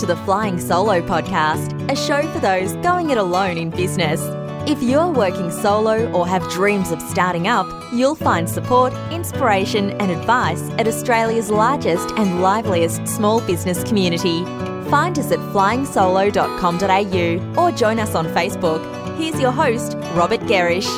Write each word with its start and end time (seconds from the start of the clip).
to 0.00 0.06
the 0.06 0.16
Flying 0.16 0.58
Solo 0.58 1.00
podcast, 1.02 1.78
a 1.92 1.94
show 1.94 2.22
for 2.32 2.38
those 2.38 2.72
going 2.76 3.10
it 3.10 3.18
alone 3.18 3.58
in 3.58 3.68
business. 3.68 4.22
If 4.66 4.82
you're 4.82 5.10
working 5.10 5.50
solo 5.50 6.10
or 6.12 6.26
have 6.26 6.48
dreams 6.48 6.90
of 6.90 7.02
starting 7.02 7.48
up, 7.48 7.66
you'll 7.92 8.14
find 8.14 8.48
support, 8.48 8.94
inspiration, 9.12 9.90
and 10.00 10.10
advice 10.10 10.62
at 10.78 10.88
Australia's 10.88 11.50
largest 11.50 12.12
and 12.12 12.40
liveliest 12.40 13.06
small 13.06 13.42
business 13.42 13.84
community. 13.84 14.42
Find 14.88 15.18
us 15.18 15.30
at 15.32 15.38
flyingsolo.com.au 15.38 17.62
or 17.62 17.72
join 17.72 17.98
us 17.98 18.14
on 18.14 18.24
Facebook. 18.28 18.82
Here's 19.18 19.38
your 19.38 19.52
host, 19.52 19.98
Robert 20.14 20.40
Gerrish. 20.40 20.88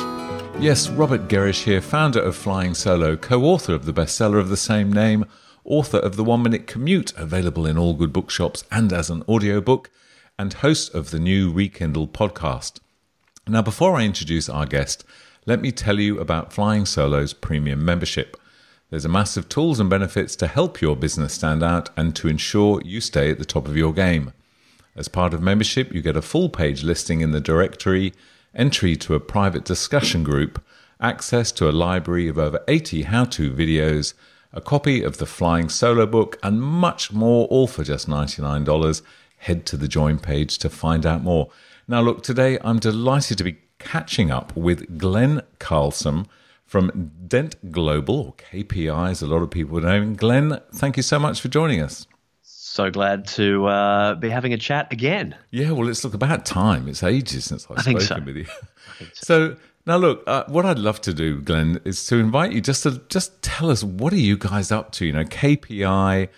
Yes, 0.61 0.87
Robert 0.87 1.27
Gerrish 1.27 1.63
here, 1.63 1.81
founder 1.81 2.21
of 2.21 2.37
Flying 2.37 2.73
Solo, 2.73 3.17
co 3.17 3.43
author 3.43 3.73
of 3.73 3.83
the 3.83 3.91
bestseller 3.91 4.39
of 4.39 4.47
the 4.47 4.55
same 4.55 4.93
name, 4.93 5.25
author 5.65 5.97
of 5.97 6.15
The 6.15 6.23
One 6.23 6.43
Minute 6.43 6.67
Commute, 6.67 7.13
available 7.17 7.65
in 7.65 7.77
all 7.77 7.93
good 7.93 8.13
bookshops 8.13 8.63
and 8.71 8.91
as 8.91 9.09
an 9.09 9.23
audiobook, 9.27 9.89
and 10.37 10.53
host 10.53 10.93
of 10.93 11.11
the 11.11 11.19
new 11.19 11.51
Rekindle 11.51 12.07
podcast. 12.07 12.79
Now, 13.47 13.61
before 13.61 13.95
I 13.95 14.03
introduce 14.03 14.49
our 14.49 14.65
guest, 14.65 15.03
let 15.45 15.61
me 15.61 15.71
tell 15.71 15.99
you 15.99 16.19
about 16.19 16.53
Flying 16.53 16.85
Solo's 16.85 17.33
premium 17.33 17.83
membership. 17.83 18.37
There's 18.89 19.05
a 19.05 19.09
massive 19.09 19.49
tools 19.49 19.79
and 19.79 19.89
benefits 19.89 20.35
to 20.37 20.47
help 20.47 20.79
your 20.79 20.95
business 20.95 21.33
stand 21.33 21.63
out 21.63 21.89
and 21.97 22.15
to 22.15 22.27
ensure 22.27 22.81
you 22.85 23.01
stay 23.01 23.31
at 23.31 23.39
the 23.39 23.45
top 23.45 23.67
of 23.67 23.75
your 23.75 23.91
game. 23.91 24.33
As 24.95 25.07
part 25.07 25.33
of 25.33 25.41
membership, 25.41 25.93
you 25.93 26.01
get 26.01 26.15
a 26.15 26.21
full 26.21 26.49
page 26.49 26.83
listing 26.83 27.21
in 27.21 27.31
the 27.31 27.41
directory, 27.41 28.13
entry 28.53 28.95
to 28.97 29.15
a 29.15 29.19
private 29.19 29.65
discussion 29.65 30.23
group, 30.23 30.63
access 31.01 31.51
to 31.53 31.67
a 31.67 31.71
library 31.71 32.27
of 32.27 32.37
over 32.37 32.63
80 32.67 33.03
how 33.03 33.25
to 33.25 33.51
videos, 33.51 34.13
a 34.53 34.61
copy 34.61 35.01
of 35.03 35.17
the 35.17 35.25
Flying 35.25 35.67
Solo 35.67 36.05
book, 36.05 36.37
and 36.43 36.61
much 36.61 37.11
more, 37.11 37.47
all 37.47 37.67
for 37.67 37.83
just 37.83 38.07
$99. 38.07 39.01
Head 39.37 39.65
to 39.65 39.77
the 39.77 39.87
join 39.87 40.19
page 40.19 40.57
to 40.59 40.69
find 40.69 41.05
out 41.05 41.23
more. 41.23 41.49
Now, 41.87 42.01
look, 42.01 42.23
today 42.23 42.59
I'm 42.63 42.79
delighted 42.79 43.37
to 43.39 43.43
be 43.43 43.57
catching 43.79 44.31
up 44.31 44.55
with 44.55 44.97
Glen 44.97 45.41
Carlson 45.59 46.27
from 46.65 47.11
Dent 47.27 47.71
Global, 47.71 48.19
or 48.19 48.33
KPI, 48.33 49.11
as 49.11 49.21
a 49.21 49.27
lot 49.27 49.41
of 49.41 49.49
people 49.49 49.81
know. 49.81 49.89
And 49.89 50.17
Glen, 50.17 50.59
thank 50.73 50.97
you 50.97 51.03
so 51.03 51.19
much 51.19 51.41
for 51.41 51.47
joining 51.47 51.81
us. 51.81 52.07
So 52.41 52.89
glad 52.89 53.27
to 53.29 53.65
uh, 53.65 54.15
be 54.15 54.29
having 54.29 54.53
a 54.53 54.57
chat 54.57 54.91
again. 54.91 55.35
Yeah, 55.51 55.71
well, 55.71 55.89
it's 55.89 56.03
look 56.03 56.13
about 56.13 56.45
time. 56.45 56.87
It's 56.87 57.03
ages 57.03 57.45
since 57.45 57.67
I've 57.69 57.79
I 57.79 57.81
spoken 57.81 58.01
so. 58.01 58.21
with 58.25 58.37
you. 58.37 58.45
so. 59.13 59.49
So 59.49 59.57
now, 59.85 59.97
look, 59.97 60.23
uh, 60.27 60.45
what 60.47 60.65
I'd 60.65 60.79
love 60.79 61.01
to 61.01 61.13
do, 61.13 61.41
Glen, 61.41 61.81
is 61.83 62.05
to 62.07 62.15
invite 62.15 62.53
you 62.53 62.61
just 62.61 62.83
to 62.83 63.01
just 63.09 63.41
tell 63.41 63.69
us 63.69 63.83
what 63.83 64.13
are 64.13 64.17
you 64.17 64.37
guys 64.37 64.71
up 64.71 64.91
to? 64.93 65.05
You 65.05 65.13
know, 65.13 65.25
KPI 65.25 66.29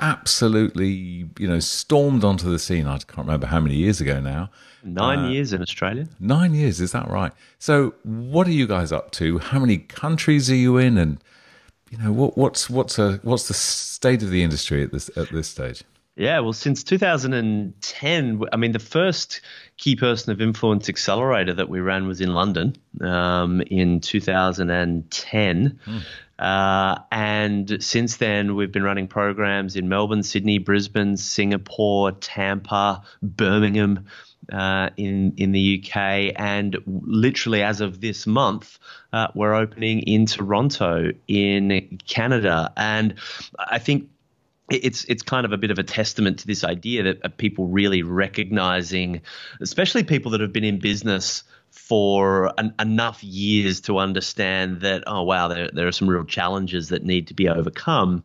absolutely, 0.00 1.28
you 1.38 1.48
know, 1.48 1.60
stormed 1.60 2.24
onto 2.24 2.50
the 2.50 2.58
scene. 2.58 2.86
I 2.86 2.98
can't 2.98 3.18
remember 3.18 3.46
how 3.46 3.60
many 3.60 3.76
years 3.76 4.00
ago 4.00 4.20
now. 4.20 4.50
Nine 4.82 5.30
years 5.30 5.52
in 5.52 5.60
Australia. 5.62 6.08
Nine 6.18 6.54
years, 6.54 6.80
is 6.80 6.92
that 6.92 7.08
right? 7.08 7.32
So, 7.58 7.94
what 8.02 8.46
are 8.46 8.52
you 8.52 8.66
guys 8.66 8.92
up 8.92 9.10
to? 9.12 9.38
How 9.38 9.58
many 9.58 9.78
countries 9.78 10.50
are 10.50 10.54
you 10.54 10.78
in? 10.78 10.96
And 10.96 11.22
you 11.90 11.98
know, 11.98 12.12
what, 12.12 12.36
what's 12.36 12.70
what's 12.70 12.98
a 12.98 13.20
what's 13.22 13.48
the 13.48 13.54
state 13.54 14.22
of 14.22 14.30
the 14.30 14.42
industry 14.42 14.82
at 14.82 14.92
this 14.92 15.10
at 15.16 15.30
this 15.30 15.48
stage? 15.48 15.84
Yeah, 16.16 16.40
well, 16.40 16.52
since 16.52 16.82
2010, 16.84 18.42
I 18.52 18.56
mean, 18.56 18.72
the 18.72 18.78
first 18.78 19.40
key 19.80 19.96
person 19.96 20.30
of 20.30 20.42
influence 20.42 20.90
accelerator 20.90 21.54
that 21.54 21.70
we 21.70 21.80
ran 21.80 22.06
was 22.06 22.20
in 22.20 22.34
London 22.34 22.76
um, 23.00 23.62
in 23.62 23.98
2010. 23.98 25.80
Uh, 26.38 26.98
and 27.10 27.82
since 27.82 28.18
then, 28.18 28.54
we've 28.56 28.70
been 28.70 28.82
running 28.82 29.08
programs 29.08 29.76
in 29.76 29.88
Melbourne, 29.88 30.22
Sydney, 30.22 30.58
Brisbane, 30.58 31.16
Singapore, 31.16 32.12
Tampa, 32.12 33.02
Birmingham. 33.22 34.06
Uh, 34.50 34.90
in 34.96 35.32
in 35.36 35.52
the 35.52 35.80
UK, 35.80 36.32
and 36.34 36.76
literally 36.86 37.62
as 37.62 37.80
of 37.80 38.00
this 38.00 38.26
month, 38.26 38.80
uh, 39.12 39.28
we're 39.34 39.54
opening 39.54 40.00
in 40.00 40.26
Toronto, 40.26 41.12
in 41.28 42.00
Canada, 42.08 42.72
and 42.76 43.14
I 43.56 43.78
think 43.78 44.08
it's 44.70 45.04
it's 45.04 45.22
kind 45.22 45.44
of 45.44 45.52
a 45.52 45.58
bit 45.58 45.70
of 45.70 45.78
a 45.78 45.82
testament 45.82 46.38
to 46.40 46.46
this 46.46 46.64
idea 46.64 47.02
that 47.02 47.24
uh, 47.24 47.28
people 47.36 47.66
really 47.66 48.02
recognizing, 48.02 49.20
especially 49.60 50.04
people 50.04 50.30
that 50.30 50.40
have 50.40 50.52
been 50.52 50.64
in 50.64 50.78
business 50.78 51.42
for 51.70 52.52
an, 52.58 52.74
enough 52.80 53.22
years 53.22 53.80
to 53.80 53.98
understand 53.98 54.80
that 54.80 55.04
oh 55.06 55.22
wow 55.22 55.48
there 55.48 55.70
there 55.72 55.86
are 55.86 55.92
some 55.92 56.08
real 56.08 56.24
challenges 56.24 56.88
that 56.88 57.04
need 57.04 57.26
to 57.26 57.34
be 57.34 57.48
overcome. 57.48 58.24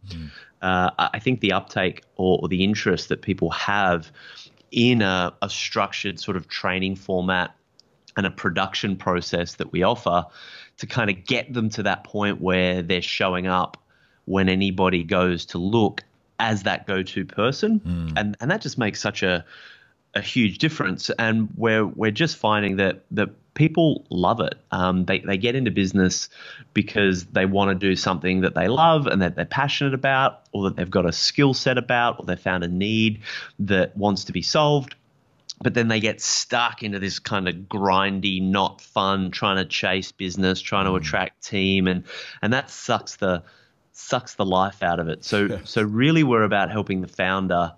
Uh, 0.61 0.91
I 0.97 1.09
I 1.15 1.19
think 1.19 1.41
the 1.41 1.53
uptake 1.53 2.03
or, 2.15 2.39
or 2.41 2.47
the 2.47 2.63
interest 2.63 3.09
that 3.09 3.21
people 3.21 3.49
have 3.51 4.11
in 4.71 5.01
a, 5.01 5.33
a 5.41 5.49
structured 5.49 6.19
sort 6.19 6.37
of 6.37 6.47
training 6.47 6.95
format 6.95 7.55
and 8.17 8.25
a 8.25 8.31
production 8.31 8.95
process 8.95 9.55
that 9.55 9.71
we 9.71 9.83
offer 9.83 10.25
to 10.77 10.87
kind 10.87 11.09
of 11.09 11.25
get 11.25 11.53
them 11.53 11.69
to 11.69 11.83
that 11.83 12.03
point 12.03 12.41
where 12.41 12.81
they're 12.81 13.01
showing 13.01 13.47
up 13.47 13.77
when 14.25 14.49
anybody 14.49 15.03
goes 15.03 15.45
to 15.45 15.57
look 15.57 16.03
as 16.39 16.63
that 16.63 16.87
go-to 16.87 17.25
person. 17.25 17.81
And 18.17 18.37
and 18.39 18.51
that 18.51 18.61
just 18.61 18.77
makes 18.77 18.99
such 19.01 19.23
a 19.23 19.45
a 20.13 20.21
huge 20.21 20.57
difference. 20.57 21.09
And 21.11 21.49
we're 21.55 21.85
we're 21.85 22.11
just 22.11 22.37
finding 22.37 22.77
that 22.77 23.03
that 23.11 23.29
people 23.55 24.05
love 24.09 24.39
it. 24.41 24.55
Um, 24.71 25.05
they, 25.05 25.19
they 25.19 25.37
get 25.37 25.55
into 25.55 25.71
business 25.71 26.29
because 26.73 27.25
they 27.25 27.45
want 27.45 27.69
to 27.69 27.75
do 27.75 27.95
something 27.95 28.41
that 28.41 28.53
they 28.53 28.67
love 28.67 29.07
and 29.07 29.21
that 29.21 29.35
they're 29.35 29.45
passionate 29.45 29.93
about 29.93 30.41
or 30.51 30.65
that 30.65 30.75
they've 30.75 30.91
got 30.91 31.05
a 31.05 31.11
skill 31.11 31.53
set 31.53 31.77
about 31.77 32.19
or 32.19 32.25
they 32.25 32.35
found 32.35 32.63
a 32.63 32.67
need 32.67 33.21
that 33.59 33.95
wants 33.97 34.25
to 34.25 34.33
be 34.33 34.41
solved. 34.41 34.95
But 35.63 35.73
then 35.73 35.87
they 35.87 36.01
get 36.01 36.19
stuck 36.19 36.83
into 36.83 36.99
this 36.99 37.17
kind 37.17 37.47
of 37.47 37.55
grindy, 37.55 38.41
not 38.41 38.81
fun, 38.81 39.31
trying 39.31 39.55
to 39.55 39.65
chase 39.65 40.11
business, 40.11 40.59
trying 40.59 40.85
to 40.85 40.95
attract 40.95 41.45
team, 41.45 41.87
and 41.87 42.03
and 42.41 42.51
that 42.51 42.69
sucks 42.69 43.15
the 43.15 43.41
sucks 43.97 44.35
the 44.35 44.45
life 44.45 44.83
out 44.83 44.99
of 44.99 45.07
it. 45.07 45.23
So 45.23 45.59
so 45.63 45.81
really, 45.81 46.23
we're 46.23 46.43
about 46.43 46.69
helping 46.71 47.01
the 47.01 47.07
founder 47.07 47.73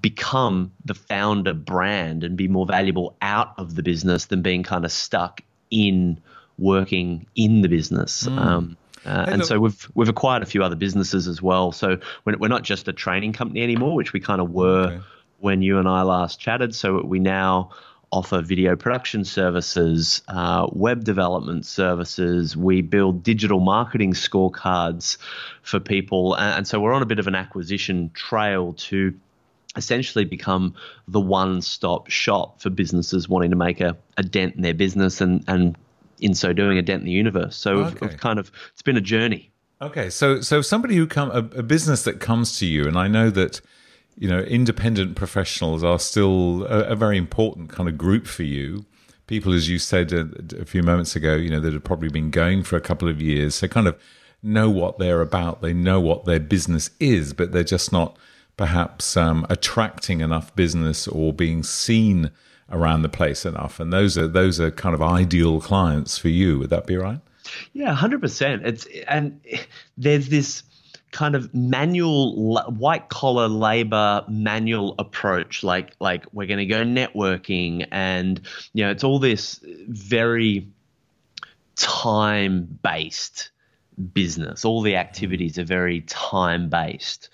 become 0.00 0.72
the 0.84 0.94
founder 0.94 1.52
brand 1.52 2.22
and 2.24 2.36
be 2.36 2.46
more 2.48 2.66
valuable 2.66 3.16
out 3.20 3.54
of 3.58 3.74
the 3.74 3.82
business 3.82 4.26
than 4.26 4.40
being 4.42 4.62
kind 4.62 4.84
of 4.84 4.92
stuck 4.92 5.40
in 5.70 6.20
working 6.58 7.26
in 7.34 7.62
the 7.62 7.68
business. 7.68 8.26
Um, 8.28 8.76
uh, 9.04 9.24
and 9.28 9.38
look- 9.38 9.48
so 9.48 9.58
we've 9.58 9.88
we've 9.94 10.08
acquired 10.08 10.42
a 10.42 10.46
few 10.46 10.62
other 10.62 10.76
businesses 10.76 11.26
as 11.26 11.42
well. 11.42 11.72
So 11.72 11.98
we're, 12.24 12.36
we're 12.38 12.48
not 12.48 12.62
just 12.62 12.86
a 12.88 12.92
training 12.92 13.32
company 13.32 13.62
anymore, 13.62 13.96
which 13.96 14.12
we 14.12 14.20
kind 14.20 14.40
of 14.40 14.50
were 14.50 14.86
Okay. 14.92 15.00
when 15.40 15.62
you 15.62 15.78
and 15.78 15.88
I 15.88 16.02
last 16.02 16.38
chatted. 16.38 16.74
So 16.74 17.02
we 17.02 17.18
now 17.18 17.70
offer 18.12 18.42
video 18.42 18.76
production 18.76 19.24
services, 19.24 20.22
uh, 20.28 20.66
web 20.70 21.02
development 21.02 21.64
services. 21.64 22.56
We 22.56 22.82
build 22.82 23.22
digital 23.22 23.58
marketing 23.58 24.12
scorecards 24.12 25.16
for 25.62 25.80
people, 25.80 26.34
and, 26.34 26.68
so 26.68 26.78
we're 26.78 26.92
on 26.92 27.02
a 27.02 27.06
bit 27.06 27.18
of 27.18 27.26
an 27.26 27.34
acquisition 27.34 28.10
trail 28.14 28.74
to 28.74 29.14
essentially 29.74 30.26
become 30.26 30.74
the 31.08 31.20
one-stop 31.20 32.10
shop 32.10 32.60
for 32.60 32.68
businesses 32.68 33.28
wanting 33.28 33.50
to 33.50 33.56
make 33.56 33.80
a, 33.80 33.96
a 34.18 34.22
dent 34.22 34.54
in 34.54 34.62
their 34.62 34.74
business 34.74 35.22
and 35.22 35.42
and 35.48 35.76
in 36.20 36.34
so 36.34 36.52
doing 36.52 36.76
a 36.78 36.82
dent 36.82 37.00
in 37.00 37.06
the 37.06 37.12
universe. 37.12 37.56
So 37.56 37.84
we've, 37.84 38.00
we've 38.00 38.16
kind 38.18 38.38
of 38.38 38.52
it's 38.72 38.82
been 38.82 38.98
a 38.98 39.00
journey. 39.00 39.50
Okay, 39.80 40.10
so 40.10 40.42
so 40.42 40.60
somebody 40.60 40.94
who 40.94 41.06
come 41.06 41.30
a, 41.30 41.38
a 41.58 41.62
business 41.62 42.04
that 42.04 42.20
comes 42.20 42.58
to 42.58 42.66
you, 42.66 42.86
and 42.86 42.98
I 42.98 43.08
know 43.08 43.30
that 43.30 43.62
you 44.16 44.28
know 44.28 44.40
independent 44.40 45.16
professionals 45.16 45.82
are 45.82 45.98
still 45.98 46.64
a, 46.64 46.90
a 46.90 46.96
very 46.96 47.18
important 47.18 47.70
kind 47.70 47.88
of 47.88 47.98
group 47.98 48.26
for 48.26 48.42
you. 48.42 48.84
People, 49.26 49.52
as 49.52 49.68
you 49.68 49.78
said 49.78 50.12
a, 50.12 50.28
a 50.60 50.64
few 50.64 50.82
moments 50.82 51.16
ago, 51.16 51.34
you 51.34 51.50
know 51.50 51.60
that 51.60 51.72
have 51.72 51.84
probably 51.84 52.08
been 52.08 52.30
going 52.30 52.62
for 52.62 52.76
a 52.76 52.80
couple 52.80 53.08
of 53.08 53.20
years, 53.20 53.54
so 53.54 53.68
kind 53.68 53.88
of 53.88 53.98
know 54.42 54.68
what 54.68 54.98
they're 54.98 55.20
about. 55.20 55.62
They 55.62 55.72
know 55.72 56.00
what 56.00 56.24
their 56.24 56.40
business 56.40 56.90
is, 56.98 57.32
but 57.32 57.52
they're 57.52 57.64
just 57.64 57.92
not 57.92 58.16
perhaps 58.56 59.16
um, 59.16 59.46
attracting 59.48 60.20
enough 60.20 60.54
business 60.54 61.08
or 61.08 61.32
being 61.32 61.62
seen 61.62 62.30
around 62.70 63.02
the 63.02 63.08
place 63.08 63.44
enough. 63.44 63.78
And 63.80 63.92
those 63.92 64.18
are 64.18 64.28
those 64.28 64.60
are 64.60 64.70
kind 64.70 64.94
of 64.94 65.02
ideal 65.02 65.60
clients 65.60 66.18
for 66.18 66.28
you. 66.28 66.58
Would 66.58 66.70
that 66.70 66.86
be 66.86 66.96
right? 66.96 67.20
Yeah, 67.72 67.94
hundred 67.94 68.20
percent. 68.20 68.66
It's 68.66 68.86
and 69.08 69.40
there's 69.96 70.28
this 70.28 70.62
kind 71.12 71.34
of 71.34 71.54
manual 71.54 72.56
white 72.70 73.08
collar 73.08 73.48
labor 73.48 74.24
manual 74.28 74.94
approach. 74.98 75.62
Like 75.62 75.94
like 76.00 76.24
we're 76.32 76.48
going 76.48 76.58
to 76.58 76.66
go 76.66 76.82
networking 76.82 77.86
and 77.92 78.40
you 78.72 78.84
know 78.84 78.90
it's 78.90 79.04
all 79.04 79.18
this 79.18 79.60
very 79.62 80.68
time 81.76 82.78
based 82.82 83.50
business. 84.12 84.64
All 84.64 84.82
the 84.82 84.96
activities 84.96 85.58
are 85.58 85.64
very 85.64 86.00
time 86.00 86.70
based 86.70 87.28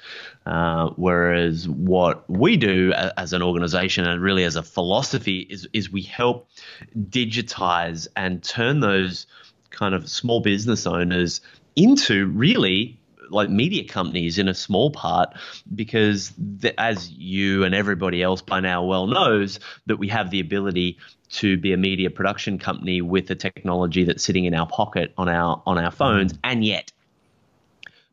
uh, 0.48 0.88
whereas 0.96 1.69
what 1.69 2.28
we 2.30 2.56
do 2.56 2.92
as 2.92 3.34
an 3.34 3.42
organization 3.42 4.06
and 4.06 4.22
really 4.22 4.44
as 4.44 4.56
a 4.56 4.62
philosophy 4.62 5.40
is 5.40 5.69
is 5.75 5.92
we 5.92 6.00
help 6.00 6.48
digitize 6.96 8.08
and 8.16 8.42
turn 8.42 8.80
those 8.80 9.26
kind 9.69 9.94
of 9.94 10.08
small 10.08 10.40
business 10.40 10.86
owners 10.86 11.42
into 11.76 12.26
really 12.26 12.98
like 13.30 13.50
media 13.50 13.84
companies 13.84 14.38
in 14.38 14.48
a 14.48 14.54
small 14.54 14.90
part 14.90 15.34
because 15.75 16.32
the, 16.38 16.78
as 16.80 17.10
you 17.12 17.64
and 17.64 17.75
everybody 17.75 18.22
else 18.22 18.42
by 18.42 18.60
now 18.60 18.82
well 18.84 19.06
knows 19.06 19.60
that 19.86 19.96
we 19.96 20.08
have 20.08 20.30
the 20.30 20.40
ability 20.40 20.98
to 21.30 21.56
be 21.56 21.72
a 21.72 21.76
media 21.76 22.10
production 22.10 22.58
company 22.58 23.00
with 23.00 23.26
the 23.26 23.34
technology 23.34 24.04
that's 24.04 24.25
sitting 24.25 24.44
in 24.44 24.54
our 24.54 24.66
pocket 24.66 25.12
on 25.19 25.28
our 25.28 25.62
on 25.66 25.78
our 25.78 25.90
phones 25.90 26.32
mm. 26.32 26.38
and 26.44 26.64
yet 26.64 26.92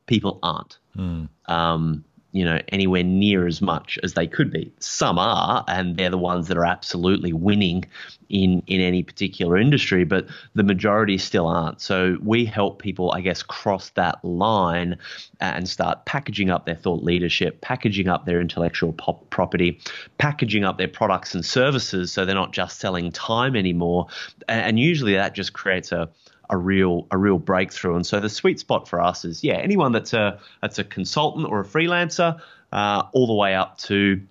people 0.05 0.39
aren't 0.43 0.77
mm. 0.97 1.27
um, 1.45 2.03
you 2.35 2.43
know 2.43 2.59
anywhere 2.67 3.01
near 3.01 3.47
as 3.47 3.61
much 3.61 3.97
as 4.03 4.13
they 4.13 4.27
could 4.27 4.51
be. 4.51 4.69
Some 4.79 5.17
are, 5.17 5.63
and 5.69 5.95
they're 5.95 6.09
the 6.09 6.17
ones 6.17 6.49
that 6.49 6.57
are 6.57 6.65
absolutely 6.65 7.31
winning 7.31 7.85
in 8.27 8.61
in 8.67 8.81
any 8.81 9.03
particular 9.03 9.57
industry, 9.57 10.03
but 10.03 10.27
the 10.53 10.63
majority 10.63 11.17
still 11.17 11.47
aren't. 11.47 11.79
So 11.79 12.17
we 12.21 12.43
help 12.43 12.81
people, 12.81 13.13
I 13.13 13.21
guess, 13.21 13.41
cross 13.41 13.91
that 13.91 14.23
line 14.25 14.97
and 15.39 15.69
start 15.69 16.05
packaging 16.05 16.49
up 16.49 16.65
their 16.65 16.75
thought 16.75 17.03
leadership, 17.05 17.61
packaging 17.61 18.09
up 18.09 18.25
their 18.25 18.41
intellectual 18.41 18.91
pop- 18.91 19.29
property, 19.29 19.79
packaging 20.17 20.65
up 20.65 20.77
their 20.77 20.89
products 20.89 21.35
and 21.35 21.45
services, 21.45 22.11
so 22.11 22.25
they're 22.25 22.35
not 22.35 22.51
just 22.51 22.79
selling 22.79 23.13
time 23.13 23.55
anymore. 23.55 24.07
And 24.49 24.77
usually 24.77 25.13
that 25.13 25.33
just 25.33 25.53
creates 25.53 25.93
a 25.93 26.09
a 26.49 26.57
real 26.57 27.07
a 27.11 27.17
real 27.17 27.39
breakthrough. 27.39 27.95
And 27.95 28.05
so 28.05 28.19
the 28.19 28.29
sweet 28.29 28.59
spot 28.59 28.87
for 28.87 29.01
us 29.01 29.25
is 29.25 29.43
yeah 29.43 29.55
anyone 29.55 29.91
that's 29.91 30.13
a 30.13 30.39
that's 30.61 30.79
a 30.79 30.83
consultant 30.83 31.47
or 31.47 31.61
a 31.61 31.65
freelancer, 31.65 32.39
uh, 32.71 33.03
all 33.13 33.27
the 33.27 33.33
way 33.33 33.55
up 33.55 33.77
to 33.79 34.21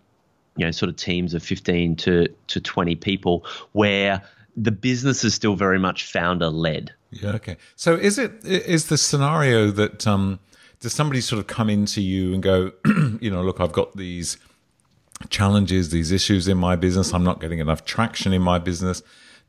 you 0.57 0.65
know 0.65 0.71
sort 0.71 0.89
of 0.89 0.97
teams 0.97 1.35
of 1.35 1.43
15 1.43 1.97
to 1.97 2.29
to 2.49 2.61
20 2.61 2.95
people 2.97 3.45
where 3.73 4.23
the 4.57 4.71
business 4.71 5.25
is 5.25 5.35
still 5.35 5.57
very 5.57 5.79
much 5.79 6.11
founder 6.11 6.49
led. 6.49 6.93
Yeah. 7.11 7.31
Okay. 7.31 7.57
So 7.77 7.95
is 7.95 8.19
it 8.19 8.45
is 8.45 8.87
the 8.89 8.99
scenario 8.99 9.71
that 9.71 10.07
um, 10.07 10.39
does 10.81 10.93
somebody 10.93 11.21
sort 11.21 11.41
of 11.41 11.47
come 11.47 11.71
into 11.71 12.01
you 12.01 12.35
and 12.35 12.43
go, 12.43 12.73
you 13.21 13.31
know, 13.31 13.43
look, 13.43 13.61
I've 13.61 13.73
got 13.73 13.97
these 13.97 14.37
challenges, 15.31 15.91
these 15.91 16.13
issues 16.13 16.49
in 16.49 16.59
my 16.59 16.77
business. 16.77 17.13
I'm 17.15 17.25
not 17.25 17.41
getting 17.41 17.59
enough 17.59 17.85
traction 17.85 18.33
in 18.33 18.43
my 18.43 18.59
business 18.59 19.03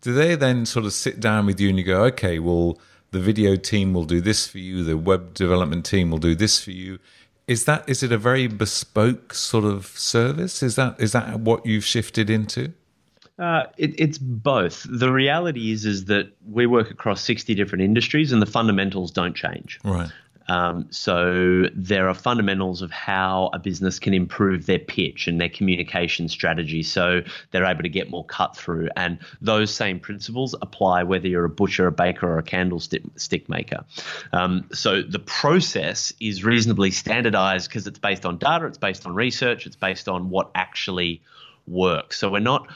do 0.06 0.14
they 0.14 0.36
then 0.36 0.68
sort 0.68 0.86
of 0.86 0.94
sit 0.94 1.20
down 1.20 1.48
with 1.48 1.60
you 1.60 1.68
and 1.68 1.80
you 1.80 1.84
go, 1.84 2.04
okay, 2.04 2.38
well, 2.38 2.78
the 3.10 3.20
video 3.20 3.56
team 3.56 3.92
will 3.92 4.04
do 4.04 4.22
this 4.22 4.48
for 4.48 4.60
you, 4.60 4.84
the 4.84 4.96
web 4.96 5.34
development 5.34 5.84
team 5.84 6.12
will 6.12 6.20
do 6.20 6.36
this 6.36 6.64
for 6.64 6.70
you? 6.70 7.00
Is 7.48 7.66
that 7.66 7.90
is 7.90 8.04
it 8.04 8.12
a 8.12 8.18
very 8.20 8.46
bespoke 8.46 9.34
sort 9.34 9.66
of 9.66 9.88
service? 9.88 10.62
Is 10.62 10.76
that 10.76 11.02
is 11.02 11.12
that 11.14 11.40
what 11.40 11.66
you've 11.66 11.86
shifted 11.86 12.30
into? 12.30 12.74
Uh, 13.40 13.64
it, 13.78 14.00
it's 14.00 14.20
both. 14.20 14.86
The 14.88 15.12
reality 15.12 15.72
is 15.72 15.86
is 15.86 16.06
that 16.06 16.32
we 16.48 16.68
work 16.68 16.92
across 16.92 17.24
sixty 17.24 17.56
different 17.56 17.84
industries, 17.84 18.32
and 18.32 18.44
the 18.44 18.46
fundamentals 18.46 19.10
don't 19.10 19.36
change. 19.36 19.80
Right. 19.84 20.12
Um, 20.48 20.88
so 20.90 21.66
there 21.74 22.08
are 22.08 22.14
fundamentals 22.14 22.82
of 22.82 22.92
how 22.92 23.50
a 23.54 23.60
business 23.60 24.00
can 24.00 24.14
improve 24.14 24.66
their 24.66 24.80
pitch 24.80 25.28
and 25.28 25.40
their 25.42 25.50
communication 25.50 26.28
strategy 26.28 26.84
so 26.84 27.22
they're 27.52 27.66
able 27.66 27.84
to 27.84 27.90
get 27.90 28.10
more 28.10 28.26
cut 28.26 28.56
through. 28.56 28.90
And 28.96 29.20
those 29.42 29.74
same 29.74 30.00
principles 30.00 30.56
apply 30.62 31.04
whether 31.04 31.28
you're 31.28 31.46
a 31.46 31.50
butcher, 31.50 31.88
a 31.88 31.92
baker, 31.92 32.28
or 32.28 32.38
a 32.38 32.44
candlestick 32.44 33.50
maker. 33.50 33.86
Um, 34.34 34.68
so 34.72 35.02
the 35.02 35.20
process 35.20 36.14
is 36.20 36.44
reasonably 36.44 36.92
standardized 36.92 37.70
because 37.70 37.88
it's 37.88 38.00
based 38.00 38.26
on 38.26 38.38
data, 38.38 38.66
it's 38.68 38.78
based 38.78 39.06
on 39.06 39.16
research, 39.16 39.66
it's 39.66 39.76
based 39.76 40.08
on 40.08 40.30
what 40.30 40.52
actually 40.56 41.22
works. 41.68 42.20
So 42.20 42.30
we're 42.32 42.40
not 42.40 42.68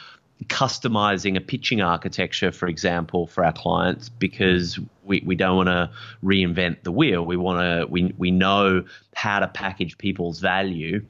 customizing 0.46 1.36
a 1.36 1.42
pitching 1.42 1.82
architecture, 1.82 2.52
for 2.52 2.68
example, 2.68 3.28
for 3.28 3.44
our 3.44 3.52
clients 3.52 4.08
because 4.08 4.80
we, 5.10 5.22
we 5.26 5.36
don't 5.36 5.58
want 5.58 5.68
to 5.68 5.92
reinvent 6.24 6.84
the 6.84 6.92
wheel. 6.92 7.26
We 7.26 7.36
want 7.36 7.60
to 7.60 7.92
we 7.92 8.14
we 8.18 8.32
know 8.32 8.86
how 9.16 9.40
to 9.40 9.48
package 9.48 9.98
people's 9.98 10.40
value 10.40 11.06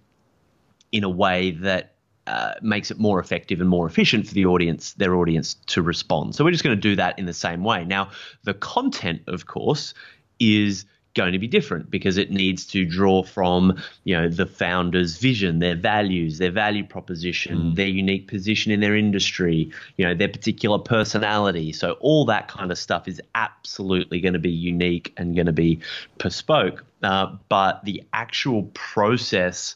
in 0.91 1.03
a 1.03 1.09
way 1.09 1.51
that 1.51 1.93
uh, 2.25 2.53
makes 2.61 2.89
it 2.89 2.97
more 2.97 3.19
effective 3.19 3.59
and 3.59 3.69
more 3.69 3.85
efficient 3.85 4.27
for 4.27 4.33
the 4.33 4.45
audience, 4.45 4.93
their 4.93 5.15
audience, 5.15 5.55
to 5.67 5.81
respond. 5.81 6.35
So 6.35 6.43
we're 6.43 6.51
just 6.51 6.63
going 6.63 6.75
to 6.75 6.81
do 6.81 6.95
that 6.95 7.19
in 7.19 7.25
the 7.25 7.33
same 7.33 7.63
way. 7.63 7.85
Now, 7.85 8.11
the 8.43 8.53
content, 8.53 9.21
of 9.27 9.45
course, 9.45 9.93
is 10.39 10.85
going 11.19 11.33
to 11.33 11.39
be 11.39 11.50
different 11.50 11.92
because 11.92 12.18
it 12.18 12.31
needs 12.31 12.66
to 12.66 12.86
draw 12.86 13.21
from 13.21 13.77
you 14.06 14.16
know 14.16 14.30
the 14.30 14.45
founder's 14.45 15.18
vision 15.18 15.60
their 15.60 15.75
values 15.75 16.38
their 16.38 16.50
value 16.50 16.86
proposition 16.86 17.57
mm. 17.57 17.75
their 17.75 17.89
unique 17.89 18.25
position 18.25 18.71
in 18.71 18.80
their 18.80 18.95
industry 18.95 19.69
you 19.98 20.06
know 20.06 20.16
their 20.16 20.30
particular 20.30 20.80
personality 20.80 21.74
so 21.74 21.98
all 22.00 22.24
that 22.24 22.48
kind 22.48 22.71
of 22.71 22.77
stuff 22.77 23.06
is 23.06 23.21
absolutely 23.36 24.21
going 24.21 24.31
to 24.31 24.39
be 24.39 24.50
unique 24.50 25.13
and 25.18 25.36
going 25.36 25.45
to 25.45 25.51
be 25.51 25.77
bespoke 26.19 26.86
uh, 27.04 27.27
but 27.50 27.83
the 27.83 28.01
actual 28.13 28.63
process 28.74 29.75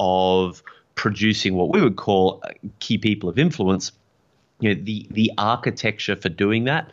of 0.00 0.62
producing 0.94 1.54
what 1.54 1.68
we 1.68 1.82
would 1.82 1.96
call 1.96 2.42
key 2.78 2.96
people 2.96 3.28
of 3.28 3.38
influence 3.38 3.92
you 4.58 4.74
know 4.74 4.80
the 4.84 5.06
the 5.10 5.30
architecture 5.36 6.16
for 6.16 6.30
doing 6.30 6.64
that 6.64 6.90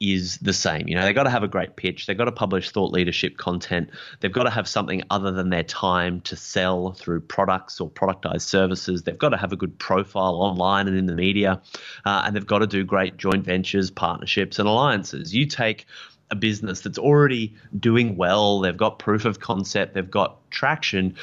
is 0.00 0.38
the 0.38 0.52
same. 0.52 0.86
You 0.86 0.94
know, 0.94 1.02
they've 1.02 1.14
got 1.14 1.24
to 1.24 1.30
have 1.30 1.42
a 1.42 1.48
great 1.48 1.76
pitch. 1.76 2.06
They've 2.06 2.16
got 2.16 2.26
to 2.26 2.32
publish 2.32 2.70
thought 2.70 2.92
leadership 2.92 3.36
content. 3.36 3.90
They've 4.20 4.32
got 4.32 4.44
to 4.44 4.50
have 4.50 4.68
something 4.68 5.02
other 5.10 5.32
than 5.32 5.50
their 5.50 5.64
time 5.64 6.20
to 6.22 6.36
sell 6.36 6.92
through 6.92 7.22
products 7.22 7.80
or 7.80 7.90
productized 7.90 8.42
services. 8.42 9.02
They've 9.02 9.18
got 9.18 9.30
to 9.30 9.36
have 9.36 9.52
a 9.52 9.56
good 9.56 9.78
profile 9.78 10.36
online 10.36 10.86
and 10.86 10.96
in 10.96 11.06
the 11.06 11.14
media. 11.14 11.60
Uh, 12.04 12.22
and 12.24 12.36
they've 12.36 12.46
got 12.46 12.60
to 12.60 12.66
do 12.66 12.84
great 12.84 13.16
joint 13.16 13.44
ventures, 13.44 13.90
partnerships, 13.90 14.58
and 14.58 14.68
alliances. 14.68 15.34
You 15.34 15.46
take 15.46 15.86
a 16.30 16.36
business 16.36 16.82
that's 16.82 16.98
already 16.98 17.56
doing 17.78 18.16
well, 18.16 18.60
they've 18.60 18.76
got 18.76 18.98
proof 18.98 19.24
of 19.24 19.40
concept, 19.40 19.94
they've 19.94 20.10
got 20.10 20.38
traction. 20.50 21.16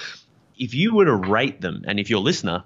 If 0.58 0.74
you 0.74 0.96
were 0.96 1.06
to 1.06 1.16
rate 1.16 1.62
them, 1.62 1.84
and 1.88 2.00
if 2.00 2.10
your 2.10 2.22
listener 2.22 2.64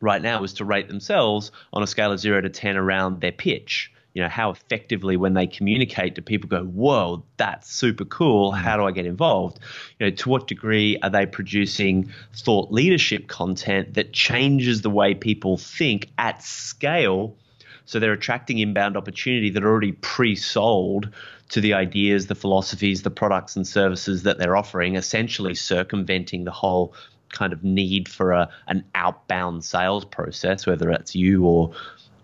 right 0.00 0.20
now 0.20 0.40
was 0.40 0.54
to 0.54 0.64
rate 0.64 0.88
themselves 0.88 1.50
on 1.72 1.82
a 1.82 1.86
scale 1.86 2.12
of 2.12 2.20
zero 2.20 2.40
to 2.40 2.50
10 2.50 2.76
around 2.76 3.20
their 3.20 3.32
pitch, 3.32 3.92
you 4.14 4.22
know 4.22 4.28
how 4.28 4.50
effectively 4.50 5.16
when 5.16 5.34
they 5.34 5.46
communicate 5.46 6.14
do 6.14 6.22
people 6.22 6.48
go 6.48 6.64
whoa 6.64 7.24
that's 7.36 7.72
super 7.72 8.04
cool. 8.04 8.52
Mm. 8.52 8.58
how 8.58 8.76
do 8.76 8.84
i 8.84 8.90
get 8.90 9.06
involved? 9.06 9.58
You 9.98 10.06
know 10.06 10.16
to 10.16 10.28
what 10.28 10.46
degree 10.46 10.98
are 11.02 11.10
they 11.10 11.26
producing 11.26 12.10
thought 12.34 12.72
leadership 12.72 13.28
content 13.28 13.94
that 13.94 14.12
changes 14.12 14.82
the 14.82 14.90
way 14.90 15.14
people 15.14 15.56
think 15.56 16.10
at 16.18 16.42
scale? 16.42 17.36
So 17.84 17.98
they're 17.98 18.12
attracting 18.12 18.58
inbound 18.58 18.96
opportunity 18.96 19.50
that 19.50 19.64
are 19.64 19.68
already 19.68 19.92
pre-sold 19.92 21.10
to 21.50 21.60
the 21.60 21.74
ideas 21.74 22.26
the 22.26 22.34
philosophies 22.34 23.02
the 23.02 23.10
products 23.10 23.56
and 23.56 23.66
services 23.66 24.22
that 24.22 24.38
they're 24.38 24.56
offering 24.56 24.96
essentially 24.96 25.54
circumventing 25.54 26.44
the 26.44 26.50
whole 26.50 26.94
kind 27.30 27.52
of 27.52 27.64
need 27.64 28.08
for 28.08 28.32
a 28.32 28.48
an 28.68 28.84
outbound 28.94 29.64
sales 29.64 30.04
process 30.04 30.66
whether 30.66 30.90
it's 30.90 31.14
you 31.14 31.44
or 31.44 31.72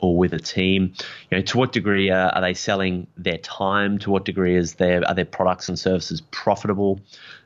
or 0.01 0.17
with 0.17 0.33
a 0.33 0.39
team? 0.39 0.93
You 1.31 1.39
know, 1.39 1.43
to 1.43 1.59
what 1.59 1.73
degree 1.73 2.11
are, 2.11 2.31
are 2.31 2.41
they 2.41 2.55
selling 2.55 3.07
their 3.17 3.39
time? 3.39 3.99
To 3.99 4.11
what 4.11 4.25
degree 4.25 4.57
is 4.57 4.75
their 4.75 5.07
are 5.07 5.15
their 5.15 5.25
products 5.25 5.69
and 5.69 5.79
services 5.79 6.21
profitable? 6.31 7.01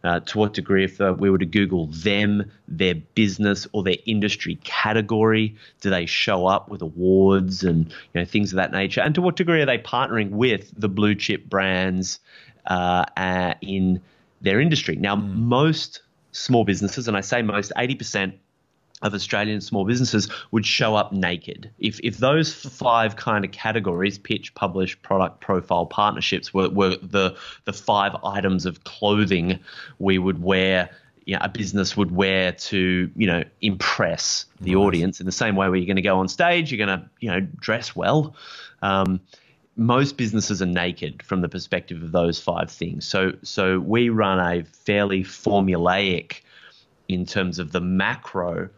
Uh, 0.04 0.20
to 0.20 0.38
what 0.38 0.52
degree, 0.52 0.84
if 0.84 1.00
uh, 1.00 1.14
we 1.16 1.30
were 1.30 1.38
to 1.38 1.46
Google 1.46 1.86
them, 1.86 2.50
their 2.66 2.94
business 2.94 3.68
or 3.72 3.84
their 3.84 3.96
industry 4.04 4.56
category, 4.64 5.56
do 5.80 5.90
they 5.90 6.06
show 6.06 6.46
up 6.46 6.68
with 6.68 6.82
awards 6.82 7.62
and 7.62 7.86
you 7.88 8.20
know 8.20 8.24
things 8.24 8.52
of 8.52 8.56
that 8.56 8.72
nature? 8.72 9.00
And 9.00 9.14
to 9.14 9.22
what 9.22 9.36
degree 9.36 9.62
are 9.62 9.66
they 9.66 9.78
partnering 9.78 10.30
with 10.30 10.72
the 10.76 10.88
blue 10.88 11.14
chip 11.14 11.44
brands 11.46 12.18
uh, 12.66 13.04
uh 13.16 13.54
in 13.60 14.00
their 14.40 14.60
industry? 14.60 14.96
Now, 14.96 15.16
mm. 15.16 15.34
most 15.34 16.02
small 16.32 16.64
businesses, 16.64 17.06
and 17.06 17.16
I 17.16 17.20
say 17.20 17.42
most, 17.42 17.72
eighty 17.76 17.94
percent 17.94 18.34
of 19.02 19.14
Australian 19.14 19.60
small 19.60 19.84
businesses 19.84 20.28
would 20.50 20.64
show 20.64 20.94
up 20.94 21.12
naked. 21.12 21.70
If 21.78 22.00
if 22.02 22.18
those 22.18 22.52
five 22.52 23.16
kind 23.16 23.44
of 23.44 23.50
categories, 23.50 24.18
pitch, 24.18 24.54
publish, 24.54 25.00
product, 25.02 25.40
profile, 25.40 25.86
partnerships, 25.86 26.54
were, 26.54 26.70
were 26.70 26.96
the 26.96 27.36
the 27.64 27.72
five 27.72 28.16
items 28.24 28.64
of 28.64 28.84
clothing 28.84 29.58
we 29.98 30.18
would 30.18 30.42
wear, 30.42 30.90
you 31.24 31.34
know, 31.34 31.40
a 31.42 31.48
business 31.48 31.96
would 31.96 32.12
wear 32.12 32.52
to 32.52 33.10
you 33.14 33.26
know 33.26 33.44
impress 33.60 34.46
the 34.60 34.74
nice. 34.74 34.78
audience 34.78 35.20
in 35.20 35.26
the 35.26 35.32
same 35.32 35.56
way 35.56 35.68
where 35.68 35.76
you're 35.76 35.86
going 35.86 35.96
to 35.96 36.02
go 36.02 36.18
on 36.18 36.28
stage, 36.28 36.72
you're 36.72 36.84
going 36.84 37.00
to 37.00 37.08
you 37.20 37.30
know 37.30 37.40
dress 37.40 37.94
well. 37.96 38.34
Um, 38.82 39.20
most 39.74 40.18
businesses 40.18 40.60
are 40.60 40.66
naked 40.66 41.22
from 41.22 41.40
the 41.40 41.48
perspective 41.48 42.02
of 42.02 42.12
those 42.12 42.38
five 42.38 42.70
things. 42.70 43.06
So 43.06 43.32
so 43.42 43.80
we 43.80 44.10
run 44.10 44.38
a 44.38 44.64
fairly 44.64 45.24
formulaic 45.24 46.42
in 47.08 47.26
terms 47.26 47.58
of 47.58 47.72
the 47.72 47.80
macro 47.80 48.70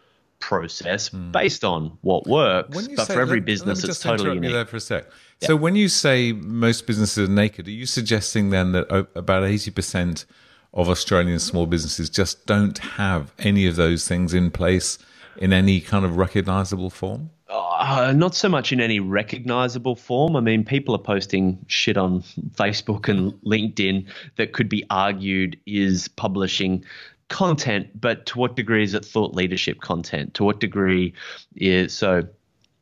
process 0.45 1.09
mm. 1.09 1.33
based 1.33 1.65
on 1.65 1.97
what 2.03 2.27
works. 2.27 2.69
But 2.69 3.07
say, 3.07 3.15
for 3.15 3.21
every 3.21 3.39
let, 3.39 3.47
business, 3.47 3.83
let 3.83 3.89
it's 3.89 4.01
totally 4.01 4.35
unique. 4.35 4.53
there 4.53 4.67
for 4.67 4.77
a 4.77 4.81
sec. 4.81 5.07
Yeah. 5.41 5.49
So 5.49 5.57
when 5.57 5.75
you 5.75 5.89
say 5.89 6.33
most 6.33 6.87
businesses 6.87 7.29
are 7.29 7.33
naked, 7.33 7.67
are 7.67 7.71
you 7.71 7.87
suggesting 7.87 8.51
then 8.51 8.73
that 8.73 9.09
about 9.15 9.45
eighty 9.45 9.71
percent 9.71 10.27
of 10.75 10.89
Australian 10.91 11.39
small 11.39 11.67
businesses 11.67 12.11
just 12.11 12.45
don't 12.45 12.77
have 12.79 13.33
any 13.39 13.67
of 13.67 13.77
those 13.77 14.07
things 14.07 14.35
in 14.35 14.51
place 14.51 14.99
in 15.39 15.53
any 15.53 15.81
kind 15.81 16.05
of 16.05 16.19
recognizable 16.19 16.91
form? 16.91 17.31
Oh, 17.49 17.77
Uh, 17.79 18.13
not 18.13 18.35
so 18.35 18.49
much 18.49 18.73
in 18.73 18.81
any 18.81 19.01
recognizable 19.01 19.97
form. 19.97 20.37
I 20.37 20.41
mean, 20.41 20.65
people 20.65 20.95
are 20.95 21.07
posting 21.15 21.59
shit 21.69 21.97
on 21.97 22.23
Facebook 22.55 23.09
and 23.09 23.33
LinkedIn 23.47 24.07
that 24.37 24.53
could 24.53 24.69
be 24.69 24.85
argued 24.91 25.59
is 25.67 26.09
publishing 26.09 26.85
content, 27.29 27.89
but 28.01 28.27
to 28.27 28.39
what 28.39 28.57
degree 28.57 28.83
is 28.83 28.95
it 28.95 29.05
thought 29.05 29.35
leadership 29.35 29.81
content? 29.81 30.35
To 30.35 30.45
what 30.45 30.61
degree 30.61 31.15
is 31.57 31.93
so? 31.93 32.29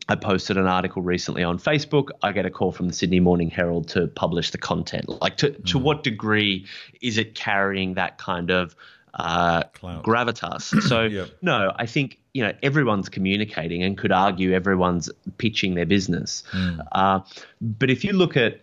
I 0.08 0.16
posted 0.16 0.56
an 0.56 0.66
article 0.66 1.00
recently 1.00 1.44
on 1.44 1.58
Facebook. 1.58 2.08
I 2.22 2.32
get 2.32 2.44
a 2.44 2.50
call 2.50 2.72
from 2.72 2.88
the 2.88 2.92
Sydney 2.92 3.20
Morning 3.20 3.50
Herald 3.50 3.88
to 3.88 4.08
publish 4.08 4.50
the 4.50 4.58
content. 4.58 5.08
Like, 5.08 5.37
to, 5.38 5.50
mm. 5.50 5.64
to 5.66 5.78
what 5.78 6.02
degree 6.02 6.66
is 7.00 7.18
it 7.18 7.37
carrying 7.37 7.94
that 7.94 8.18
kind 8.18 8.50
of 8.50 8.75
uh, 9.14 9.62
gravitas? 9.80 10.82
So, 10.88 11.04
yep. 11.04 11.28
no, 11.40 11.72
I 11.76 11.87
think 11.87 12.18
you 12.34 12.42
know 12.42 12.52
everyone's 12.62 13.08
communicating 13.08 13.82
and 13.82 13.96
could 13.96 14.12
argue 14.12 14.52
everyone's 14.52 15.08
pitching 15.38 15.75
their 15.75 15.87
business. 15.87 16.42
Mm. 16.52 16.87
Uh, 16.90 17.20
but 17.61 17.88
if 17.88 18.04
you 18.04 18.12
look 18.12 18.37
at 18.37 18.61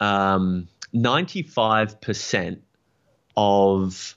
um, 0.00 0.68
95% 0.94 2.58
of 3.36 4.15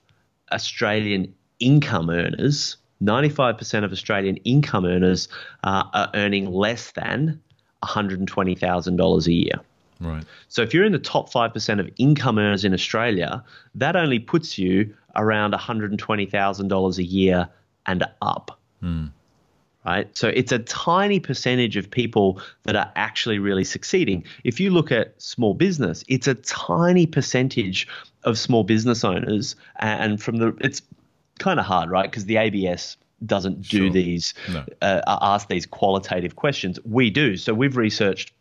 Australian 0.52 1.34
income 1.60 2.10
earners, 2.10 2.78
95% 3.04 3.84
of 3.84 3.92
Australian 3.92 4.38
income 4.38 4.86
earners 4.86 5.28
uh, 5.64 5.84
are 5.94 6.10
earning 6.14 6.52
less 6.52 6.92
than 6.92 7.42
$120,000 7.84 9.28
a 9.28 9.34
year. 9.34 9.54
Right. 10.02 10.24
So 10.48 10.62
if 10.62 10.74
you're 10.74 10.86
in 10.86 10.92
the 10.92 11.00
top 11.00 11.32
5% 11.32 11.80
of 11.80 11.90
income 11.98 12.40
earners 12.40 12.64
in 12.64 12.74
Australia, 12.74 13.44
that 13.76 13.96
only 13.96 14.20
puts 14.20 14.58
you 14.58 14.94
around 15.16 15.54
$120,000 15.54 16.98
a 16.98 17.04
year 17.04 17.50
and 17.86 18.04
up. 18.22 18.60
Mm. 18.82 19.12
Right. 19.90 20.16
So 20.16 20.28
it's 20.28 20.52
a 20.52 20.60
tiny 20.60 21.20
percentage 21.20 21.76
of 21.76 21.90
people 21.90 22.40
that 22.62 22.76
are 22.76 22.92
actually 22.96 23.40
really 23.40 23.64
succeeding. 23.64 24.24
If 24.44 24.60
you 24.60 24.70
look 24.70 24.92
at 24.92 25.20
small 25.20 25.56
business, 25.56 26.04
it's 26.08 26.28
a 26.28 26.36
tiny 26.36 27.08
percentage 27.08 27.88
of 28.24 28.38
small 28.38 28.64
business 28.64 29.04
owners. 29.04 29.56
And 29.78 30.22
from 30.22 30.38
the, 30.38 30.56
it's 30.62 30.84
kind 31.40 31.60
of 31.60 31.66
hard, 31.66 31.90
right? 31.90 32.04
Because 32.04 32.26
the 32.26 32.38
ABS 32.38 32.98
doesn't 33.26 33.64
do 33.64 33.86
sure. 33.86 33.90
these, 33.90 34.36
no. 34.54 34.64
uh, 34.84 35.02
ask 35.22 35.50
these 35.50 35.66
qualitative 35.66 36.36
questions. 36.36 36.78
We 36.86 37.10
do. 37.10 37.36
So 37.36 37.56
we've 37.56 37.76
researched 37.76 38.32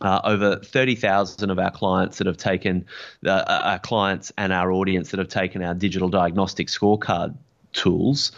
uh, 0.00 0.20
over 0.24 0.56
30,000 0.56 1.50
of 1.50 1.60
our 1.60 1.70
clients 1.70 2.18
that 2.18 2.26
have 2.26 2.36
taken 2.36 2.84
uh, 3.24 3.44
our 3.46 3.78
clients 3.78 4.32
and 4.36 4.52
our 4.52 4.72
audience 4.72 5.12
that 5.12 5.18
have 5.18 5.28
taken 5.28 5.62
our 5.62 5.74
digital 5.74 6.08
diagnostic 6.08 6.66
scorecard 6.66 7.36
tools. 7.72 8.32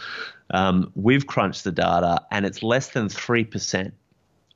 Um, 0.53 0.91
we've 0.95 1.27
crunched 1.27 1.63
the 1.65 1.71
data, 1.71 2.21
and 2.31 2.45
it's 2.45 2.63
less 2.63 2.89
than 2.89 3.07
3% 3.07 3.91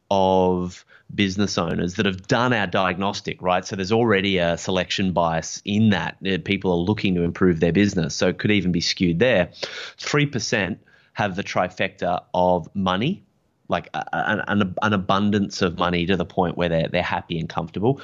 of 0.09 0.85
business 1.13 1.57
owners 1.57 1.95
that 1.95 2.05
have 2.05 2.27
done 2.27 2.53
our 2.53 2.67
diagnostic, 2.67 3.41
right? 3.41 3.65
So 3.65 3.75
there's 3.75 3.91
already 3.91 4.37
a 4.37 4.57
selection 4.57 5.11
bias 5.11 5.61
in 5.65 5.89
that. 5.89 6.17
Uh, 6.25 6.37
people 6.43 6.71
are 6.71 6.77
looking 6.77 7.15
to 7.15 7.23
improve 7.23 7.59
their 7.59 7.71
business. 7.71 8.15
So 8.15 8.27
it 8.27 8.39
could 8.39 8.51
even 8.51 8.71
be 8.71 8.81
skewed 8.81 9.19
there. 9.19 9.47
3% 9.97 10.77
have 11.13 11.35
the 11.35 11.43
trifecta 11.43 12.23
of 12.33 12.73
money, 12.75 13.23
like 13.69 13.89
an, 13.93 14.41
an, 14.47 14.75
an 14.81 14.93
abundance 14.93 15.61
of 15.61 15.77
money 15.77 16.05
to 16.05 16.15
the 16.15 16.25
point 16.25 16.57
where 16.57 16.69
they're, 16.69 16.87
they're 16.89 17.01
happy 17.01 17.39
and 17.39 17.49
comfortable, 17.49 18.01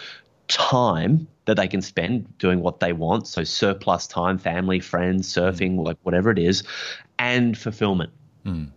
time 0.47 1.27
that 1.45 1.55
they 1.55 1.67
can 1.67 1.81
spend 1.81 2.37
doing 2.37 2.61
what 2.61 2.79
they 2.79 2.93
want. 2.93 3.27
So 3.27 3.43
surplus 3.43 4.07
time, 4.07 4.37
family, 4.37 4.79
friends, 4.79 5.33
surfing, 5.33 5.83
like 5.83 5.97
whatever 6.03 6.31
it 6.31 6.39
is, 6.39 6.63
and 7.19 7.57
fulfillment. 7.57 8.11
Mm. 8.45 8.69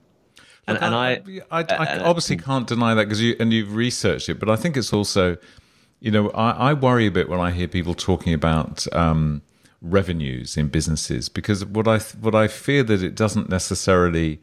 And, 0.69 0.79
and, 0.83 0.95
I, 0.95 1.23
I, 1.51 1.61
I, 1.61 1.65
I 1.69 1.87
uh, 1.99 2.09
obviously 2.09 2.37
can't 2.37 2.67
deny 2.67 2.95
that 2.95 3.05
because 3.05 3.23
you 3.23 3.37
and 3.39 3.53
you've 3.53 3.75
researched 3.75 4.29
it, 4.29 4.41
but 4.41 4.51
I 4.51 4.57
think 4.57 4.77
it's 4.77 4.93
also, 4.93 5.37
you 6.01 6.11
know, 6.11 6.31
I, 6.31 6.71
I 6.71 6.73
worry 6.73 7.07
a 7.07 7.11
bit 7.11 7.29
when 7.29 7.39
I 7.39 7.53
hear 7.53 7.69
people 7.69 7.95
talking 7.95 8.35
about 8.35 8.93
um, 8.93 9.43
revenues 9.81 10.57
in 10.57 10.67
businesses 10.67 11.29
because 11.29 11.65
what 11.65 11.87
I 11.87 11.99
what 11.99 12.35
I 12.35 12.49
fear 12.49 12.83
that 12.83 13.01
it 13.01 13.15
doesn't 13.15 13.49
necessarily 13.49 14.41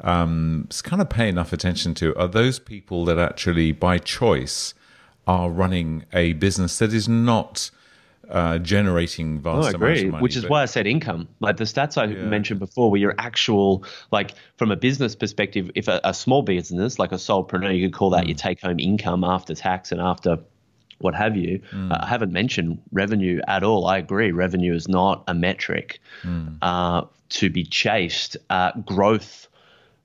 um, 0.00 0.68
kind 0.84 1.02
of 1.02 1.08
pay 1.08 1.28
enough 1.28 1.52
attention 1.52 1.94
to 1.94 2.16
are 2.16 2.28
those 2.28 2.60
people 2.60 3.04
that 3.06 3.18
actually 3.18 3.72
by 3.72 3.98
choice 3.98 4.72
are 5.26 5.50
running 5.50 6.04
a 6.12 6.34
business 6.34 6.78
that 6.78 6.92
is 6.92 7.08
not 7.08 7.70
uh, 8.30 8.58
generating 8.58 9.40
vast 9.40 9.64
oh, 9.64 9.66
I 9.66 9.70
agree. 9.70 10.10
Money, 10.10 10.22
Which 10.22 10.36
is 10.36 10.48
why 10.48 10.62
I 10.62 10.66
said 10.66 10.86
income. 10.86 11.28
Like 11.40 11.56
the 11.56 11.64
stats 11.64 11.96
I 11.96 12.06
yeah. 12.06 12.24
mentioned 12.24 12.60
before, 12.60 12.90
where 12.90 13.00
your 13.00 13.14
actual, 13.18 13.84
like 14.10 14.34
from 14.56 14.70
a 14.70 14.76
business 14.76 15.14
perspective, 15.14 15.70
if 15.74 15.88
a, 15.88 16.00
a 16.04 16.14
small 16.14 16.42
business 16.42 16.98
like 16.98 17.12
a 17.12 17.16
solopreneur, 17.16 17.76
you 17.76 17.88
could 17.88 17.96
call 17.96 18.10
that 18.10 18.24
mm. 18.24 18.28
your 18.28 18.36
take 18.36 18.60
home 18.60 18.80
income 18.80 19.24
after 19.24 19.54
tax 19.54 19.92
and 19.92 20.00
after 20.00 20.38
what 20.98 21.14
have 21.14 21.36
you. 21.36 21.60
Mm. 21.72 21.92
Uh, 21.92 21.98
I 22.00 22.06
haven't 22.06 22.32
mentioned 22.32 22.80
revenue 22.92 23.40
at 23.46 23.62
all. 23.62 23.86
I 23.86 23.98
agree. 23.98 24.32
Revenue 24.32 24.74
is 24.74 24.88
not 24.88 25.24
a 25.28 25.34
metric 25.34 26.00
mm. 26.22 26.56
uh, 26.62 27.02
to 27.28 27.50
be 27.50 27.64
chased. 27.64 28.36
Uh, 28.50 28.72
growth 28.84 29.48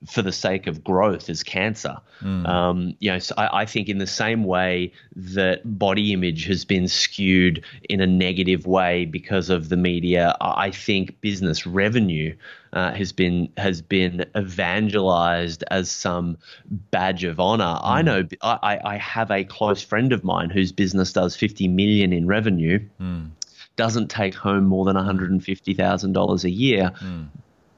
for 0.08 0.22
the 0.22 0.32
sake 0.32 0.66
of 0.66 0.84
growth 0.84 1.30
is 1.30 1.44
cancer. 1.44 1.98
Mm. 2.22 2.48
Um, 2.48 2.96
you 3.00 3.12
know, 3.12 3.20
so 3.20 3.36
I, 3.38 3.62
I, 3.62 3.66
think 3.66 3.88
in 3.88 4.00
the 4.00 4.08
same 4.08 4.46
way 4.46 4.94
that 5.16 5.62
body 5.78 6.12
image 6.12 6.46
has 6.46 6.66
been 6.66 6.88
skewed 6.88 7.64
in 7.88 8.02
a 8.02 8.08
negative 8.08 8.66
way 8.66 9.06
because 9.06 9.50
of 9.50 9.70
the 9.70 9.78
media, 9.78 10.36
I 10.42 10.72
think 10.72 11.22
business 11.22 11.68
revenue 11.68 12.36
uh, 12.74 12.94
has 12.94 13.12
been 13.12 13.52
has 13.58 13.82
been 13.82 14.26
evangelized 14.36 15.64
as 15.70 15.92
some 15.92 16.38
badge 16.70 17.24
of 17.24 17.40
honor. 17.40 17.64
Mm. 17.64 17.82
I 17.84 18.02
know 18.02 18.28
I, 18.42 18.80
I 18.84 18.98
have 18.98 19.30
a 19.30 19.44
close 19.44 19.84
friend 19.84 20.14
of 20.14 20.24
mine 20.24 20.50
whose 20.50 20.72
business 20.72 21.14
does 21.14 21.36
fifty 21.36 21.68
million 21.68 22.12
in 22.12 22.26
revenue. 22.28 22.80
Mm. 23.00 23.32
Doesn't 23.76 24.10
take 24.10 24.36
home 24.36 24.66
more 24.66 24.86
than 24.86 24.96
one 24.96 25.06
hundred 25.06 25.32
and 25.32 25.44
fifty 25.44 25.74
thousand 25.74 26.14
dollars 26.14 26.44
a 26.44 26.50
year 26.50 26.92
mm. 27.02 27.28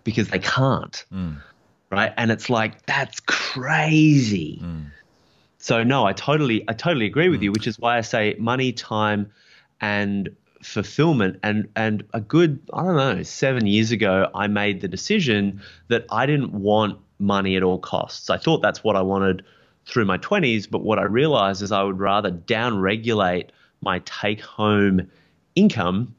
because 0.03 0.29
they 0.29 0.39
can't. 0.39 1.05
Mm 1.13 1.41
right? 1.93 2.13
And 2.17 2.31
it's 2.31 2.49
like 2.49 2.85
that's 2.85 3.19
crazy. 3.21 4.59
Mm. 4.61 4.85
So 5.57 5.83
no, 5.83 6.05
I 6.05 6.13
totally 6.13 6.63
I 6.67 6.73
totally 6.73 7.05
agree 7.05 7.29
with 7.29 7.39
mm. 7.39 7.43
you, 7.43 7.51
which 7.51 7.67
is 7.67 7.79
why 7.79 7.97
I 7.97 8.01
say 8.01 8.35
money, 8.39 8.71
time, 8.73 9.31
and 9.79 10.35
fulfillment. 10.61 11.39
And 11.43 11.69
and 11.75 12.03
a 12.13 12.21
good 12.21 12.59
I 12.73 12.83
don't 12.83 12.97
know 12.97 13.23
seven 13.23 13.67
years 13.67 13.91
ago, 13.91 14.29
I 14.33 14.47
made 14.47 14.81
the 14.81 14.87
decision 14.87 15.61
that 15.87 16.05
I 16.09 16.25
didn't 16.25 16.53
want 16.53 16.99
money 17.19 17.55
at 17.55 17.63
all 17.63 17.79
costs. 17.79 18.29
I 18.29 18.37
thought 18.37 18.61
that's 18.61 18.83
what 18.83 18.95
I 18.95 19.01
wanted 19.01 19.43
through 19.85 20.05
my 20.05 20.17
20s, 20.17 20.69
but 20.69 20.81
what 20.83 20.97
I 20.97 21.03
realized 21.03 21.61
is 21.61 21.71
I 21.71 21.83
would 21.83 21.99
rather 21.99 22.31
down 22.31 22.79
regulate 22.79 23.51
my 23.81 23.99
take 24.05 24.41
home 24.41 25.09
income 25.55 26.15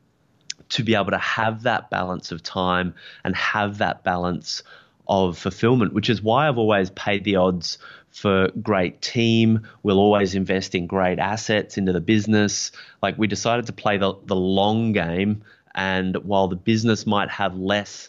to 0.71 0.83
be 0.83 0.95
able 0.95 1.11
to 1.11 1.19
have 1.19 1.63
that 1.63 1.91
balance 1.91 2.33
of 2.33 2.43
time 2.43 2.95
and 3.25 3.35
have 3.37 3.79
that 3.79 4.05
balance 4.05 4.63
of 5.07 5.39
fulfillment, 5.39 5.93
which 5.93 6.09
is 6.09 6.23
why 6.23 6.49
I've 6.49 6.59
always 6.59 6.91
paid 6.91 7.25
the 7.25 7.37
odds 7.37 7.79
for 8.11 8.49
great 8.63 9.03
team. 9.03 9.67
We'll 9.83 9.99
always 9.99 10.35
invest 10.35 10.75
in 10.75 10.87
great 10.87 11.19
assets 11.19 11.77
into 11.77 11.93
the 11.93 12.01
business. 12.01 12.71
Like 13.03 13.19
we 13.19 13.27
decided 13.27 13.67
to 13.67 13.73
play 13.73 13.99
the, 13.99 14.15
the 14.25 14.37
long 14.37 14.93
game. 14.93 15.43
And 15.75 16.17
while 16.19 16.49
the 16.49 16.57
business 16.57 17.07
might 17.07 17.29
have 17.31 17.57
less, 17.57 18.09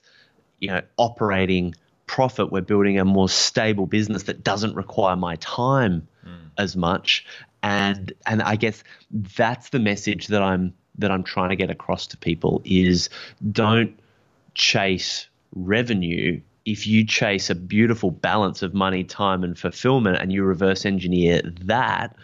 you 0.59 0.69
know, 0.69 0.81
operating 0.97 1.73
profit, 2.05 2.51
we're 2.51 2.61
building 2.61 2.99
a 2.99 3.05
more 3.05 3.27
stable 3.27 3.87
business 3.87 4.23
that 4.23 4.43
doesn't 4.43 4.75
require 4.75 5.15
my 5.15 5.37
time 5.37 6.07
mm. 6.25 6.49
as 6.57 6.75
much. 6.75 7.25
And 7.63 8.13
and 8.27 8.43
I 8.43 8.57
guess 8.57 8.83
that's 9.09 9.69
the 9.69 9.79
message 9.79 10.27
that 10.27 10.43
I'm 10.43 10.75
that 10.99 11.09
I'm 11.09 11.23
trying 11.23 11.49
to 11.49 11.55
get 11.55 11.71
across 11.71 12.05
to 12.07 12.17
people 12.17 12.61
is 12.63 13.09
don't 13.51 13.99
chase 14.53 15.27
revenue 15.55 16.41
if 16.65 16.87
you 16.87 17.05
chase 17.05 17.49
a 17.49 17.55
beautiful 17.55 18.11
balance 18.11 18.63
of 18.63 18.73
money, 18.73 19.03
time, 19.03 19.43
and 19.43 19.57
fulfillment, 19.57 20.17
and 20.19 20.33
you 20.33 20.43
reverse 20.43 20.85
engineer 20.85 21.41
that, 21.61 22.15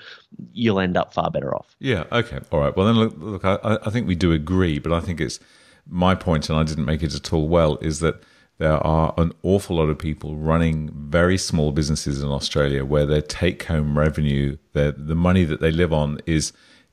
you'll 0.54 0.80
end 0.80 0.98
up 0.98 1.14
far 1.14 1.30
better 1.30 1.56
off. 1.56 1.76
Yeah. 1.80 2.06
Okay. 2.12 2.40
All 2.52 2.60
right. 2.60 2.76
Well, 2.76 2.88
then 2.88 2.96
look, 2.96 3.14
look 3.18 3.46
I, 3.46 3.78
I 3.86 3.90
think 3.92 4.08
we 4.08 4.16
do 4.16 4.32
agree, 4.32 4.80
but 4.80 4.92
I 4.92 5.00
think 5.00 5.22
it's 5.22 5.40
my 5.88 6.16
point, 6.16 6.50
and 6.50 6.58
I 6.58 6.64
didn't 6.64 6.86
make 6.86 7.04
it 7.04 7.14
at 7.14 7.32
all 7.32 7.48
well, 7.48 7.78
is 7.82 8.00
that 8.00 8.22
there 8.58 8.78
are 8.86 9.14
an 9.18 9.32
awful 9.44 9.78
lot 9.78 9.90
of 9.90 9.98
people 9.98 10.36
running 10.36 10.92
very 10.94 11.38
small 11.38 11.72
businesses 11.72 12.22
in 12.22 12.30
Australia 12.30 12.86
where 12.86 13.06
their 13.06 13.22
take-home 13.22 13.98
revenue, 13.98 14.58
their 14.74 14.92
the 14.92 15.16
money 15.16 15.44
that 15.46 15.62
they 15.62 15.72
live 15.72 15.94
on, 15.94 16.20
is 16.26 16.52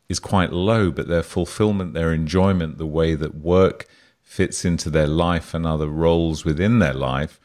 is 0.09 0.19
quite 0.19 0.53
low, 0.53 0.91
but 0.91 1.09
their 1.09 1.23
fulfillment, 1.23 1.93
their 1.93 2.13
enjoyment, 2.13 2.79
the 2.79 2.87
way 2.87 3.15
that 3.15 3.35
work 3.35 3.87
fits 4.29 4.63
into 4.65 4.91
their 4.91 5.07
life 5.07 5.55
and 5.55 5.67
other 5.67 5.89
roles 5.89 6.45
within 6.45 6.81
their 6.81 6.93
life, 6.93 7.41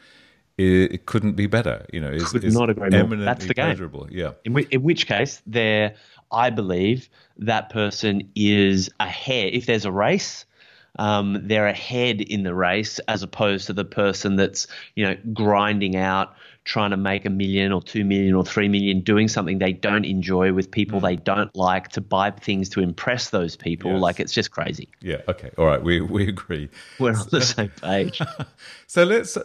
it, 0.58 0.92
it 0.92 1.06
couldn't 1.06 1.32
be 1.32 1.46
better. 1.46 1.86
You 1.90 2.00
know, 2.00 2.10
it's, 2.10 2.30
Could 2.30 2.44
not 2.52 2.68
agree 2.68 2.90
more. 2.90 3.16
That's 3.24 3.46
the 3.46 3.54
game. 3.54 3.70
Yeah. 4.10 4.32
In, 4.44 4.52
w- 4.52 4.68
in 4.70 4.82
which 4.82 5.06
case, 5.06 5.40
there, 5.46 5.94
I 6.30 6.50
believe 6.50 7.08
that 7.38 7.70
person 7.70 8.30
is 8.34 8.90
ahead. 9.00 9.54
If 9.54 9.64
there's 9.64 9.86
a 9.86 9.90
race, 9.90 10.44
um, 10.98 11.40
they're 11.42 11.66
ahead 11.66 12.20
in 12.20 12.42
the 12.42 12.54
race 12.54 12.98
as 13.08 13.22
opposed 13.22 13.66
to 13.66 13.72
the 13.72 13.84
person 13.86 14.36
that's 14.36 14.66
you 14.94 15.04
know 15.06 15.16
grinding 15.32 15.96
out 15.96 16.34
trying 16.64 16.90
to 16.90 16.96
make 16.96 17.24
a 17.24 17.30
million 17.30 17.72
or 17.72 17.82
two 17.82 18.04
million 18.04 18.34
or 18.34 18.44
three 18.44 18.68
million 18.68 19.00
doing 19.00 19.28
something 19.28 19.58
they 19.58 19.72
don't 19.72 20.04
enjoy 20.04 20.52
with 20.52 20.70
people 20.70 20.98
mm. 20.98 21.02
they 21.02 21.16
don't 21.16 21.54
like 21.54 21.88
to 21.88 22.00
buy 22.00 22.30
things 22.30 22.68
to 22.70 22.80
impress 22.80 23.30
those 23.30 23.56
people. 23.56 23.92
Yes. 23.92 24.00
Like 24.00 24.20
it's 24.20 24.32
just 24.32 24.50
crazy. 24.50 24.88
Yeah. 25.00 25.20
Okay. 25.28 25.50
All 25.58 25.66
right. 25.66 25.82
We 25.82 26.00
we 26.00 26.28
agree. 26.28 26.68
We're 26.98 27.14
on 27.14 27.26
the 27.30 27.42
same 27.42 27.70
page. 27.82 28.20
so 28.86 29.04
let's. 29.04 29.36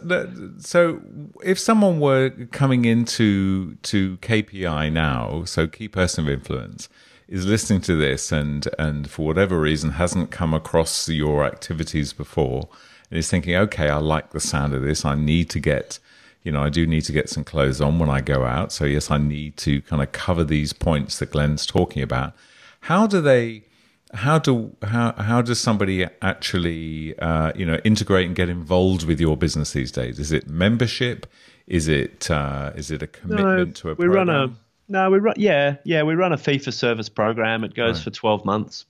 So 0.58 1.00
if 1.44 1.58
someone 1.58 2.00
were 2.00 2.30
coming 2.52 2.84
into 2.84 3.74
to 3.76 4.16
KPI 4.18 4.92
now, 4.92 5.44
so 5.44 5.66
key 5.66 5.88
person 5.88 6.24
of 6.24 6.30
influence 6.30 6.88
is 7.28 7.46
listening 7.46 7.80
to 7.80 7.94
this 7.94 8.32
and 8.32 8.68
and 8.78 9.08
for 9.08 9.26
whatever 9.26 9.60
reason 9.60 9.92
hasn't 9.92 10.30
come 10.30 10.52
across 10.52 11.08
your 11.08 11.44
activities 11.44 12.12
before 12.12 12.68
and 13.10 13.18
is 13.18 13.28
thinking, 13.28 13.56
okay, 13.56 13.88
I 13.88 13.96
like 13.96 14.30
the 14.30 14.40
sound 14.40 14.74
of 14.74 14.82
this. 14.82 15.04
I 15.04 15.14
need 15.14 15.50
to 15.50 15.60
get, 15.60 15.98
you 16.42 16.52
know, 16.52 16.62
I 16.62 16.70
do 16.70 16.86
need 16.86 17.02
to 17.02 17.12
get 17.12 17.28
some 17.28 17.44
clothes 17.44 17.80
on 17.80 17.98
when 17.98 18.08
I 18.08 18.20
go 18.20 18.44
out. 18.44 18.72
So 18.72 18.84
yes, 18.84 19.10
I 19.10 19.18
need 19.18 19.56
to 19.58 19.82
kind 19.82 20.02
of 20.02 20.12
cover 20.12 20.44
these 20.44 20.72
points 20.72 21.18
that 21.18 21.30
Glen's 21.30 21.66
talking 21.66 22.02
about. 22.02 22.34
How 22.80 23.06
do 23.06 23.20
they? 23.20 23.64
How 24.12 24.40
do 24.40 24.74
how 24.82 25.12
how 25.12 25.40
does 25.40 25.60
somebody 25.60 26.04
actually 26.20 27.16
uh, 27.20 27.52
you 27.54 27.64
know 27.64 27.78
integrate 27.84 28.26
and 28.26 28.34
get 28.34 28.48
involved 28.48 29.06
with 29.06 29.20
your 29.20 29.36
business 29.36 29.72
these 29.72 29.92
days? 29.92 30.18
Is 30.18 30.32
it 30.32 30.48
membership? 30.48 31.26
Is 31.68 31.86
it 31.86 32.28
uh, 32.30 32.72
is 32.74 32.90
it 32.90 33.02
a 33.02 33.06
commitment 33.06 33.68
no, 33.68 33.72
to 33.72 33.88
a 33.90 33.94
we 33.94 34.06
program? 34.06 34.28
run 34.28 34.50
a 34.50 34.56
no, 34.88 35.10
we 35.10 35.18
run. 35.18 35.34
Yeah, 35.36 35.76
yeah, 35.84 36.02
we 36.02 36.14
run 36.14 36.32
a 36.32 36.38
fee 36.38 36.58
for 36.58 36.72
service 36.72 37.08
program. 37.08 37.62
It 37.62 37.74
goes 37.74 37.98
right. 37.98 38.04
for 38.04 38.10
twelve 38.10 38.44
months. 38.44 38.86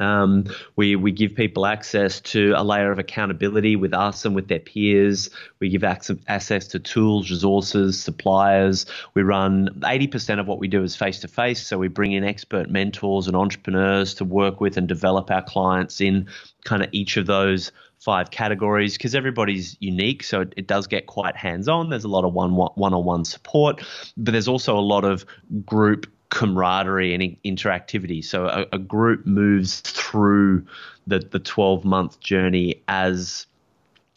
Um, 0.00 0.46
we 0.76 0.96
we 0.96 1.12
give 1.12 1.34
people 1.34 1.66
access 1.66 2.20
to 2.20 2.54
a 2.56 2.64
layer 2.64 2.90
of 2.90 2.98
accountability 2.98 3.76
with 3.76 3.92
us 3.92 4.24
and 4.24 4.34
with 4.34 4.48
their 4.48 4.58
peers. 4.58 5.30
We 5.60 5.68
give 5.68 5.84
access 5.84 6.66
to 6.68 6.78
tools, 6.78 7.30
resources, 7.30 8.00
suppliers. 8.02 8.86
We 9.14 9.22
run 9.22 9.68
80% 9.80 10.40
of 10.40 10.46
what 10.46 10.58
we 10.58 10.68
do 10.68 10.82
is 10.82 10.96
face 10.96 11.20
to 11.20 11.28
face. 11.28 11.66
So 11.66 11.78
we 11.78 11.88
bring 11.88 12.12
in 12.12 12.24
expert 12.24 12.70
mentors 12.70 13.26
and 13.26 13.36
entrepreneurs 13.36 14.14
to 14.14 14.24
work 14.24 14.60
with 14.60 14.76
and 14.76 14.88
develop 14.88 15.30
our 15.30 15.42
clients 15.42 16.00
in 16.00 16.28
kind 16.64 16.82
of 16.82 16.88
each 16.92 17.16
of 17.16 17.26
those 17.26 17.70
five 17.98 18.32
categories 18.32 18.96
because 18.96 19.14
everybody's 19.14 19.76
unique. 19.78 20.24
So 20.24 20.40
it, 20.40 20.54
it, 20.56 20.66
does 20.66 20.88
get 20.88 21.06
quite 21.06 21.36
hands 21.36 21.68
on. 21.68 21.88
There's 21.88 22.04
a 22.04 22.08
lot 22.08 22.24
of 22.24 22.32
one 22.32 22.52
on 22.52 23.04
one 23.04 23.24
support, 23.24 23.82
but 24.16 24.32
there's 24.32 24.48
also 24.48 24.76
a 24.76 24.80
lot 24.80 25.04
of 25.04 25.24
group 25.64 26.08
camaraderie 26.32 27.14
and 27.14 27.36
interactivity. 27.44 28.24
So 28.24 28.46
a, 28.46 28.66
a 28.72 28.78
group 28.78 29.26
moves 29.26 29.80
through 29.80 30.66
the 31.06 31.18
the 31.18 31.38
12 31.38 31.84
month 31.84 32.18
journey 32.20 32.82
as 32.88 33.46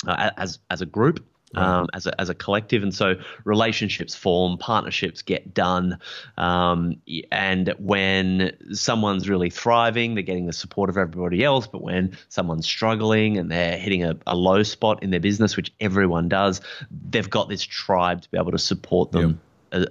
uh, 0.08 0.32
as 0.38 0.60
as 0.70 0.82
a 0.82 0.86
group 0.86 1.24
um, 1.56 1.88
as, 1.94 2.06
a, 2.06 2.20
as 2.20 2.30
a 2.30 2.36
collective. 2.36 2.84
And 2.84 2.94
so 2.94 3.16
relationships 3.44 4.16
form, 4.16 4.58
partnerships 4.58 5.22
get 5.22 5.54
done. 5.54 6.00
Um, 6.38 7.02
and 7.32 7.74
when 7.80 8.56
someone's 8.74 9.30
really 9.30 9.50
thriving, 9.50 10.16
they're 10.16 10.24
getting 10.24 10.46
the 10.46 10.54
support 10.54 10.90
of 10.90 10.98
everybody 10.98 11.44
else. 11.44 11.68
But 11.68 11.82
when 11.82 12.18
someone's 12.30 12.66
struggling 12.66 13.38
and 13.38 13.50
they're 13.50 13.78
hitting 13.78 14.04
a, 14.04 14.18
a 14.28 14.36
low 14.36 14.64
spot 14.64 15.04
in 15.04 15.12
their 15.12 15.20
business, 15.20 15.56
which 15.56 15.74
everyone 15.80 16.30
does, 16.30 16.62
they've 17.10 17.30
got 17.30 17.50
this 17.50 17.64
tribe 17.64 18.22
to 18.22 18.32
be 18.32 18.38
able 18.38 18.52
to 18.52 18.60
support 18.60 19.12
them. 19.12 19.30
Yep. 19.30 19.38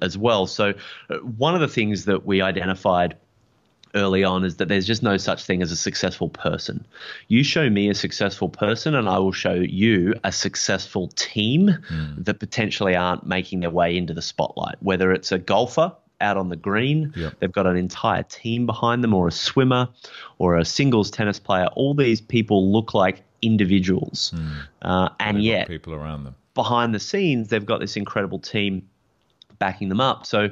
As, 0.02 0.16
well. 0.16 0.46
So, 0.46 0.74
uh, 1.10 1.16
one 1.16 1.54
of 1.54 1.60
the 1.60 1.68
things 1.68 2.04
that 2.06 2.24
we 2.24 2.40
identified 2.40 3.16
early 3.94 4.24
on 4.24 4.44
is 4.44 4.56
that 4.56 4.68
there's 4.68 4.86
just 4.86 5.02
no 5.02 5.16
such 5.16 5.44
thing 5.44 5.62
as 5.62 5.70
a 5.70 5.76
successful 5.76 6.28
person. 6.28 6.84
You 7.28 7.44
show 7.44 7.70
me 7.70 7.88
a 7.88 7.94
successful 7.94 8.48
person, 8.48 8.94
and 8.94 9.08
I 9.08 9.18
will 9.18 9.32
show 9.32 9.54
you 9.54 10.14
a 10.24 10.32
successful 10.32 11.08
team 11.08 11.70
mm. 11.90 12.24
that 12.24 12.40
potentially 12.40 12.96
aren't 12.96 13.26
making 13.26 13.60
their 13.60 13.70
way 13.70 13.96
into 13.96 14.14
the 14.14 14.22
spotlight. 14.22 14.76
Whether 14.80 15.12
it's 15.12 15.30
a 15.32 15.38
golfer 15.38 15.92
out 16.20 16.36
on 16.36 16.48
the 16.48 16.56
green, 16.56 17.12
yep. 17.16 17.34
they've 17.38 17.52
got 17.52 17.66
an 17.66 17.76
entire 17.76 18.22
team 18.24 18.66
behind 18.66 19.04
them, 19.04 19.14
or 19.14 19.28
a 19.28 19.32
swimmer, 19.32 19.88
or 20.38 20.56
a 20.56 20.64
singles 20.64 21.10
tennis 21.10 21.38
player. 21.38 21.66
All 21.74 21.94
these 21.94 22.20
people 22.20 22.72
look 22.72 22.94
like 22.94 23.22
individuals, 23.42 24.32
mm. 24.34 24.66
uh, 24.82 25.10
and 25.20 25.42
yet 25.42 25.68
people 25.68 25.94
around 25.94 26.24
them 26.24 26.34
behind 26.54 26.94
the 26.94 27.00
scenes, 27.00 27.48
they've 27.48 27.66
got 27.66 27.80
this 27.80 27.96
incredible 27.96 28.38
team 28.38 28.88
backing 29.58 29.88
them 29.88 30.00
up. 30.00 30.26
So 30.26 30.50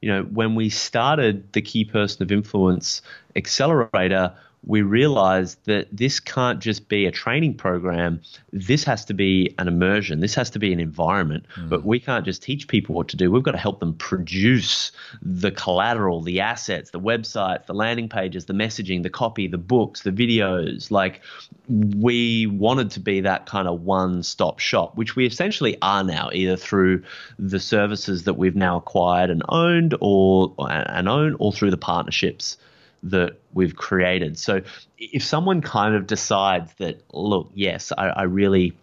you 0.00 0.10
know, 0.10 0.22
when 0.24 0.54
we 0.54 0.70
started 0.70 1.52
the 1.52 1.60
Key 1.60 1.84
Person 1.84 2.22
of 2.22 2.32
Influence 2.32 3.02
Accelerator, 3.36 4.34
we 4.66 4.82
realized 4.82 5.58
that 5.64 5.88
this 5.90 6.20
can't 6.20 6.60
just 6.60 6.88
be 6.88 7.06
a 7.06 7.10
training 7.10 7.54
program. 7.54 8.20
This 8.52 8.84
has 8.84 9.06
to 9.06 9.14
be 9.14 9.54
an 9.58 9.68
immersion. 9.68 10.20
This 10.20 10.34
has 10.34 10.50
to 10.50 10.58
be 10.58 10.72
an 10.72 10.80
environment. 10.80 11.46
Mm. 11.56 11.70
But 11.70 11.84
we 11.84 11.98
can't 11.98 12.26
just 12.26 12.42
teach 12.42 12.68
people 12.68 12.94
what 12.94 13.08
to 13.08 13.16
do. 13.16 13.30
We've 13.30 13.42
got 13.42 13.52
to 13.52 13.58
help 13.58 13.80
them 13.80 13.94
produce 13.94 14.92
the 15.22 15.50
collateral, 15.50 16.20
the 16.20 16.40
assets, 16.40 16.90
the 16.90 17.00
websites, 17.00 17.66
the 17.66 17.74
landing 17.74 18.08
pages, 18.08 18.44
the 18.44 18.52
messaging, 18.52 19.02
the 19.02 19.10
copy, 19.10 19.48
the 19.48 19.58
books, 19.58 20.02
the 20.02 20.12
videos. 20.12 20.90
Like 20.90 21.22
we 21.68 22.46
wanted 22.46 22.90
to 22.92 23.00
be 23.00 23.20
that 23.22 23.46
kind 23.46 23.66
of 23.66 23.80
one 23.80 24.22
stop 24.22 24.58
shop, 24.58 24.94
which 24.94 25.16
we 25.16 25.26
essentially 25.26 25.78
are 25.80 26.04
now, 26.04 26.28
either 26.34 26.56
through 26.56 27.02
the 27.38 27.60
services 27.60 28.24
that 28.24 28.34
we've 28.34 28.56
now 28.56 28.76
acquired 28.76 29.30
and 29.30 29.42
owned 29.48 29.94
or 30.00 30.54
and 30.58 31.08
own 31.08 31.34
or 31.38 31.50
through 31.50 31.70
the 31.70 31.78
partnerships 31.78 32.58
that 33.02 33.40
we've 33.52 33.76
created. 33.76 34.38
So 34.38 34.62
if 34.98 35.24
someone 35.24 35.62
kind 35.62 35.94
of 35.94 36.06
decides 36.06 36.72
that, 36.74 37.02
look, 37.12 37.50
yes, 37.54 37.92
I, 37.96 38.08
I 38.08 38.22
really 38.24 38.76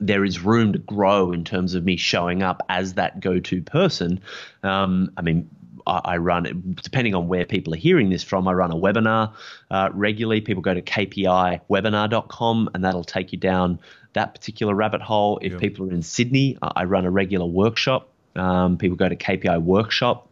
there 0.00 0.24
is 0.24 0.40
room 0.40 0.72
to 0.72 0.78
grow 0.78 1.30
in 1.32 1.44
terms 1.44 1.74
of 1.74 1.84
me 1.84 1.96
showing 1.96 2.42
up 2.42 2.62
as 2.70 2.94
that 2.94 3.20
go-to 3.20 3.60
person. 3.60 4.20
Um, 4.62 5.12
I 5.16 5.20
mean, 5.20 5.50
I, 5.86 6.18
run, 6.18 6.76
depending 6.82 7.14
on 7.14 7.28
where 7.28 7.44
people 7.44 7.74
are 7.74 7.78
hearing 7.78 8.10
this 8.10 8.22
from, 8.22 8.46
I 8.48 8.52
run 8.52 8.70
a 8.70 8.76
webinar 8.76 9.34
uh, 9.70 9.90
regularly. 9.92 10.40
People 10.40 10.62
go 10.62 10.72
to 10.72 10.82
kpiwebinar.com 10.82 12.70
and 12.74 12.84
that'll 12.84 13.04
take 13.04 13.32
you 13.32 13.38
down 13.38 13.80
that 14.12 14.34
particular 14.34 14.74
rabbit 14.74 15.02
hole. 15.02 15.38
If 15.42 15.58
people 15.58 15.88
are 15.88 15.92
in 15.92 16.02
Sydney, 16.02 16.58
I 16.62 16.84
run 16.84 17.04
a 17.04 17.10
regular 17.10 17.46
workshop. 17.46 18.08
Um, 18.36 18.78
people 18.78 18.96
go 18.96 19.08
to 19.08 19.16
KPI 19.16 19.60
Workshop 19.62 20.29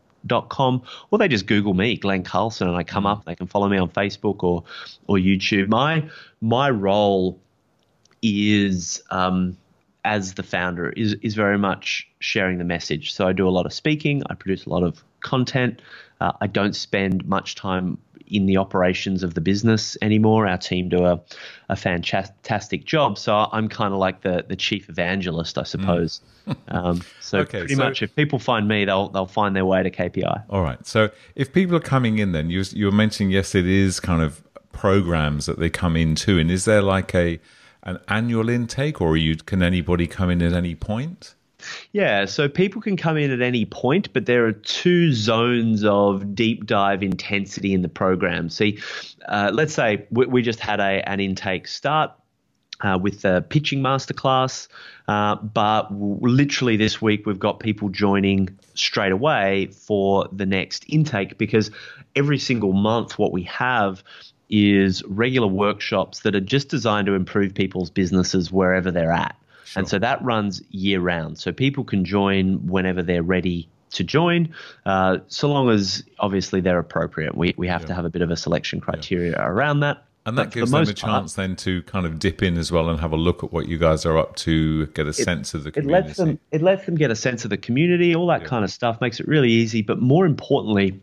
com, 0.49 0.83
or 1.11 1.19
they 1.19 1.29
just 1.29 1.47
Google 1.47 1.75
me, 1.75 1.97
Glen 1.97 2.23
Carlson, 2.23 2.69
and 2.69 2.77
I 2.77 2.85
come 2.85 3.07
up. 3.07 3.25
They 3.25 3.35
can 3.35 3.47
follow 3.47 3.69
me 3.69 3.79
on 3.79 3.91
Facebook 3.91 4.43
or 4.43 4.65
or 5.07 5.17
YouTube. 5.17 5.69
My 5.69 6.09
my 6.41 6.71
role 6.71 7.39
is 8.23 9.03
um, 9.11 9.57
as 10.05 10.35
the 10.35 10.43
founder 10.43 10.91
is 10.91 11.15
is 11.23 11.35
very 11.35 11.59
much 11.59 12.09
sharing 12.21 12.59
the 12.59 12.65
message. 12.65 13.13
So 13.13 13.27
I 13.27 13.33
do 13.33 13.49
a 13.49 13.51
lot 13.51 13.67
of 13.67 13.73
speaking. 13.73 14.23
I 14.29 14.35
produce 14.35 14.67
a 14.67 14.71
lot 14.71 14.83
of 14.83 15.03
content. 15.21 15.81
Uh, 16.21 16.33
I 16.41 16.47
don't 16.47 16.75
spend 16.75 17.27
much 17.27 17.55
time 17.55 17.99
in 18.31 18.47
the 18.47 18.57
operations 18.57 19.23
of 19.23 19.35
the 19.35 19.41
business 19.41 19.97
anymore. 20.03 20.47
Our 20.47 20.59
team 20.59 20.89
do 20.89 21.05
a, 21.05 21.21
a 21.69 21.77
fantastic 21.77 22.85
job. 22.85 23.19
So 23.19 23.49
I'm 23.53 23.69
kind 23.69 23.93
of 23.93 23.99
like 23.99 24.23
the, 24.23 24.45
the 24.47 24.57
chief 24.57 24.89
evangelist, 24.89 25.59
I 25.59 25.63
suppose. 25.65 26.21
Mm. 26.47 26.57
um, 26.69 27.03
so 27.21 27.39
okay, 27.41 27.61
pretty 27.61 27.75
so, 27.75 27.85
much, 27.85 28.03
if 28.03 28.15
people 28.15 28.39
find 28.39 28.69
me, 28.69 28.85
they'll 28.85 29.09
they'll 29.09 29.27
find 29.27 29.55
their 29.55 29.67
way 29.67 29.83
to 29.83 29.91
KPI. 29.91 30.45
All 30.51 30.63
right. 30.63 30.85
So 30.87 31.11
if 31.35 31.53
people 31.53 31.77
are 31.77 31.81
coming 31.81 32.19
in, 32.19 32.33
then 32.33 32.51
you 32.51 32.65
you 32.73 32.87
were 32.87 32.93
mentioning 32.93 33.31
yes, 33.31 33.55
it 33.55 33.67
is 33.67 34.01
kind 34.01 34.23
of 34.23 34.43
programs 34.73 35.47
that 35.47 35.59
they 35.59 35.71
come 35.71 35.97
into, 35.97 36.39
and 36.39 36.51
is 36.51 36.65
there 36.65 36.83
like 36.83 37.15
a 37.15 37.41
an 37.83 37.99
annual 38.09 38.49
intake, 38.49 39.01
or 39.01 39.17
you 39.17 39.37
can 39.37 39.63
anybody 39.63 40.07
come 40.07 40.31
in 40.31 40.43
at 40.43 40.53
any 40.53 40.75
point? 40.75 41.35
Yeah, 41.93 42.25
so 42.27 42.49
people 42.49 42.83
can 42.83 42.97
come 42.97 43.17
in 43.17 43.31
at 43.31 43.41
any 43.41 43.65
point, 43.65 44.13
but 44.13 44.27
there 44.27 44.47
are 44.47 44.53
two 44.53 45.13
zones 45.13 45.85
of 45.85 46.35
deep 46.35 46.67
dive 46.67 47.03
intensity 47.03 47.73
in 47.73 47.83
the 47.83 47.89
program. 47.89 48.51
See, 48.51 48.79
uh, 49.27 49.51
let's 49.53 49.75
say 49.75 50.07
we, 50.11 50.27
we, 50.27 50.43
just 50.43 50.61
had 50.61 50.81
a, 50.81 51.09
an 51.09 51.21
intake 51.21 51.67
start. 51.67 52.13
Uh, 52.81 52.97
with 52.97 53.23
the 53.23 53.45
pitching 53.49 53.83
masterclass, 53.83 54.69
uh, 55.09 55.35
but 55.35 55.93
literally 55.93 56.77
this 56.77 57.03
week 57.03 57.27
we've 57.27 57.41
got 57.41 57.59
people 57.59 57.89
joining 57.89 58.57
straight 58.75 59.11
away 59.11 59.67
for 59.67 60.29
the 60.31 60.47
next 60.47 60.85
intake 60.87 61.37
because 61.39 61.73
every 62.15 62.39
single 62.39 62.73
month 62.73 63.19
what 63.19 63.33
we 63.33 63.43
have 63.43 64.05
is 64.49 65.03
regular 65.05 65.49
workshops 65.49 66.21
that 66.21 66.35
are 66.35 66.41
just 66.41 66.69
designed 66.69 67.07
to 67.07 67.15
improve 67.15 67.55
people's 67.55 67.91
businesses 67.91 68.51
wherever 68.51 68.91
they're 68.91 69.13
at. 69.13 69.37
Sure. 69.69 69.81
And 69.81 69.89
so 69.89 69.99
that 69.99 70.23
runs 70.25 70.63
year 70.71 71.01
round. 71.01 71.39
So 71.39 71.53
people 71.53 71.85
can 71.85 72.05
join 72.05 72.67
whenever 72.67 73.03
they're 73.03 73.23
ready 73.23 73.69
to 73.91 74.03
join, 74.03 74.55
uh, 74.87 75.19
so 75.29 75.49
long 75.49 75.69
as 75.69 76.03
obviously 76.21 76.63
they're 76.63 76.79
appropriate. 76.79 77.37
We, 77.37 77.55
we 77.59 77.69
have 77.69 77.83
yeah. 77.83 77.89
to 77.89 77.95
have 77.95 78.05
a 78.07 78.11
bit 78.11 78.23
of 78.23 78.31
a 78.31 78.37
selection 78.37 78.81
criteria 78.81 79.33
yeah. 79.33 79.47
around 79.47 79.81
that. 79.81 80.05
And 80.25 80.37
that 80.39 80.51
gives 80.51 80.71
the 80.71 80.79
them 80.79 80.89
a 80.89 80.93
chance 80.95 81.35
part, 81.35 81.47
then 81.47 81.57
to 81.57 81.83
kind 81.83 82.05
of 82.05 82.19
dip 82.19 82.43
in 82.43 82.59
as 82.59 82.73
well 82.73 82.89
and 82.91 83.01
have 83.01 83.13
a 83.13 83.17
look 83.17 83.45
at 83.45 83.53
what 83.53 83.67
you 83.69 83.79
guys 83.79 84.05
are 84.05 84.19
up 84.19 84.37
to, 84.37 84.87
get 84.89 85.07
a 85.07 85.11
it, 85.11 85.15
sense 85.15 85.55
of 85.55 85.65
the 85.65 85.71
community. 85.71 86.01
It 86.01 86.07
lets 86.07 86.17
them 86.19 86.39
it 86.51 86.63
lets 86.63 86.87
them 86.87 86.97
get 86.97 87.11
a 87.11 87.17
sense 87.17 87.45
of 87.45 87.51
the 87.51 87.57
community, 87.57 88.15
all 88.15 88.27
that 88.29 88.43
yeah. 88.43 88.49
kind 88.49 88.65
of 88.65 88.71
stuff, 88.71 89.01
makes 89.01 89.21
it 89.21 89.29
really 89.29 89.51
easy. 89.51 89.81
But 89.81 90.01
more 90.01 90.27
importantly, 90.27 91.01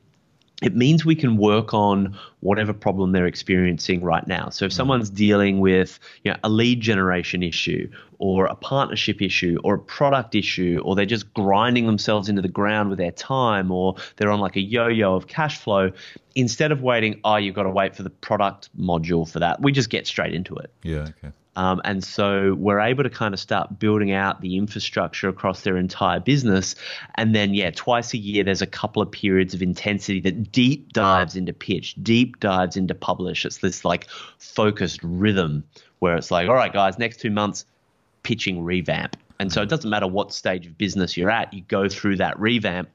it 0.61 0.75
means 0.75 1.03
we 1.03 1.15
can 1.15 1.37
work 1.37 1.73
on 1.73 2.17
whatever 2.39 2.73
problem 2.73 3.11
they're 3.11 3.25
experiencing 3.25 4.01
right 4.01 4.25
now. 4.25 4.49
So 4.49 4.65
if 4.65 4.71
mm. 4.71 4.75
someone's 4.75 5.09
dealing 5.09 5.59
with 5.59 5.99
you 6.23 6.31
know, 6.31 6.37
a 6.43 6.49
lead 6.49 6.79
generation 6.79 7.43
issue 7.43 7.89
or 8.19 8.45
a 8.45 8.55
partnership 8.55 9.21
issue 9.21 9.57
or 9.63 9.75
a 9.75 9.79
product 9.79 10.33
issue 10.33 10.81
or 10.85 10.95
they're 10.95 11.05
just 11.05 11.33
grinding 11.33 11.85
themselves 11.85 12.29
into 12.29 12.41
the 12.41 12.47
ground 12.47 12.89
with 12.89 12.97
their 12.97 13.11
time 13.11 13.69
or 13.69 13.95
they're 14.15 14.31
on 14.31 14.39
like 14.39 14.55
a 14.55 14.61
yo-yo 14.61 15.15
of 15.15 15.27
cash 15.27 15.57
flow, 15.59 15.91
instead 16.35 16.71
of 16.71 16.81
waiting, 16.81 17.19
oh, 17.25 17.35
you've 17.35 17.55
got 17.55 17.63
to 17.63 17.69
wait 17.69 17.95
for 17.95 18.03
the 18.03 18.09
product 18.09 18.69
module 18.79 19.29
for 19.29 19.39
that, 19.39 19.61
we 19.61 19.71
just 19.71 19.89
get 19.89 20.07
straight 20.07 20.33
into 20.33 20.55
it. 20.55 20.71
Yeah, 20.83 21.07
okay. 21.23 21.31
Um, 21.55 21.81
and 21.85 22.03
so 22.03 22.53
we're 22.55 22.79
able 22.79 23.03
to 23.03 23.09
kind 23.09 23.33
of 23.33 23.39
start 23.39 23.79
building 23.79 24.11
out 24.11 24.41
the 24.41 24.57
infrastructure 24.57 25.29
across 25.29 25.61
their 25.61 25.77
entire 25.77 26.19
business. 26.19 26.75
And 27.15 27.33
then, 27.33 27.53
yeah, 27.53 27.71
twice 27.71 28.13
a 28.13 28.17
year, 28.17 28.43
there's 28.43 28.61
a 28.61 28.67
couple 28.67 29.01
of 29.01 29.11
periods 29.11 29.53
of 29.53 29.61
intensity 29.61 30.19
that 30.21 30.51
deep 30.51 30.93
dives 30.93 31.35
into 31.35 31.53
pitch, 31.53 31.95
deep 32.01 32.39
dives 32.39 32.75
into 32.75 32.93
publish. 32.93 33.45
It's 33.45 33.59
this 33.59 33.85
like 33.85 34.07
focused 34.37 34.99
rhythm 35.03 35.63
where 35.99 36.15
it's 36.15 36.31
like, 36.31 36.49
all 36.49 36.55
right, 36.55 36.73
guys, 36.73 36.99
next 36.99 37.19
two 37.19 37.31
months, 37.31 37.65
pitching 38.23 38.63
revamp. 38.63 39.17
And 39.39 39.51
so 39.51 39.61
it 39.61 39.69
doesn't 39.69 39.89
matter 39.89 40.07
what 40.07 40.33
stage 40.33 40.65
of 40.65 40.77
business 40.77 41.17
you're 41.17 41.29
at, 41.29 41.53
you 41.53 41.61
go 41.61 41.89
through 41.89 42.17
that 42.17 42.39
revamp 42.39 42.89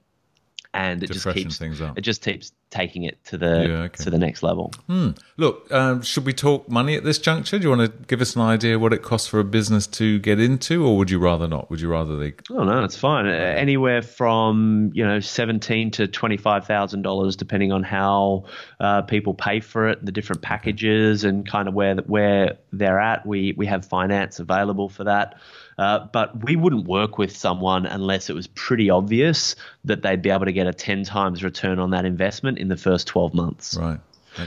and 0.72 1.02
it 1.02 1.10
just 1.10 1.28
keeps 1.30 1.58
things 1.58 1.80
up. 1.80 1.98
it 1.98 2.02
just 2.02 2.22
keeps 2.22 2.52
taking 2.70 3.02
it 3.02 3.22
to 3.24 3.36
the 3.36 3.66
yeah, 3.68 3.76
okay. 3.82 4.04
to 4.04 4.10
the 4.10 4.18
next 4.18 4.44
level. 4.44 4.72
Hmm. 4.86 5.10
Look, 5.36 5.70
um, 5.72 6.02
should 6.02 6.24
we 6.24 6.32
talk 6.32 6.68
money 6.68 6.94
at 6.94 7.02
this 7.02 7.18
juncture? 7.18 7.58
Do 7.58 7.64
you 7.64 7.76
want 7.76 7.90
to 7.90 8.06
give 8.06 8.20
us 8.20 8.36
an 8.36 8.42
idea 8.42 8.78
what 8.78 8.92
it 8.92 9.02
costs 9.02 9.26
for 9.26 9.40
a 9.40 9.44
business 9.44 9.88
to 9.88 10.20
get 10.20 10.38
into, 10.38 10.86
or 10.86 10.96
would 10.96 11.10
you 11.10 11.18
rather 11.18 11.48
not? 11.48 11.70
Would 11.70 11.80
you 11.80 11.90
rather 11.90 12.16
they? 12.16 12.34
Oh 12.50 12.62
no, 12.62 12.84
it's 12.84 12.96
fine. 12.96 13.26
Uh, 13.26 13.30
anywhere 13.30 14.02
from 14.02 14.92
you 14.94 15.04
know 15.04 15.18
seventeen 15.18 15.90
to 15.92 16.06
twenty 16.06 16.36
five 16.36 16.66
thousand 16.66 17.02
dollars, 17.02 17.34
depending 17.34 17.72
on 17.72 17.82
how 17.82 18.44
uh, 18.78 19.02
people 19.02 19.34
pay 19.34 19.58
for 19.58 19.88
it, 19.88 20.04
the 20.04 20.12
different 20.12 20.42
packages, 20.42 21.24
and 21.24 21.48
kind 21.48 21.66
of 21.66 21.74
where 21.74 21.96
where 21.96 22.58
they're 22.72 23.00
at. 23.00 23.26
We 23.26 23.54
we 23.56 23.66
have 23.66 23.84
finance 23.84 24.38
available 24.38 24.88
for 24.88 25.04
that. 25.04 25.34
Uh, 25.80 26.06
but 26.12 26.44
we 26.44 26.56
wouldn't 26.56 26.86
work 26.86 27.16
with 27.16 27.34
someone 27.34 27.86
unless 27.86 28.28
it 28.28 28.34
was 28.34 28.46
pretty 28.48 28.90
obvious 28.90 29.56
that 29.82 30.02
they'd 30.02 30.20
be 30.20 30.28
able 30.28 30.44
to 30.44 30.52
get 30.52 30.66
a 30.66 30.74
10 30.74 31.04
times 31.04 31.42
return 31.42 31.78
on 31.78 31.88
that 31.88 32.04
investment 32.04 32.58
in 32.58 32.68
the 32.68 32.76
first 32.76 33.06
12 33.06 33.32
months. 33.32 33.78
Right. 33.80 33.98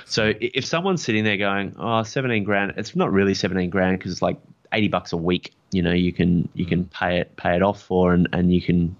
so 0.05 0.31
if 0.39 0.63
someone's 0.63 1.03
sitting 1.03 1.23
there 1.23 1.37
going, 1.37 1.75
"Oh, 1.79 2.03
17 2.03 2.43
grand," 2.43 2.75
it's 2.77 2.95
not 2.95 3.11
really 3.11 3.33
17 3.33 3.71
grand 3.71 3.97
because 3.97 4.11
it's 4.11 4.21
like 4.21 4.37
80 4.71 4.89
bucks 4.89 5.11
a 5.11 5.17
week. 5.17 5.55
You 5.71 5.81
know, 5.81 5.91
you 5.91 6.13
can 6.13 6.49
you 6.53 6.67
can 6.67 6.85
mm. 6.85 6.91
pay 6.91 7.17
it 7.17 7.35
pay 7.35 7.55
it 7.55 7.63
off 7.63 7.81
for, 7.81 8.13
and 8.13 8.29
and 8.31 8.53
you 8.53 8.61
can 8.61 8.95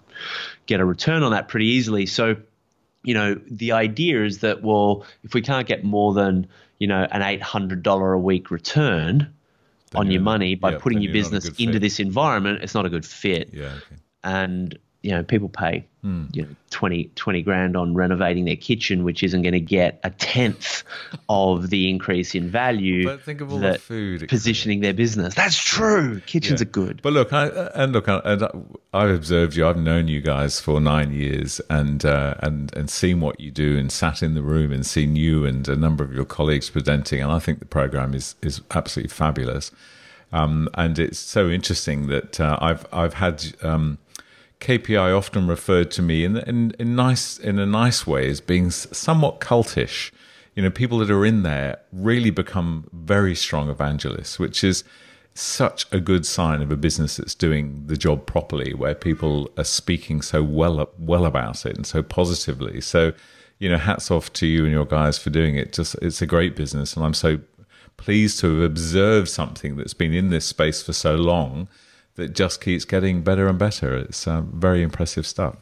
get 0.66 0.80
a 0.80 0.86
return 0.86 1.22
on 1.22 1.34
that 1.34 1.50
pretty 1.50 1.68
easily. 1.68 2.08
So, 2.08 2.36
you 3.04 3.14
know, 3.14 3.40
the 3.46 3.74
idea 3.74 4.26
is 4.26 4.40
that 4.40 4.64
well, 4.64 5.06
if 5.24 5.36
we 5.36 5.44
can't 5.44 5.68
get 5.68 5.84
more 5.84 6.16
than 6.16 6.48
you 6.80 6.88
know 6.88 7.08
an 7.12 7.22
$800 7.22 8.16
a 8.16 8.18
week 8.18 8.50
return, 8.50 9.32
on 9.96 10.12
your 10.12 10.22
money 10.22 10.56
by 10.56 10.72
yeah, 10.72 10.78
putting 10.80 11.02
your 11.02 11.14
business 11.14 11.50
into 11.60 11.80
this 11.80 12.00
environment, 12.00 12.62
it's 12.62 12.74
not 12.74 12.86
a 12.86 12.90
good 12.90 13.06
fit. 13.06 13.50
Yeah. 13.54 13.66
Okay. 13.66 13.96
And 14.24 14.78
you 15.02 15.12
know, 15.12 15.24
people 15.24 15.50
pay 15.50 15.88
hmm. 16.04 16.26
you 16.34 16.44
know 16.44 16.50
20, 16.70 17.06
20 17.16 17.42
grand 17.42 17.76
on 17.76 17.96
renovating 17.96 18.46
their 18.46 18.56
kitchen, 18.56 19.04
which 19.04 19.24
isn't 19.24 19.42
going 19.42 19.54
to 19.54 19.60
get 19.60 20.00
a 20.04 20.10
tenth 20.12 20.84
of 21.30 21.70
the 21.70 21.90
increase 21.90 22.36
in 22.36 22.50
value. 22.50 23.06
But 23.06 23.22
think 23.22 23.42
of 23.42 23.52
all 23.52 23.60
the 23.60 23.80
food 23.80 24.28
positioning 24.28 24.82
their 24.82 24.94
business. 24.94 25.34
That's 25.34 25.58
true. 25.58 26.20
Kitchens 26.26 26.62
yeah. 26.62 26.68
are 26.68 26.70
good. 26.70 27.02
But 27.02 27.14
look, 27.14 27.34
I, 27.34 27.48
and 27.74 27.94
look, 27.94 28.10
I, 28.10 28.22
and 28.26 28.44
I've 28.94 29.10
observed 29.10 29.56
you. 29.56 29.68
I've 29.68 29.78
known 29.78 30.08
you 30.08 30.22
guys 30.22 30.60
for 30.60 30.80
nine 30.80 31.12
years, 31.12 31.62
and 31.70 32.06
uh, 32.06 32.36
and 32.40 32.76
and 32.76 32.90
seen 32.90 33.22
what 33.22 33.40
you 33.40 33.50
do, 33.50 33.78
and 33.78 33.92
sat 33.92 34.22
in 34.22 34.36
the 34.36 34.44
room 34.44 34.72
and 34.72 34.86
seen 34.86 35.16
you 35.16 35.46
and 35.46 35.68
a 35.68 35.76
number 35.76 36.04
of 36.04 36.14
your 36.14 36.26
colleagues 36.26 36.70
presenting, 36.70 37.22
and 37.22 37.32
I 37.32 37.40
think 37.40 37.60
the 37.60 37.66
program 37.66 38.14
is 38.14 38.36
is 38.42 38.62
absolutely 38.72 39.10
fabulous. 39.10 39.72
Um, 40.34 40.68
and 40.74 40.98
it's 40.98 41.20
so 41.20 41.50
interesting 41.50 42.08
that 42.08 42.40
uh, 42.40 42.58
I've 42.60 42.86
I've 42.92 43.14
had 43.14 43.46
um, 43.62 44.00
KPI 44.64 45.16
often 45.16 45.46
referred 45.46 45.92
to 45.92 46.02
me 46.02 46.24
in, 46.24 46.38
in 46.38 46.74
in 46.80 46.96
nice 46.96 47.38
in 47.38 47.60
a 47.60 47.66
nice 47.66 48.08
way 48.08 48.30
as 48.30 48.40
being 48.40 48.72
somewhat 48.72 49.42
cultish. 49.42 50.12
You 50.56 50.64
know, 50.64 50.70
people 50.70 51.00
that 51.00 51.12
are 51.12 51.26
in 51.26 51.44
there 51.44 51.80
really 51.92 52.30
become 52.30 52.88
very 52.94 53.36
strong 53.36 53.70
evangelists, 53.70 54.40
which 54.40 54.64
is 54.64 54.84
such 55.34 55.86
a 55.92 56.00
good 56.00 56.26
sign 56.26 56.62
of 56.62 56.72
a 56.72 56.78
business 56.78 57.18
that's 57.18 57.36
doing 57.36 57.88
the 57.88 57.98
job 57.98 58.26
properly, 58.26 58.74
where 58.74 58.96
people 58.96 59.50
are 59.58 59.66
speaking 59.66 60.22
so 60.22 60.42
well 60.42 60.90
well 60.98 61.26
about 61.26 61.66
it 61.66 61.76
and 61.76 61.86
so 61.86 62.02
positively. 62.02 62.80
So, 62.80 63.12
you 63.60 63.68
know, 63.68 63.78
hats 63.78 64.10
off 64.12 64.32
to 64.34 64.48
you 64.48 64.64
and 64.64 64.72
your 64.72 64.86
guys 64.86 65.18
for 65.18 65.30
doing 65.30 65.58
it. 65.58 65.74
Just 65.74 65.96
it's 66.02 66.22
a 66.22 66.26
great 66.26 66.56
business, 66.56 66.96
and 66.96 67.06
I'm 67.06 67.14
so 67.14 67.42
pleased 67.98 68.40
to 68.40 68.62
have 68.62 68.72
observed 68.72 69.28
something 69.28 69.76
that's 69.76 69.94
been 69.94 70.14
in 70.14 70.30
this 70.30 70.46
space 70.46 70.82
for 70.82 70.94
so 70.94 71.16
long 71.16 71.68
that 72.16 72.34
just 72.34 72.62
keeps 72.62 72.86
getting 72.86 73.22
better 73.22 73.48
and 73.48 73.58
better. 73.58 73.96
It's 73.96 74.28
uh, 74.28 74.42
very 74.42 74.84
impressive 74.84 75.26
stuff. 75.26 75.56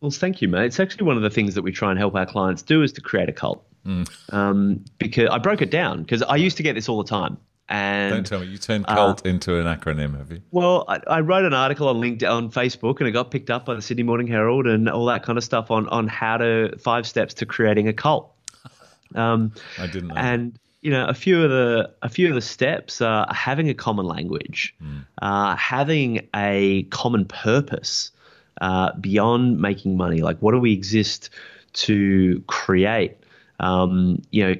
Well, 0.00 0.10
thank 0.10 0.40
you, 0.40 0.48
mate. 0.48 0.64
It's 0.64 0.80
actually 0.80 1.06
one 1.06 1.16
of 1.16 1.22
the 1.22 1.30
things 1.30 1.54
that 1.54 1.62
we 1.62 1.72
try 1.72 1.90
and 1.90 1.98
help 1.98 2.14
our 2.14 2.26
clients 2.26 2.62
do 2.62 2.82
is 2.82 2.92
to 2.92 3.00
create 3.00 3.28
a 3.28 3.32
cult. 3.32 3.64
Mm. 3.84 4.32
Um, 4.32 4.84
because 4.98 5.28
I 5.30 5.38
broke 5.38 5.62
it 5.62 5.70
down 5.70 6.02
because 6.02 6.22
I 6.22 6.36
used 6.36 6.56
to 6.58 6.62
get 6.62 6.74
this 6.74 6.88
all 6.88 7.02
the 7.02 7.08
time. 7.08 7.38
And 7.70 8.12
don't 8.12 8.26
tell 8.26 8.40
me 8.40 8.46
you 8.46 8.58
turned 8.58 8.86
cult 8.86 9.24
uh, 9.24 9.28
into 9.28 9.58
an 9.58 9.64
acronym, 9.64 10.18
have 10.18 10.32
you? 10.32 10.42
Well, 10.50 10.84
I, 10.88 11.00
I, 11.06 11.20
wrote 11.20 11.44
an 11.44 11.54
article 11.54 11.88
on 11.88 11.96
LinkedIn 11.96 12.28
on 12.28 12.50
Facebook, 12.50 12.98
and 12.98 13.08
it 13.08 13.12
got 13.12 13.30
picked 13.30 13.48
up 13.48 13.64
by 13.64 13.74
the 13.74 13.80
Sydney 13.80 14.02
Morning 14.02 14.26
Herald 14.26 14.66
and 14.66 14.88
all 14.88 15.06
that 15.06 15.22
kind 15.22 15.38
of 15.38 15.44
stuff 15.44 15.70
on 15.70 15.88
on 15.88 16.08
how 16.08 16.36
to 16.36 16.76
five 16.78 17.06
steps 17.06 17.32
to 17.34 17.46
creating 17.46 17.88
a 17.88 17.92
cult. 17.92 18.32
Um, 19.12 19.52
I 19.76 19.88
didn't. 19.88 20.12
and 20.16 20.56
you 20.82 20.90
know, 20.90 21.06
a 21.06 21.14
few 21.14 21.42
of 21.42 21.50
the 21.50 21.90
a 22.02 22.08
few 22.08 22.28
of 22.28 22.34
the 22.34 22.40
steps 22.40 23.00
are 23.00 23.26
having 23.32 23.68
a 23.68 23.74
common 23.74 24.06
language, 24.06 24.74
mm. 24.82 25.04
uh, 25.20 25.54
having 25.56 26.26
a 26.34 26.84
common 26.84 27.26
purpose 27.26 28.12
uh, 28.60 28.92
beyond 28.94 29.60
making 29.60 29.96
money. 29.96 30.22
Like, 30.22 30.38
what 30.38 30.52
do 30.52 30.58
we 30.58 30.72
exist 30.72 31.30
to 31.72 32.42
create? 32.46 33.16
Um, 33.58 34.22
you 34.30 34.46
know, 34.46 34.54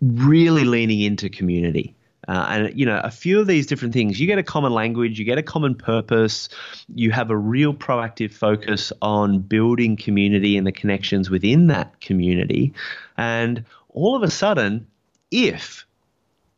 really 0.00 0.64
leaning 0.64 1.00
into 1.00 1.28
community. 1.28 1.94
Uh, 2.28 2.46
and 2.50 2.78
you 2.78 2.86
know 2.86 3.00
a 3.02 3.10
few 3.10 3.40
of 3.40 3.48
these 3.48 3.66
different 3.66 3.92
things 3.92 4.20
you 4.20 4.28
get 4.28 4.38
a 4.38 4.44
common 4.44 4.72
language 4.72 5.18
you 5.18 5.24
get 5.24 5.38
a 5.38 5.42
common 5.42 5.74
purpose 5.74 6.48
you 6.94 7.10
have 7.10 7.30
a 7.30 7.36
real 7.36 7.74
proactive 7.74 8.30
focus 8.30 8.92
on 9.02 9.40
building 9.40 9.96
community 9.96 10.56
and 10.56 10.64
the 10.64 10.70
connections 10.70 11.30
within 11.30 11.66
that 11.66 12.00
community 12.00 12.72
and 13.16 13.64
all 13.88 14.14
of 14.14 14.22
a 14.22 14.30
sudden 14.30 14.86
if 15.32 15.86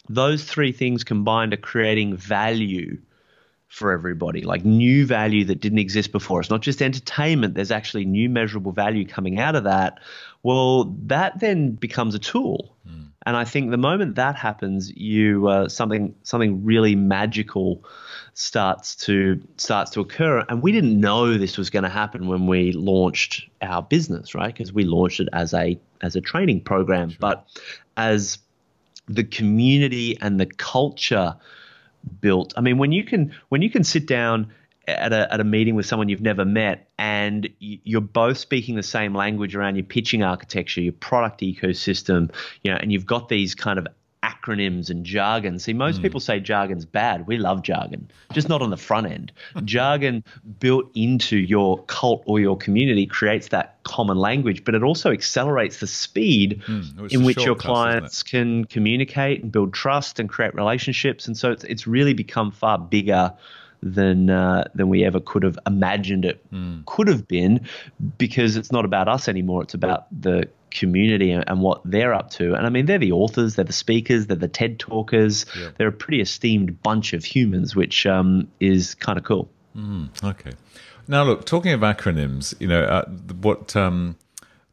those 0.09 0.45
three 0.45 0.73
things 0.73 1.05
combined 1.05 1.55
are 1.55 1.59
creating 1.59 2.17
value 2.17 2.99
for 3.69 3.91
everybody, 3.91 4.43
like 4.43 4.65
new 4.65 5.05
value 5.05 5.45
that 5.47 5.61
didn't 5.61 5.79
exist 5.79 6.13
before. 6.13 6.41
It's 6.41 6.51
not 6.51 6.63
just 6.63 6.81
entertainment, 6.81 7.55
there's 7.55 7.73
actually 7.73 8.05
new 8.05 8.29
measurable 8.29 8.71
value 8.71 9.07
coming 9.07 9.41
out 9.41 9.57
of 9.57 9.65
that. 9.65 9.99
Well, 10.45 10.95
that 11.07 11.41
then 11.41 11.73
becomes 11.73 12.15
a 12.15 12.21
tool. 12.21 12.77
Mm. 12.89 13.09
And 13.27 13.37
I 13.37 13.45
think 13.45 13.71
the 13.71 13.79
moment 13.79 14.17
that 14.17 14.37
happens, 14.37 14.95
you 14.95 15.49
uh, 15.49 15.69
something 15.69 16.15
something 16.23 16.65
really 16.65 16.95
magical 16.95 17.85
starts 18.35 18.95
to 18.97 19.41
starts 19.57 19.91
to 19.93 20.01
occur. 20.01 20.45
And 20.49 20.63
we 20.63 20.71
didn't 20.71 21.01
know 21.01 21.37
this 21.37 21.57
was 21.57 21.71
going 21.71 21.85
to 21.85 21.89
happen 21.89 22.29
when 22.29 22.47
we 22.47 22.73
launched 22.73 23.49
our 23.63 23.83
business, 23.83 24.35
right? 24.35 24.55
Because 24.55 24.73
we 24.73 24.85
launched 24.85 25.21
it 25.21 25.29
as 25.33 25.55
a 25.55 25.81
as 26.03 26.17
a 26.17 26.21
training 26.21 26.61
program, 26.61 27.11
sure. 27.11 27.19
but 27.19 27.47
as 27.97 28.39
the 29.07 29.25
community 29.25 30.19
and 30.21 30.41
the 30.41 30.47
culture 30.47 31.37
built. 32.21 32.55
I 32.57 32.61
mean, 32.61 32.79
when 32.79 32.93
you 32.93 33.05
can 33.05 33.35
when 33.49 33.63
you 33.63 33.71
can 33.71 33.85
sit 33.85 34.07
down 34.07 34.53
at 34.87 35.13
a 35.13 35.33
at 35.33 35.41
a 35.41 35.45
meeting 35.45 35.75
with 35.75 35.87
someone 35.87 36.09
you've 36.09 36.21
never 36.21 36.45
met 36.45 36.89
and 36.99 37.49
you're 37.59 38.01
both 38.01 38.39
speaking 38.39 38.77
the 38.77 38.83
same 38.83 39.15
language 39.15 39.55
around 39.55 39.77
your 39.77 39.85
pitching 39.85 40.23
architecture, 40.23 40.81
your 40.81 40.93
product 40.93 41.41
ecosystem, 41.41 42.33
you 42.63 42.71
know, 42.71 42.79
and 42.81 42.93
you've 42.93 43.07
got 43.07 43.29
these 43.29 43.55
kind 43.55 43.79
of 43.79 43.87
acronyms 44.25 44.89
and 44.89 45.05
jargon. 45.05 45.59
See, 45.59 45.75
most 45.75 45.99
mm. 45.99 46.03
people 46.03 46.19
say 46.19 46.41
jargon's 46.41 46.87
bad. 46.87 47.27
We 47.27 47.37
love 47.37 47.63
jargon, 47.63 48.11
just 48.33 48.49
not 48.49 48.63
on 48.63 48.71
the 48.71 48.77
front 48.77 49.07
end. 49.07 49.33
jargon 49.65 50.25
built 50.59 50.91
into 50.95 51.37
your 51.37 51.83
cult 51.85 52.23
or 52.27 52.41
your 52.41 52.57
community 52.57 53.07
creates 53.07 53.49
that 53.49 53.79
common 53.83 54.17
language, 54.17 54.65
but 54.65 54.75
it 54.75 54.83
also 54.83 55.13
accelerates 55.13 55.81
the 55.81 55.87
speed 55.87 56.63
mm. 56.67 57.13
in 57.13 57.25
which 57.25 57.45
your 57.45 57.55
clients 57.55 58.23
can 58.23 58.65
communicate 58.65 59.43
and 59.43 59.53
build 59.53 59.75
trust 59.75 60.19
and 60.19 60.29
create 60.29 60.55
relationships. 60.55 61.27
And 61.27 61.37
so 61.37 61.51
it's, 61.51 61.65
it's 61.65 61.87
really 61.87 62.15
become 62.15 62.51
far 62.51 62.79
bigger 62.79 63.33
than 63.83 64.31
uh, 64.31 64.65
than 64.75 64.89
we 64.89 65.05
ever 65.05 65.21
could 65.21 65.43
have 65.43 65.59
imagined 65.67 66.25
it 66.25 66.41
mm. 66.51 66.85
could 66.87 67.07
have 67.07 67.29
been, 67.29 67.61
because 68.17 68.57
it's 68.57 68.73
not 68.73 68.87
about 68.87 69.09
us 69.09 69.29
anymore. 69.29 69.63
It's 69.63 69.75
about 69.75 70.07
the 70.11 70.49
community 70.75 71.31
and 71.31 71.61
what 71.61 71.81
they're 71.85 72.13
up 72.13 72.31
to. 72.31 72.55
And 72.55 72.67
I 72.67 72.69
mean, 72.69 72.87
they're 72.87 72.99
the 72.99 73.13
authors, 73.13 73.55
they're 73.55 73.65
the 73.65 73.73
speakers, 73.73 74.27
they're 74.27 74.37
the 74.37 74.49
TED 74.49 74.79
talkers. 74.79 75.47
Yeah. 75.59 75.71
They're 75.79 75.89
a 75.89 75.93
pretty 75.93 76.21
esteemed 76.21 76.83
bunch 76.83 77.13
of 77.13 77.25
humans, 77.25 77.75
which 77.75 78.05
um, 78.07 78.49
is 78.61 78.95
kind 78.95 79.17
of 79.17 79.25
cool. 79.25 79.49
Mm, 79.77 80.09
okay. 80.23 80.53
Now, 81.09 81.23
look, 81.25 81.45
talking 81.47 81.73
of 81.73 81.81
acronyms, 81.81 82.55
you 82.61 82.67
know, 82.69 82.83
uh, 82.85 83.05
what 83.41 83.75
um, 83.77 84.17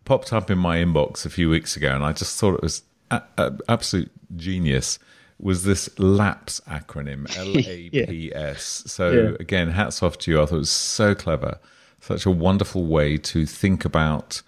popped 0.06 0.34
up 0.34 0.50
in 0.52 0.58
my 0.58 0.78
inbox 0.78 1.26
a 1.26 1.30
few 1.30 1.50
weeks 1.50 1.76
ago, 1.78 1.94
and 1.94 2.04
I 2.04 2.12
just 2.14 2.40
thought 2.40 2.56
it 2.56 2.62
was 2.62 2.84
a- 3.10 3.24
a- 3.38 3.54
absolute 3.70 4.12
genius. 4.36 4.98
Was 5.40 5.64
this 5.64 5.90
LAPS 6.00 6.62
acronym? 6.68 7.26
L 7.38 7.58
A 7.58 7.90
P 7.90 8.32
S. 8.34 8.84
So 8.88 9.10
Yeah. 9.12 9.36
again, 9.40 9.70
hats 9.72 10.04
off 10.04 10.18
to 10.20 10.32
you. 10.32 10.42
I 10.42 10.46
thought 10.46 10.56
it 10.56 10.60
was 10.60 10.70
so 10.70 11.16
clever, 11.16 11.60
such 12.00 12.26
a 12.26 12.32
wonderful 12.32 12.86
way 12.86 13.18
to 13.18 13.46
think 13.46 13.84
about 13.84 14.42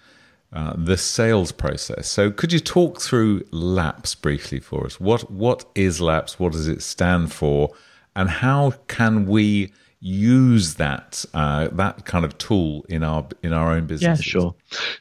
uh, 0.54 0.72
the 0.76 0.96
sales 0.96 1.50
process. 1.50 2.08
So 2.08 2.30
could 2.30 2.52
you 2.52 2.60
talk 2.60 3.00
through 3.00 3.42
LAPS 3.50 4.14
briefly 4.14 4.60
for 4.60 4.86
us? 4.86 5.00
What 5.00 5.28
what 5.30 5.64
is 5.74 6.00
LAPS? 6.00 6.38
What 6.38 6.52
does 6.52 6.68
it 6.68 6.80
stand 6.80 7.32
for? 7.32 7.74
And 8.14 8.30
how 8.30 8.74
can 8.86 9.26
we 9.26 9.72
use 9.98 10.74
that 10.74 11.24
uh, 11.34 11.68
that 11.72 12.04
kind 12.04 12.24
of 12.24 12.38
tool 12.38 12.86
in 12.88 13.02
our 13.02 13.26
in 13.42 13.52
our 13.52 13.72
own 13.72 13.86
business? 13.86 14.20
Yeah, 14.20 14.22
sure. 14.22 14.54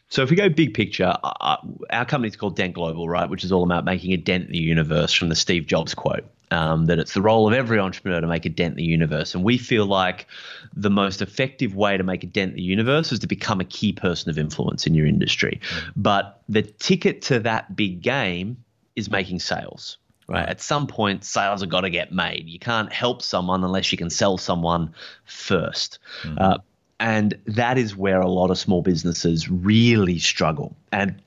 So 0.10 0.24
if 0.24 0.32
we 0.32 0.36
go 0.36 0.50
big 0.50 0.74
picture, 0.74 1.16
uh, 1.24 1.58
our 1.92 2.06
company's 2.06 2.36
called 2.36 2.56
Dent 2.56 2.74
Global, 2.74 3.08
right, 3.08 3.30
which 3.30 3.44
is 3.44 3.52
all 3.52 3.64
about 3.64 3.86
making 3.86 4.12
a 4.14 4.18
dent 4.18 4.48
in 4.48 4.54
the 4.54 4.58
universe 4.58 5.14
from 5.14 5.30
the 5.30 5.36
Steve 5.36 5.68
Jobs 5.68 5.94
quote. 5.94 6.26
Um, 6.54 6.86
that 6.86 7.00
it's 7.00 7.14
the 7.14 7.22
role 7.22 7.48
of 7.48 7.54
every 7.54 7.80
entrepreneur 7.80 8.22
to 8.22 8.28
make 8.28 8.46
a 8.46 8.50
dent 8.50 8.74
in 8.74 8.78
the 8.78 8.84
universe. 8.84 9.34
And 9.34 9.44
we 9.44 9.58
feel 9.58 9.88
like 9.88 10.28
the 10.76 10.90
most 10.90 11.22
effective 11.22 11.76
way 11.76 11.98
to 11.98 12.04
make 12.04 12.24
a 12.24 12.28
dent 12.28 12.52
in 12.52 12.58
the 12.58 12.62
universe 12.62 13.12
is 13.12 13.20
to 13.20 13.28
become 13.28 13.60
a 13.60 13.66
key 13.66 13.92
person 13.92 14.30
of 14.30 14.38
influence 14.38 14.86
in 14.86 14.94
your 14.94 15.08
industry. 15.08 15.60
But 15.96 16.42
the 16.48 16.62
ticket 16.62 17.24
to 17.24 17.40
that 17.40 17.76
big 17.76 18.02
game 18.02 18.58
is 18.96 19.10
making 19.10 19.40
sales. 19.40 19.98
Right. 20.28 20.48
At 20.48 20.62
some 20.62 20.88
point, 20.88 21.26
sales 21.26 21.62
have 21.62 21.70
got 21.70 21.82
to 21.82 21.90
get 21.90 22.14
made. 22.14 22.48
You 22.48 22.60
can't 22.60 22.94
help 22.94 23.22
someone 23.22 23.64
unless 23.64 23.92
you 23.92 23.98
can 23.98 24.10
sell 24.10 24.38
someone 24.38 24.94
1st 25.28 25.98
Uh, 26.38 26.58
and 27.00 27.38
that 27.46 27.78
is 27.78 27.98
where 27.98 28.22
a 28.22 28.30
lot 28.30 28.50
of 28.50 28.58
small 28.58 28.82
businesses 28.82 29.50
really 29.50 30.20
struggle. 30.20 30.76
And 30.92 31.22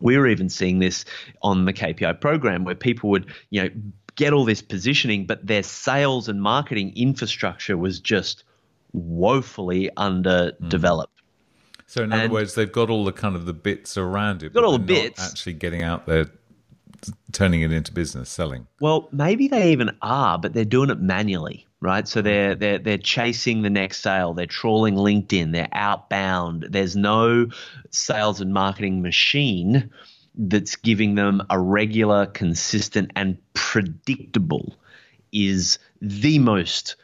we 0.00 0.18
were 0.18 0.26
even 0.26 0.48
seeing 0.48 0.80
this 0.80 1.04
on 1.42 1.64
the 1.64 1.72
KPI 1.72 2.20
program 2.20 2.64
where 2.64 2.74
people 2.74 3.10
would, 3.10 3.26
you 3.50 3.62
know, 3.62 3.70
get 4.16 4.32
all 4.32 4.44
this 4.44 4.62
positioning, 4.62 5.26
but 5.26 5.46
their 5.46 5.62
sales 5.62 6.28
and 6.28 6.42
marketing 6.42 6.92
infrastructure 6.96 7.76
was 7.76 8.00
just 8.00 8.44
woefully 8.92 9.90
underdeveloped. 9.96 11.12
So 11.86 12.02
in 12.02 12.12
other 12.12 12.30
words, 12.30 12.54
they've 12.54 12.72
got 12.72 12.88
all 12.88 13.04
the 13.04 13.12
kind 13.12 13.36
of 13.36 13.44
the 13.44 13.52
bits 13.52 13.98
around 13.98 14.42
it, 14.42 14.54
Got 14.54 14.62
but 14.62 14.64
all 14.64 14.72
the 14.72 14.78
not 14.78 14.86
bits. 14.86 15.30
actually 15.30 15.52
getting 15.54 15.82
out 15.82 16.06
there, 16.06 16.26
turning 17.32 17.60
it 17.60 17.70
into 17.70 17.92
business, 17.92 18.30
selling. 18.30 18.66
Well, 18.80 19.08
maybe 19.12 19.48
they 19.48 19.72
even 19.72 19.90
are, 20.00 20.38
but 20.38 20.54
they're 20.54 20.64
doing 20.64 20.88
it 20.88 21.00
manually, 21.00 21.66
right? 21.80 22.08
So 22.08 22.22
they're 22.22 22.52
mm-hmm. 22.52 22.60
they're 22.60 22.78
they're 22.78 22.98
chasing 22.98 23.60
the 23.60 23.68
next 23.68 24.00
sale. 24.00 24.32
They're 24.32 24.46
trawling 24.46 24.94
LinkedIn. 24.94 25.52
They're 25.52 25.68
outbound. 25.72 26.68
There's 26.70 26.96
no 26.96 27.48
sales 27.90 28.40
and 28.40 28.54
marketing 28.54 29.02
machine 29.02 29.90
that's 30.34 30.76
giving 30.76 31.14
them 31.14 31.42
a 31.50 31.58
regular, 31.58 32.26
consistent, 32.26 33.10
and 33.16 33.38
predictable 33.54 34.74
is 35.32 35.78
the 36.00 36.38
most 36.38 36.96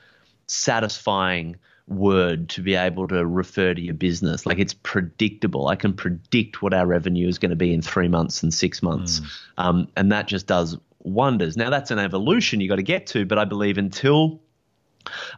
satisfying 0.46 1.56
word 1.86 2.48
to 2.50 2.62
be 2.62 2.74
able 2.74 3.08
to 3.08 3.24
refer 3.26 3.72
to 3.74 3.80
your 3.80 3.94
business. 3.94 4.44
Like 4.44 4.58
it's 4.58 4.74
predictable. 4.74 5.68
I 5.68 5.76
can 5.76 5.94
predict 5.94 6.62
what 6.62 6.74
our 6.74 6.86
revenue 6.86 7.28
is 7.28 7.38
going 7.38 7.50
to 7.50 7.56
be 7.56 7.72
in 7.72 7.82
three 7.82 8.08
months 8.08 8.42
and 8.42 8.52
six 8.52 8.82
months. 8.82 9.20
Um, 9.56 9.88
and 9.96 10.12
that 10.12 10.28
just 10.28 10.46
does 10.46 10.76
wonders. 11.02 11.56
Now, 11.56 11.70
that's 11.70 11.90
an 11.90 11.98
evolution 11.98 12.60
you 12.60 12.68
got 12.68 12.76
to 12.76 12.82
get 12.82 13.06
to, 13.08 13.24
but 13.24 13.38
I 13.38 13.44
believe 13.44 13.78
until 13.78 14.40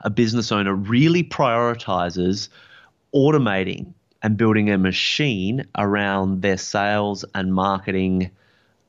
a 0.00 0.10
business 0.10 0.50
owner 0.50 0.74
really 0.74 1.22
prioritizes 1.22 2.48
automating 3.14 3.94
and 4.22 4.36
building 4.36 4.70
a 4.70 4.78
machine 4.78 5.66
around 5.76 6.42
their 6.42 6.58
sales 6.58 7.24
and 7.34 7.54
marketing 7.54 8.30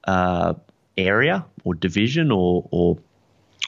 uh, 0.05 0.53
area 0.97 1.45
or 1.63 1.73
division 1.73 2.31
or, 2.31 2.67
or 2.71 2.97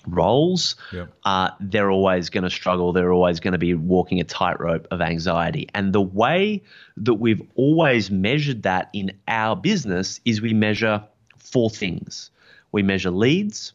roles, 0.08 0.76
Yep. 0.91 1.13
uh, 1.23 1.49
they're 1.60 1.89
always 1.91 2.30
going 2.30 2.43
to 2.43 2.49
struggle. 2.49 2.91
They're 2.91 3.13
always 3.13 3.39
going 3.39 3.54
to 3.54 3.58
be 3.58 3.73
walking 3.73 4.19
a 4.19 4.23
tightrope 4.23 4.88
of 4.91 5.02
anxiety. 5.02 5.69
And 5.73 5.93
the 5.93 6.02
way 6.02 6.63
that 6.97 7.13
we've 7.15 7.41
always 7.56 8.12
measured 8.12 8.63
that 8.63 8.89
in 8.93 9.12
our 9.28 9.56
business 9.56 10.19
is 10.26 10.41
we 10.41 10.54
measure 10.54 11.04
four 11.38 11.69
things. 11.69 12.32
We 12.71 12.84
measure 12.84 13.12
leads, 13.12 13.73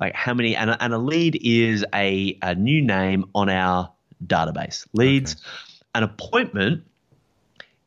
like 0.00 0.14
how 0.14 0.34
many, 0.34 0.56
and 0.56 0.70
a, 0.70 0.82
and 0.82 0.92
a 0.92 0.98
lead 0.98 1.38
is 1.42 1.84
a, 1.94 2.36
a 2.42 2.54
new 2.54 2.82
name 2.82 3.24
on 3.34 3.48
our 3.48 3.90
database. 4.26 4.86
Leads, 4.92 5.36
an 5.94 6.02
appointment 6.02 6.84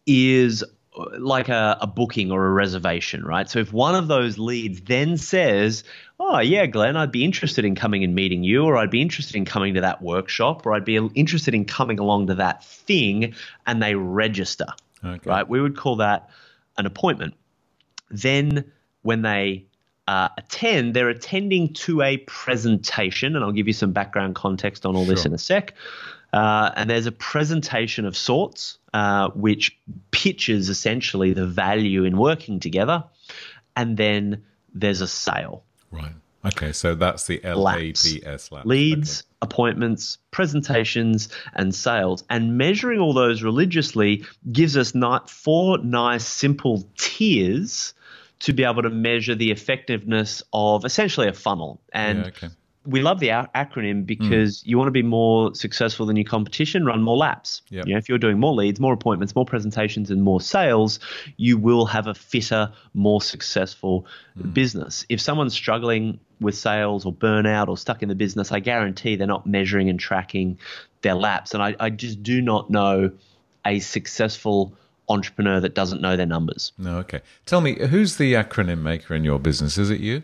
is 0.08 0.63
uh, 0.98 1.06
like 1.20 1.50
a, 1.50 1.78
a 1.82 1.86
booking 1.88 2.32
or 2.32 2.48
a 2.48 2.52
reservation, 2.52 3.24
right? 3.24 3.48
So 3.50 3.60
if 3.60 3.72
one 3.72 3.93
of 3.93 4.08
those 4.08 4.39
leads 4.39 4.82
then 4.82 5.17
says, 5.17 5.84
Oh, 6.20 6.39
yeah, 6.39 6.65
Glen, 6.65 6.98
I'd 6.98 7.12
be 7.12 7.24
interested 7.24 7.63
in 7.63 7.76
coming 7.76 8.04
and 8.04 8.15
meeting 8.15 8.43
you, 8.43 8.63
or 8.63 8.76
I'd 8.78 8.89
be 8.89 9.04
interested 9.04 9.36
in 9.36 9.46
coming 9.46 9.76
to 9.76 9.82
that 9.82 10.02
workshop, 10.02 10.65
or 10.65 10.74
I'd 10.74 10.86
be 10.86 10.98
interested 11.13 11.54
in 11.54 11.65
coming 11.65 12.00
along 12.00 12.28
to 12.28 12.36
that 12.36 12.63
thing, 12.63 13.36
and 13.67 13.84
they 13.84 13.93
register, 13.93 14.65
Okay. 15.06 15.30
right? 15.30 15.48
We 15.48 15.62
would 15.62 15.78
call 15.78 15.98
that 15.98 16.32
an 16.78 16.88
appointment. 16.88 17.36
Then 18.10 18.72
when 19.04 19.22
they 19.22 19.65
uh, 20.08 20.30
attend, 20.38 20.96
they're 20.96 21.10
attending 21.10 21.74
to 21.74 22.02
a 22.02 22.17
presentation, 22.17 23.36
and 23.36 23.46
I'll 23.46 23.52
give 23.52 23.67
you 23.67 23.74
some 23.74 23.91
background 23.91 24.36
context 24.36 24.86
on 24.86 24.96
all 24.96 25.06
this 25.06 25.26
in 25.26 25.34
a 25.34 25.38
sec. 25.38 25.76
Uh, 26.38 26.71
and 26.76 26.88
there's 26.88 27.08
a 27.08 27.12
presentation 27.12 28.06
of 28.06 28.15
sorts, 28.15 28.78
uh, 28.93 29.30
which 29.30 29.76
pitches 30.12 30.69
essentially 30.69 31.34
the 31.34 31.47
value 31.47 32.04
in 32.04 32.15
working 32.15 32.60
together. 32.60 33.04
And 33.76 33.97
then 33.97 34.43
there's 34.71 35.02
a 35.02 35.08
sale. 35.08 35.63
Right. 35.91 36.13
Okay. 36.45 36.73
So 36.73 36.93
that's 36.93 37.26
the 37.26 37.43
L 37.43 37.67
A 37.67 37.91
P 37.91 38.21
S 38.23 38.52
LAPS. 38.52 38.67
Leads, 38.67 39.23
appointments, 39.41 40.19
presentations, 40.30 41.30
and 41.56 41.73
sales. 41.73 42.23
And 42.30 42.56
measuring 42.56 43.00
all 43.00 43.13
those 43.13 43.41
religiously 43.41 44.23
gives 44.52 44.78
us 44.78 44.93
not 44.93 45.32
four 45.32 45.80
nice, 45.80 46.26
simple 46.26 46.88
tiers 46.97 47.95
to 48.41 48.54
be 48.54 48.63
able 48.63 48.84
to 48.84 48.91
measure 48.91 49.34
the 49.34 49.50
effectiveness 49.50 50.43
of 50.54 50.86
essentially 50.86 51.30
a 51.30 51.34
funnel. 51.34 51.82
And 51.91 52.19
Yeah, 52.19 52.28
okay. 52.28 52.50
We 52.88 53.02
love 53.02 53.19
the 53.19 53.28
acronym 53.28 54.06
because 54.06 54.62
mm. 54.62 54.67
you 54.67 54.78
want 54.78 54.88
to 54.88 54.91
be 54.91 55.04
more 55.04 55.54
successful 55.54 56.06
than 56.06 56.15
your 56.15 56.23
competition, 56.23 56.86
run 56.86 57.02
more 57.02 57.17
laps. 57.17 57.62
Yep. 57.69 57.86
You 57.86 57.93
know, 57.93 57.97
if 57.97 58.08
you're 58.08 58.17
doing 58.17 58.39
more 58.39 58.54
leads, 58.54 58.80
more 58.80 58.93
appointments, 58.93 59.36
more 59.36 59.45
presentations, 59.45 60.10
and 60.10 60.23
more 60.23 60.39
sales, 60.39 61.00
you 61.36 61.58
will 61.58 61.86
have 61.86 62.08
a 62.08 62.13
fitter, 62.13 62.71
more 62.93 63.21
successful 63.21 64.08
mm. 64.38 64.54
business. 64.54 65.06
If 65.10 65.19
someone's 65.19 65.54
struggling 65.54 66.19
with 66.39 66.56
sales 66.56 67.06
or 67.06 67.13
burnout 67.13 67.67
or 67.67 67.78
stuck 67.78 68.02
in 68.02 68.10
the 68.10 68.15
business, 68.15 68.52
I 68.52 68.62
guarantee 68.62 69.17
they're 69.17 69.28
not 69.28 69.45
measuring 69.45 69.89
and 69.89 70.00
tracking 70.00 70.58
their 71.02 71.15
laps. 71.15 71.54
And 71.54 71.62
I, 71.62 71.76
I 71.80 71.89
just 71.89 72.23
do 72.23 72.41
not 72.41 72.69
know 72.69 73.12
a 73.65 73.80
successful 73.80 74.73
entrepreneur 75.10 75.60
that 75.60 75.76
doesn't 75.76 76.02
know 76.02 76.15
their 76.15 76.26
numbers. 76.26 76.71
No. 76.78 76.97
Okay. 77.00 77.21
Tell 77.45 77.62
me, 77.62 77.76
who's 77.88 78.17
the 78.17 78.34
acronym 78.34 78.82
maker 78.82 79.13
in 79.13 79.23
your 79.23 79.39
business? 79.39 79.78
Is 79.78 79.89
it 79.89 80.00
you? 80.00 80.23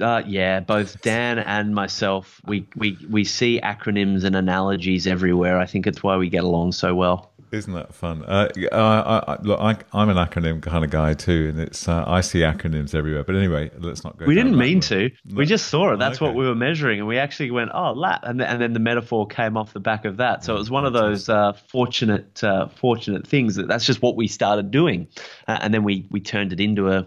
Uh, 0.00 0.22
yeah, 0.26 0.60
both 0.60 1.00
Dan 1.02 1.38
and 1.38 1.74
myself, 1.74 2.40
we, 2.46 2.66
we, 2.76 2.98
we 3.08 3.24
see 3.24 3.60
acronyms 3.62 4.24
and 4.24 4.34
analogies 4.34 5.06
everywhere. 5.06 5.58
I 5.58 5.66
think 5.66 5.86
it's 5.86 6.02
why 6.02 6.16
we 6.16 6.28
get 6.28 6.44
along 6.44 6.72
so 6.72 6.94
well. 6.94 7.32
Isn't 7.52 7.74
that 7.74 7.94
fun? 7.94 8.24
Uh, 8.24 8.48
I, 8.72 8.76
I, 8.76 9.34
I, 9.34 9.42
look, 9.42 9.60
I, 9.60 9.76
I'm 9.92 10.08
an 10.08 10.16
acronym 10.16 10.62
kind 10.62 10.86
of 10.86 10.90
guy 10.90 11.12
too, 11.12 11.48
and 11.50 11.60
it's 11.60 11.86
uh, 11.86 12.02
I 12.06 12.22
see 12.22 12.40
acronyms 12.40 12.94
everywhere. 12.94 13.24
But 13.24 13.36
anyway, 13.36 13.70
let's 13.78 14.04
not 14.04 14.16
go. 14.16 14.24
We 14.24 14.34
didn't 14.34 14.56
mean 14.56 14.80
to. 14.80 15.10
We 15.34 15.44
just 15.44 15.66
saw 15.66 15.92
it. 15.92 15.98
That's 15.98 16.18
what 16.18 16.34
we 16.34 16.46
were 16.46 16.54
measuring, 16.54 17.00
and 17.00 17.06
we 17.06 17.18
actually 17.18 17.50
went, 17.50 17.70
"Oh, 17.74 17.92
lap," 17.92 18.20
and, 18.22 18.40
and 18.40 18.58
then 18.60 18.72
the 18.72 18.80
metaphor 18.80 19.26
came 19.26 19.58
off 19.58 19.74
the 19.74 19.80
back 19.80 20.06
of 20.06 20.16
that. 20.16 20.44
So 20.44 20.54
it 20.54 20.58
was 20.58 20.70
one 20.70 20.86
of 20.86 20.94
those 20.94 21.28
uh, 21.28 21.52
fortunate, 21.68 22.42
uh, 22.42 22.68
fortunate 22.68 23.26
things 23.26 23.56
that 23.56 23.68
that's 23.68 23.84
just 23.84 24.00
what 24.00 24.16
we 24.16 24.28
started 24.28 24.70
doing, 24.70 25.08
uh, 25.46 25.58
and 25.60 25.74
then 25.74 25.84
we 25.84 26.06
we 26.10 26.20
turned 26.20 26.54
it 26.54 26.60
into 26.60 26.90
a 26.90 27.06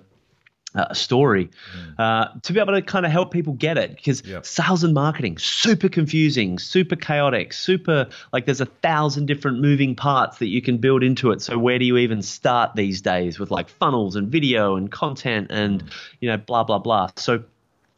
Uh, 0.75 0.87
a 0.89 0.95
story. 0.95 1.49
Mm. 1.73 1.99
Uh, 1.99 2.39
to 2.41 2.51
be 2.51 2.59
able 2.59 2.73
to 2.73 2.81
kind 2.81 3.05
of 3.05 3.11
help 3.11 3.31
people 3.31 3.53
get 3.53 3.77
it 3.77 3.95
because 3.95 4.21
Yep. 4.25 4.45
sales 4.45 4.83
and 4.83 4.93
marketing 4.93 5.37
super 5.37 5.87
confusing 5.87 6.59
super 6.59 6.97
chaotic 6.97 7.53
super 7.53 8.07
like 8.33 8.45
there's 8.45 8.59
a 8.59 8.65
thousand 8.65 9.27
different 9.27 9.61
moving 9.61 9.95
parts 9.95 10.39
that 10.39 10.47
you 10.47 10.61
can 10.61 10.77
build 10.77 11.01
into 11.01 11.31
it. 11.31 11.41
So 11.41 11.57
where 11.57 11.79
do 11.79 11.85
you 11.85 11.95
even 11.97 12.21
start 12.21 12.75
these 12.75 13.01
days 13.01 13.39
with 13.39 13.51
like 13.51 13.69
funnels 13.69 14.17
and 14.17 14.27
video 14.27 14.75
and 14.75 14.91
content 14.91 15.47
and 15.49 15.81
mm. 15.81 15.91
you 16.19 16.29
know 16.29 16.35
blah 16.37 16.65
blah 16.65 16.79
blah. 16.79 17.09
So 17.15 17.43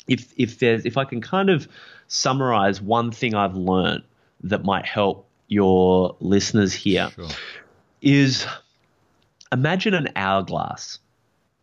if 0.08 0.32
if 0.38 0.60
there's 0.60 0.86
if 0.86 0.98
I 0.98 1.04
can 1.06 1.20
kind 1.20 1.50
of 1.50 1.68
summarize 2.08 2.80
one 2.80 3.10
thing 3.12 3.34
I've 3.34 3.56
learned 3.56 4.04
that 4.44 4.64
might 4.64 4.86
help 4.86 5.28
your 5.48 6.16
listeners 6.20 6.74
here 6.74 7.10
Sure. 7.16 7.28
is 8.02 8.46
imagine 9.52 9.94
an 9.94 10.10
hourglass, 10.16 11.00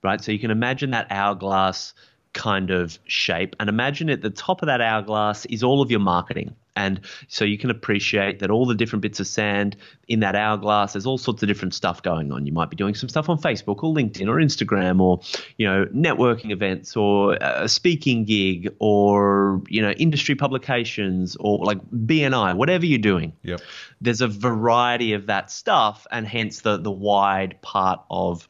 right? 0.05 0.23
So 0.23 0.31
you 0.31 0.39
can 0.39 0.51
imagine 0.51 0.91
that 0.91 1.09
hourglass 1.11 1.95
kind 2.35 2.71
of 2.71 2.99
shape. 3.07 3.57
And 3.59 3.69
imagine 3.69 4.11
at 4.11 4.21
the 4.21 4.31
top 4.31 4.61
of 4.61 4.67
that 4.67 4.81
hourglass 4.81 5.47
is 5.47 5.63
all 5.63 5.81
of 5.81 5.91
your 5.91 6.01
marketing. 6.01 6.55
And 6.77 7.01
so 7.29 7.45
you 7.45 7.57
can 7.57 7.71
appreciate 7.71 8.41
that 8.41 8.51
all 8.51 8.67
the 8.67 8.75
different 8.75 9.03
bits 9.03 9.21
of 9.21 9.29
sand 9.29 9.77
in 10.09 10.19
that 10.21 10.35
hourglass, 10.35 10.95
there's 10.95 11.07
all 11.07 11.19
sorts 11.19 11.41
of 11.41 11.49
different 11.49 11.73
stuff 11.73 12.03
going 12.03 12.33
on. 12.33 12.47
You 12.47 12.53
might 12.53 12.69
be 12.69 12.75
doing 12.75 12.97
some 12.97 13.09
stuff 13.09 13.29
on 13.29 13.39
Facebook 13.39 13.85
or 13.85 13.95
LinkedIn 13.95 14.27
or 14.27 14.39
Instagram 14.39 15.01
or, 15.01 15.21
you 15.57 15.69
know, 15.69 15.85
networking 15.95 16.51
events 16.51 16.97
or 16.97 17.39
a 17.41 17.69
speaking 17.69 18.25
gig 18.25 18.75
or, 18.81 19.63
you 19.69 19.81
know, 19.81 19.93
industry 19.93 20.35
publications 20.35 21.37
or 21.39 21.65
like 21.65 21.81
BNI, 21.93 22.57
whatever 22.57 22.85
you're 22.85 22.99
doing. 22.99 23.33
Yep. 23.45 23.61
There's 24.01 24.21
a 24.21 24.29
variety 24.29 25.13
of 25.13 25.27
that 25.27 25.53
stuff 25.53 26.09
and 26.11 26.27
hence 26.27 26.63
the 26.63 26.77
the 26.77 26.91
wide 26.91 27.63
part 27.63 28.01
of 28.11 28.49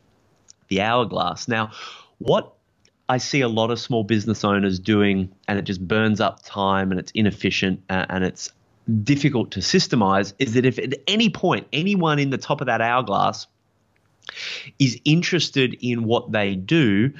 the 0.68 0.81
hourglass. 0.81 1.48
Now, 1.48 1.72
what 2.18 2.53
I 3.09 3.18
see 3.18 3.40
a 3.42 3.48
lot 3.48 3.70
of 3.70 3.79
small 3.79 4.05
business 4.05 4.44
owners 4.44 4.79
doing, 4.79 5.33
and 5.46 5.59
it 5.59 5.62
just 5.62 5.87
burns 5.87 6.20
up 6.20 6.42
time 6.44 6.90
and 6.90 6.98
it's 6.98 7.12
inefficient 7.12 7.83
uh, 7.90 8.07
and 8.09 8.24
it's 8.24 8.50
difficult 9.03 9.50
to 9.53 9.61
systemize, 9.61 10.33
is 10.38 10.55
that 10.55 10.64
if 10.64 10.79
at 10.79 10.94
any 11.07 11.29
point 11.29 11.66
anyone 11.72 12.18
in 12.18 12.31
the 12.31 12.38
top 12.38 12.61
of 12.61 12.66
that 12.66 12.81
hourglass 12.81 13.46
is 14.79 14.98
interested 15.05 15.77
in 15.81 16.05
what 16.05 16.33
they 16.33 16.55
do, 16.55 17.12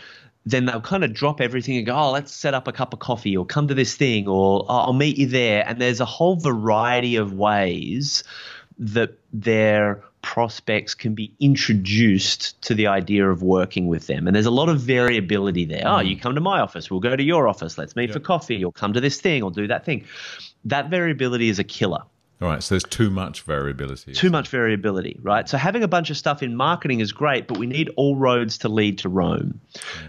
then 0.47 0.67
they'll 0.67 0.81
kind 0.81 1.05
of 1.05 1.13
drop 1.13 1.41
everything 1.41 1.77
and 1.77 1.87
go, 1.87 1.95
oh, 1.95 2.11
let's 2.11 2.33
set 2.33 2.55
up 2.55 2.69
a 2.69 2.73
cup 2.73 2.93
of 2.93 2.99
coffee 2.99 3.37
or 3.37 3.47
come 3.47 3.69
to 3.69 3.75
this 3.75 3.97
thing 3.97 4.29
or 4.29 4.65
oh, 4.69 4.77
I'll 4.77 4.93
meet 4.93 5.17
you 5.17 5.27
there. 5.27 5.67
And 5.67 5.81
there's 5.81 6.01
a 6.01 6.05
whole 6.05 6.37
variety 6.37 7.17
of 7.17 7.33
ways 7.33 8.25
that 8.79 9.19
their 9.33 10.03
prospects 10.25 10.95
can 10.95 11.15
be 11.15 11.35
introduced 11.39 12.61
to 12.63 12.75
the 12.75 12.87
idea 12.87 13.31
of 13.31 13.43
working 13.43 13.89
with 13.89 14.07
them. 14.07 14.27
And 14.27 14.35
there's 14.35 14.47
a 14.47 14.51
lot 14.51 14.71
of 14.71 14.81
variability 14.81 15.67
there. 15.67 15.83
Oh, 15.85 16.01
you 16.01 16.17
mm. 16.17 16.21
come 16.21 16.35
to 16.35 16.41
my 16.41 16.61
office, 16.61 16.91
we'll 16.91 17.01
go 17.01 17.15
to 17.15 17.23
your 17.23 17.47
office, 17.47 17.77
let's 17.77 17.95
meet 17.95 18.11
for 18.11 18.21
coffee, 18.21 18.57
you'll 18.57 18.73
come 18.73 18.95
to 18.95 19.03
this 19.03 19.21
thing, 19.21 19.43
or 19.43 19.51
do 19.51 19.67
that 19.67 19.85
thing. 19.85 20.07
That 20.65 20.89
variability 20.89 21.51
is 21.51 21.59
a 21.59 21.65
killer. 21.65 22.03
All 22.41 22.49
right, 22.49 22.63
so 22.63 22.75
there's 22.75 22.85
too 22.85 23.11
much 23.11 23.43
variability. 23.43 24.15
Too 24.15 24.31
much 24.31 24.49
variability, 24.49 25.19
right? 25.23 25.47
So 25.47 25.59
having 25.59 25.83
a 25.83 25.89
bunch 25.89 26.09
of 26.09 26.17
stuff 26.17 26.43
in 26.43 26.57
marketing 26.57 27.01
is 27.01 27.13
great, 27.13 27.47
but 27.47 27.59
we 27.59 27.67
need 27.67 27.91
all 27.97 28.17
roads 28.17 28.59
to 28.59 28.71
lead 28.71 28.99
to 29.01 29.11
Rome. 29.11 29.61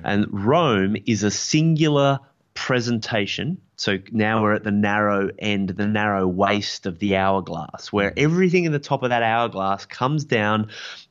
And 0.03 0.25
Rome 0.31 0.95
is 1.05 1.23
a 1.23 1.29
singular 1.29 2.19
presentation. 2.53 3.57
So 3.77 3.97
now 4.11 4.41
we're 4.41 4.53
at 4.53 4.63
the 4.63 4.71
narrow 4.71 5.29
end, 5.39 5.69
the 5.69 5.87
narrow 5.87 6.27
waist 6.27 6.85
of 6.85 6.99
the 6.99 7.17
hourglass, 7.17 7.91
where 7.91 8.13
everything 8.17 8.65
in 8.65 8.71
the 8.71 8.79
top 8.79 9.03
of 9.03 9.09
that 9.09 9.23
hourglass 9.23 9.85
comes 9.85 10.23
down 10.23 10.69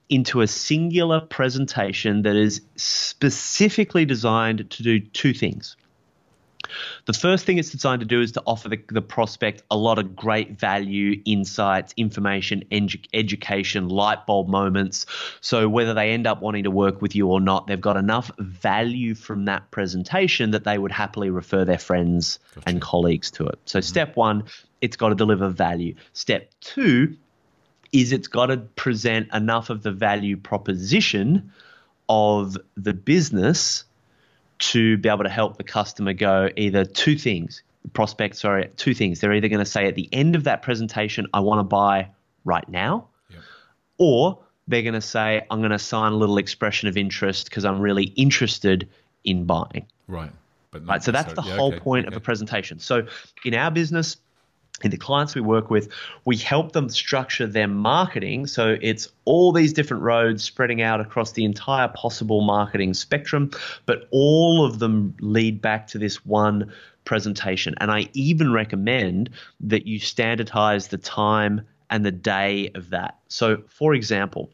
into 0.09 0.41
a 0.41 0.47
singular 0.47 1.21
presentation 1.21 2.23
that 2.23 2.37
is 2.37 2.63
specifically 2.77 4.05
designed 4.05 4.71
to 4.71 4.83
do 4.83 5.01
two 5.01 5.35
things. 5.35 5.77
The 7.07 7.13
first 7.13 7.45
thing 7.45 7.59
it's 7.59 7.71
designed 7.71 8.01
to 8.01 8.07
do 8.07 8.21
is 8.21 8.33
to 8.33 8.43
offer 8.47 8.69
the, 8.69 8.81
the 8.89 9.03
prospect 9.03 9.63
a 9.71 9.77
lot 9.77 9.99
of 9.99 10.17
great 10.17 10.59
value, 10.59 11.21
insights, 11.25 11.95
information, 11.97 12.65
edu- 12.71 13.07
education, 13.13 13.89
light 13.89 14.27
bulb 14.27 14.49
moments. 14.49 15.07
So, 15.41 15.69
whether 15.69 15.95
they 15.95 16.11
end 16.11 16.27
up 16.27 16.41
wanting 16.41 16.65
to 16.65 16.71
work 16.71 17.03
with 17.03 17.15
you 17.15 17.29
or 17.29 17.41
not, 17.41 17.67
they've 17.67 17.81
got 17.81 17.97
enough 17.97 18.31
value 18.39 19.15
from 19.15 19.47
that 19.47 19.71
presentation 19.71 20.53
that 20.53 20.65
they 20.65 20.79
would 20.79 20.93
happily 20.93 21.31
refer 21.31 21.65
their 21.65 21.79
friends 21.79 22.39
gotcha. 22.55 22.69
and 22.69 22.81
colleagues 22.81 23.31
to 23.33 23.47
it. 23.47 23.59
So, 23.65 23.79
mm-hmm. 23.79 23.85
step 23.85 24.17
one, 24.17 24.45
it's 24.81 24.97
got 24.97 25.11
to 25.11 25.15
deliver 25.15 25.49
value. 25.49 25.95
Step 26.13 26.51
two 26.61 27.17
is 27.93 28.13
it's 28.13 28.29
got 28.29 28.47
to 28.47 28.57
present 28.57 29.33
enough 29.33 29.71
of 29.71 29.83
the 29.83 29.93
value 29.93 30.37
proposition 30.37 31.53
of 32.09 32.57
the 32.77 32.93
business 32.93 33.85
to 34.73 34.97
be 34.99 35.09
able 35.09 35.25
to 35.25 35.31
help 35.31 35.57
the 35.57 35.65
customer 35.65 36.13
go 36.13 36.49
either 36.57 36.85
two 36.85 37.17
things, 37.17 37.63
prospect, 37.93 38.37
sorry, 38.37 38.71
two 38.77 38.95
things. 38.95 39.21
They're 39.21 39.33
either 39.33 39.49
going 39.49 39.65
to 39.65 39.71
say 39.71 39.87
at 39.87 39.95
the 39.95 40.09
end 40.13 40.35
of 40.37 40.45
that 40.45 40.63
presentation, 40.63 41.27
I 41.35 41.41
want 41.41 41.61
to 41.61 41.65
buy 41.65 42.09
right 42.45 42.67
now, 42.69 43.09
yep. 43.29 43.41
or 43.99 44.39
they're 44.67 44.83
going 44.83 44.95
to 44.95 45.01
say, 45.01 45.47
I'm 45.51 45.61
going 45.61 45.71
to 45.71 45.79
sign 45.79 46.13
a 46.13 46.17
little 46.17 46.39
expression 46.39 46.89
of 46.89 46.97
interest 46.97 47.51
because 47.51 47.65
I'm 47.65 47.81
really 47.81 48.05
interested 48.05 48.89
in 49.25 49.45
buying. 49.45 49.87
Right. 50.09 50.31
But 50.71 50.87
right. 50.87 51.03
So 51.03 51.13
that's 51.13 51.35
the 51.35 51.43
yeah, 51.43 51.57
whole 51.57 51.73
okay, 51.73 51.81
point 51.81 52.07
okay. 52.07 52.15
of 52.15 52.17
a 52.17 52.25
presentation. 52.25 52.79
So 52.79 53.07
in 53.45 53.55
our 53.55 53.71
business, 53.71 54.17
in 54.83 54.91
the 54.91 54.97
clients 54.97 55.35
we 55.35 55.41
work 55.41 55.71
with, 55.71 55.89
we 56.25 56.37
help 56.37 56.73
them 56.73 56.89
structure 56.89 57.47
their 57.47 57.69
marketing. 57.69 58.47
So 58.47 58.77
it's 58.81 59.09
all 59.25 59.53
these 59.53 59.73
different 59.73 60.03
roads 60.03 60.43
spreading 60.43 60.83
out 60.83 61.01
across 61.01 61.33
the 61.33 61.45
entire 61.45 61.89
possible 61.89 62.41
marketing 62.41 62.95
spectrum, 62.95 63.51
but 63.87 64.09
all 64.11 64.65
of 64.65 64.81
them 64.81 65.17
lead 65.21 65.63
back 65.63 65.87
to 65.89 65.99
this 65.99 66.27
one 66.27 66.73
presentation. 67.05 67.75
And 67.79 67.91
I 67.91 68.09
even 68.15 68.53
recommend 68.53 69.31
that 69.61 69.87
you 69.87 70.01
standardize 70.01 70.89
the 70.89 70.99
time 70.99 71.63
and 71.89 72.05
the 72.05 72.13
day 72.13 72.71
of 72.75 72.91
that. 72.91 73.19
So, 73.29 73.63
for 73.69 73.95
example, 73.95 74.51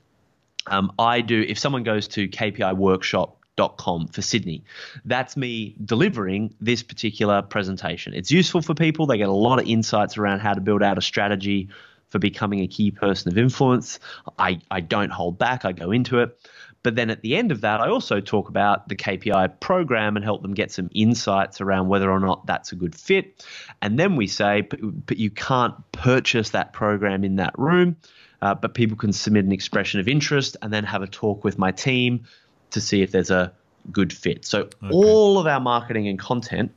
um, 0.66 0.92
I 0.98 1.22
do, 1.22 1.40
if 1.40 1.58
someone 1.58 1.82
goes 1.82 2.08
to 2.08 2.28
KPI 2.28 2.76
Workshop 2.76 3.39
com 3.56 4.08
for 4.08 4.22
Sydney. 4.22 4.64
That's 5.04 5.36
me 5.36 5.76
delivering 5.84 6.54
this 6.60 6.82
particular 6.82 7.42
presentation. 7.42 8.14
It's 8.14 8.30
useful 8.30 8.62
for 8.62 8.74
people. 8.74 9.06
They 9.06 9.18
get 9.18 9.28
a 9.28 9.32
lot 9.32 9.58
of 9.58 9.66
insights 9.66 10.16
around 10.16 10.40
how 10.40 10.54
to 10.54 10.60
build 10.60 10.82
out 10.82 10.98
a 10.98 11.02
strategy 11.02 11.68
for 12.08 12.18
becoming 12.18 12.60
a 12.60 12.66
key 12.66 12.90
person 12.90 13.30
of 13.30 13.38
influence. 13.38 14.00
I, 14.38 14.60
I 14.70 14.80
don't 14.80 15.10
hold 15.10 15.38
back, 15.38 15.64
I 15.64 15.72
go 15.72 15.90
into 15.92 16.18
it. 16.20 16.36
But 16.82 16.96
then 16.96 17.10
at 17.10 17.20
the 17.20 17.36
end 17.36 17.52
of 17.52 17.60
that, 17.60 17.80
I 17.80 17.88
also 17.88 18.20
talk 18.20 18.48
about 18.48 18.88
the 18.88 18.96
KPI 18.96 19.60
program 19.60 20.16
and 20.16 20.24
help 20.24 20.40
them 20.40 20.54
get 20.54 20.72
some 20.72 20.88
insights 20.94 21.60
around 21.60 21.88
whether 21.88 22.10
or 22.10 22.20
not 22.20 22.46
that's 22.46 22.72
a 22.72 22.74
good 22.74 22.94
fit. 22.94 23.44
And 23.82 23.98
then 23.98 24.16
we 24.16 24.26
say, 24.26 24.62
but, 24.62 24.80
but 25.06 25.18
you 25.18 25.30
can't 25.30 25.74
purchase 25.92 26.50
that 26.50 26.72
program 26.72 27.22
in 27.22 27.36
that 27.36 27.56
room, 27.58 27.96
uh, 28.40 28.54
but 28.54 28.72
people 28.72 28.96
can 28.96 29.12
submit 29.12 29.44
an 29.44 29.52
expression 29.52 30.00
of 30.00 30.08
interest 30.08 30.56
and 30.62 30.72
then 30.72 30.84
have 30.84 31.02
a 31.02 31.06
talk 31.06 31.44
with 31.44 31.58
my 31.58 31.70
team 31.70 32.24
to 32.70 32.80
see 32.80 33.02
if 33.02 33.12
there's 33.12 33.30
a 33.30 33.52
good 33.90 34.12
fit. 34.12 34.44
So 34.44 34.62
okay. 34.62 34.90
all 34.90 35.38
of 35.38 35.46
our 35.46 35.60
marketing 35.60 36.08
and 36.08 36.18
content 36.18 36.72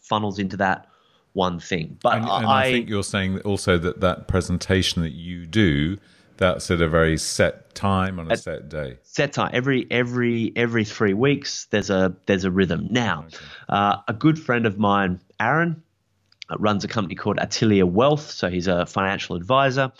funnels 0.00 0.38
into 0.38 0.56
that 0.58 0.86
one 1.32 1.60
thing. 1.60 1.98
But 2.02 2.16
and, 2.16 2.24
and 2.24 2.46
I, 2.46 2.66
I, 2.66 2.72
think 2.72 2.88
you're 2.88 3.02
saying 3.02 3.40
also 3.40 3.78
that 3.78 4.00
that 4.00 4.28
presentation 4.28 5.02
that 5.02 5.12
you 5.12 5.46
do 5.46 5.98
that's 6.38 6.70
at 6.70 6.80
a 6.80 6.88
very 6.88 7.18
set 7.18 7.74
time 7.74 8.18
on 8.18 8.30
a 8.30 8.36
set 8.36 8.68
day. 8.68 8.98
Set 9.02 9.32
time 9.32 9.50
every 9.52 9.86
every 9.90 10.52
every 10.56 10.84
three 10.84 11.14
weeks. 11.14 11.66
There's 11.66 11.90
a 11.90 12.14
there's 12.26 12.44
a 12.44 12.50
rhythm. 12.50 12.88
Now, 12.90 13.24
okay. 13.26 13.36
uh, 13.68 13.96
a 14.08 14.12
good 14.12 14.38
friend 14.38 14.66
of 14.66 14.78
mine, 14.78 15.20
Aaron, 15.38 15.82
runs 16.58 16.84
a 16.84 16.88
company 16.88 17.14
called 17.14 17.36
Attilia 17.38 17.84
Wealth. 17.84 18.30
So 18.30 18.48
he's 18.48 18.66
a 18.66 18.86
financial 18.86 19.36
advisor. 19.36 19.92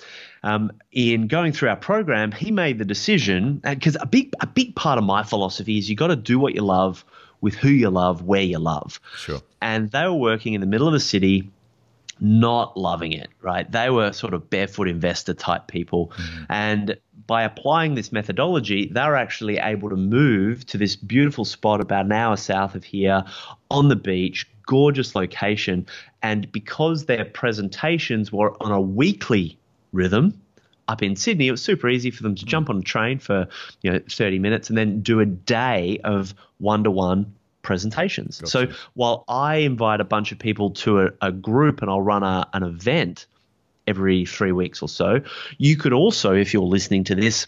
Um, 0.42 0.72
in 0.92 1.26
going 1.26 1.52
through 1.52 1.68
our 1.68 1.76
program, 1.76 2.32
he 2.32 2.50
made 2.50 2.78
the 2.78 2.84
decision 2.84 3.60
because 3.64 3.96
a 4.00 4.06
big 4.06 4.32
a 4.40 4.46
big 4.46 4.74
part 4.74 4.98
of 4.98 5.04
my 5.04 5.22
philosophy 5.22 5.78
is 5.78 5.90
you 5.90 5.96
got 5.96 6.08
to 6.08 6.16
do 6.16 6.38
what 6.38 6.54
you 6.54 6.62
love 6.62 7.04
with 7.40 7.54
who 7.54 7.68
you 7.68 7.90
love, 7.90 8.22
where 8.22 8.42
you 8.42 8.58
love. 8.58 9.00
Sure. 9.16 9.40
And 9.60 9.90
they 9.90 10.04
were 10.04 10.14
working 10.14 10.54
in 10.54 10.60
the 10.60 10.66
middle 10.66 10.86
of 10.86 10.92
the 10.92 11.00
city, 11.00 11.50
not 12.20 12.76
loving 12.76 13.12
it. 13.12 13.28
Right? 13.42 13.70
They 13.70 13.90
were 13.90 14.12
sort 14.12 14.32
of 14.32 14.48
barefoot 14.48 14.88
investor 14.88 15.34
type 15.34 15.66
people, 15.66 16.12
mm-hmm. 16.16 16.44
and 16.48 16.96
by 17.26 17.42
applying 17.42 17.94
this 17.94 18.10
methodology, 18.10 18.88
they're 18.90 19.14
actually 19.14 19.58
able 19.58 19.90
to 19.90 19.96
move 19.96 20.64
to 20.64 20.78
this 20.78 20.96
beautiful 20.96 21.44
spot 21.44 21.80
about 21.80 22.06
an 22.06 22.12
hour 22.12 22.36
south 22.36 22.74
of 22.74 22.84
here 22.84 23.22
on 23.70 23.88
the 23.88 23.96
beach, 23.96 24.48
gorgeous 24.68 25.16
location. 25.16 25.86
And 26.22 26.52
because 26.52 27.06
their 27.06 27.24
presentations 27.24 28.30
were 28.30 28.54
on 28.62 28.70
a 28.70 28.80
weekly 28.80 29.58
rhythm, 29.92 30.40
up 30.86 31.02
in 31.02 31.16
Sydney, 31.16 31.48
it 31.48 31.50
was 31.50 31.62
super 31.62 31.88
easy 31.88 32.10
for 32.10 32.22
them 32.22 32.34
to 32.34 32.44
jump 32.44 32.70
on 32.70 32.78
a 32.78 32.82
train 32.82 33.18
for 33.18 33.48
you 33.82 33.90
know 33.90 34.00
30 34.08 34.38
minutes 34.38 34.68
and 34.68 34.78
then 34.78 35.00
do 35.00 35.20
a 35.20 35.26
day 35.26 36.00
of 36.04 36.34
one-to-one 36.58 37.34
presentations. 37.62 38.40
Gotcha. 38.40 38.50
So 38.50 38.66
while 38.94 39.24
I 39.28 39.56
invite 39.56 40.00
a 40.00 40.04
bunch 40.04 40.32
of 40.32 40.38
people 40.38 40.70
to 40.70 41.02
a, 41.02 41.10
a 41.20 41.32
group 41.32 41.82
and 41.82 41.90
I'll 41.90 42.00
run 42.00 42.22
a, 42.22 42.48
an 42.54 42.62
event 42.62 43.26
every 43.86 44.24
three 44.24 44.52
weeks 44.52 44.80
or 44.80 44.88
so, 44.88 45.20
you 45.58 45.76
could 45.76 45.92
also, 45.92 46.34
if 46.34 46.54
you're 46.54 46.62
listening 46.62 47.04
to 47.04 47.14
this, 47.14 47.46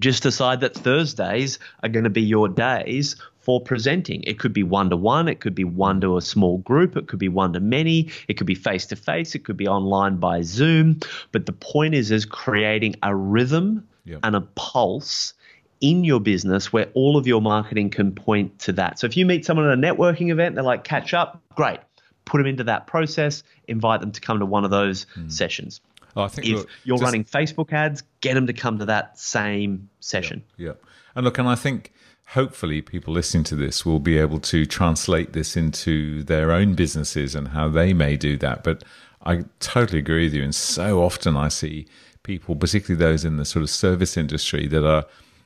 just 0.00 0.24
decide 0.24 0.60
that 0.60 0.74
Thursdays 0.74 1.60
are 1.82 1.88
going 1.88 2.04
to 2.04 2.10
be 2.10 2.22
your 2.22 2.48
days 2.48 3.14
for 3.44 3.60
presenting. 3.60 4.22
It 4.22 4.38
could 4.38 4.52
be 4.52 4.62
one 4.62 4.90
to 4.90 4.96
one, 4.96 5.28
it 5.28 5.40
could 5.40 5.54
be 5.54 5.64
one 5.64 6.00
to 6.00 6.16
a 6.16 6.22
small 6.22 6.58
group, 6.58 6.96
it 6.96 7.06
could 7.06 7.18
be 7.18 7.28
one 7.28 7.52
to 7.52 7.60
many, 7.60 8.10
it 8.26 8.34
could 8.34 8.46
be 8.46 8.54
face 8.54 8.86
to 8.86 8.96
face, 8.96 9.34
it 9.34 9.44
could 9.44 9.56
be 9.56 9.68
online 9.68 10.16
by 10.16 10.42
Zoom. 10.42 11.00
But 11.30 11.46
the 11.46 11.52
point 11.52 11.94
is, 11.94 12.10
is 12.10 12.24
creating 12.24 12.96
a 13.02 13.14
rhythm 13.14 13.86
yep. 14.04 14.20
and 14.22 14.34
a 14.34 14.40
pulse 14.40 15.34
in 15.80 16.04
your 16.04 16.20
business 16.20 16.72
where 16.72 16.88
all 16.94 17.18
of 17.18 17.26
your 17.26 17.42
marketing 17.42 17.90
can 17.90 18.12
point 18.12 18.58
to 18.60 18.72
that. 18.72 18.98
So 18.98 19.06
if 19.06 19.16
you 19.16 19.26
meet 19.26 19.44
someone 19.44 19.66
at 19.66 19.72
a 19.72 19.80
networking 19.80 20.30
event, 20.30 20.54
they're 20.54 20.64
like, 20.64 20.84
catch 20.84 21.12
up, 21.12 21.42
great. 21.54 21.80
Put 22.24 22.38
them 22.38 22.46
into 22.46 22.64
that 22.64 22.86
process, 22.86 23.42
invite 23.68 24.00
them 24.00 24.10
to 24.12 24.20
come 24.20 24.38
to 24.38 24.46
one 24.46 24.64
of 24.64 24.70
those 24.70 25.04
mm. 25.14 25.30
sessions. 25.30 25.82
Oh, 26.16 26.22
I 26.22 26.28
think 26.28 26.48
if 26.48 26.54
look, 26.54 26.68
you're 26.84 26.96
just, 26.96 27.04
running 27.04 27.24
Facebook 27.24 27.72
ads, 27.72 28.02
get 28.22 28.34
them 28.34 28.46
to 28.46 28.52
come 28.52 28.78
to 28.78 28.86
that 28.86 29.18
same 29.18 29.90
session. 30.00 30.42
Yeah, 30.56 30.68
yeah. 30.68 30.72
and 31.16 31.24
look, 31.24 31.38
and 31.38 31.48
I 31.48 31.56
think 31.56 31.92
hopefully 32.28 32.82
people 32.82 33.12
listening 33.12 33.44
to 33.44 33.56
this 33.56 33.84
will 33.84 34.00
be 34.00 34.18
able 34.18 34.40
to 34.40 34.66
translate 34.66 35.32
this 35.32 35.56
into 35.56 36.22
their 36.24 36.50
own 36.50 36.74
businesses 36.74 37.34
and 37.34 37.48
how 37.48 37.68
they 37.68 37.92
may 37.92 38.16
do 38.16 38.36
that. 38.38 38.64
But 38.64 38.82
I 39.24 39.44
totally 39.60 39.98
agree 39.98 40.24
with 40.24 40.34
you. 40.34 40.42
And 40.42 40.54
so 40.54 41.02
often 41.02 41.36
I 41.36 41.48
see 41.48 41.86
people, 42.22 42.56
particularly 42.56 42.98
those 42.98 43.24
in 43.24 43.36
the 43.36 43.44
sort 43.44 43.62
of 43.62 43.70
service 43.70 44.16
industry, 44.16 44.66
that 44.68 44.86
are 44.86 45.04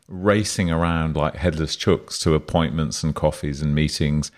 racing 0.08 0.70
around 0.70 1.16
like 1.16 1.36
headless 1.36 1.76
chooks 1.76 2.18
to 2.22 2.34
appointments 2.34 3.02
and 3.02 3.14
coffees 3.14 3.60
and 3.60 3.74
meetings 3.74 4.30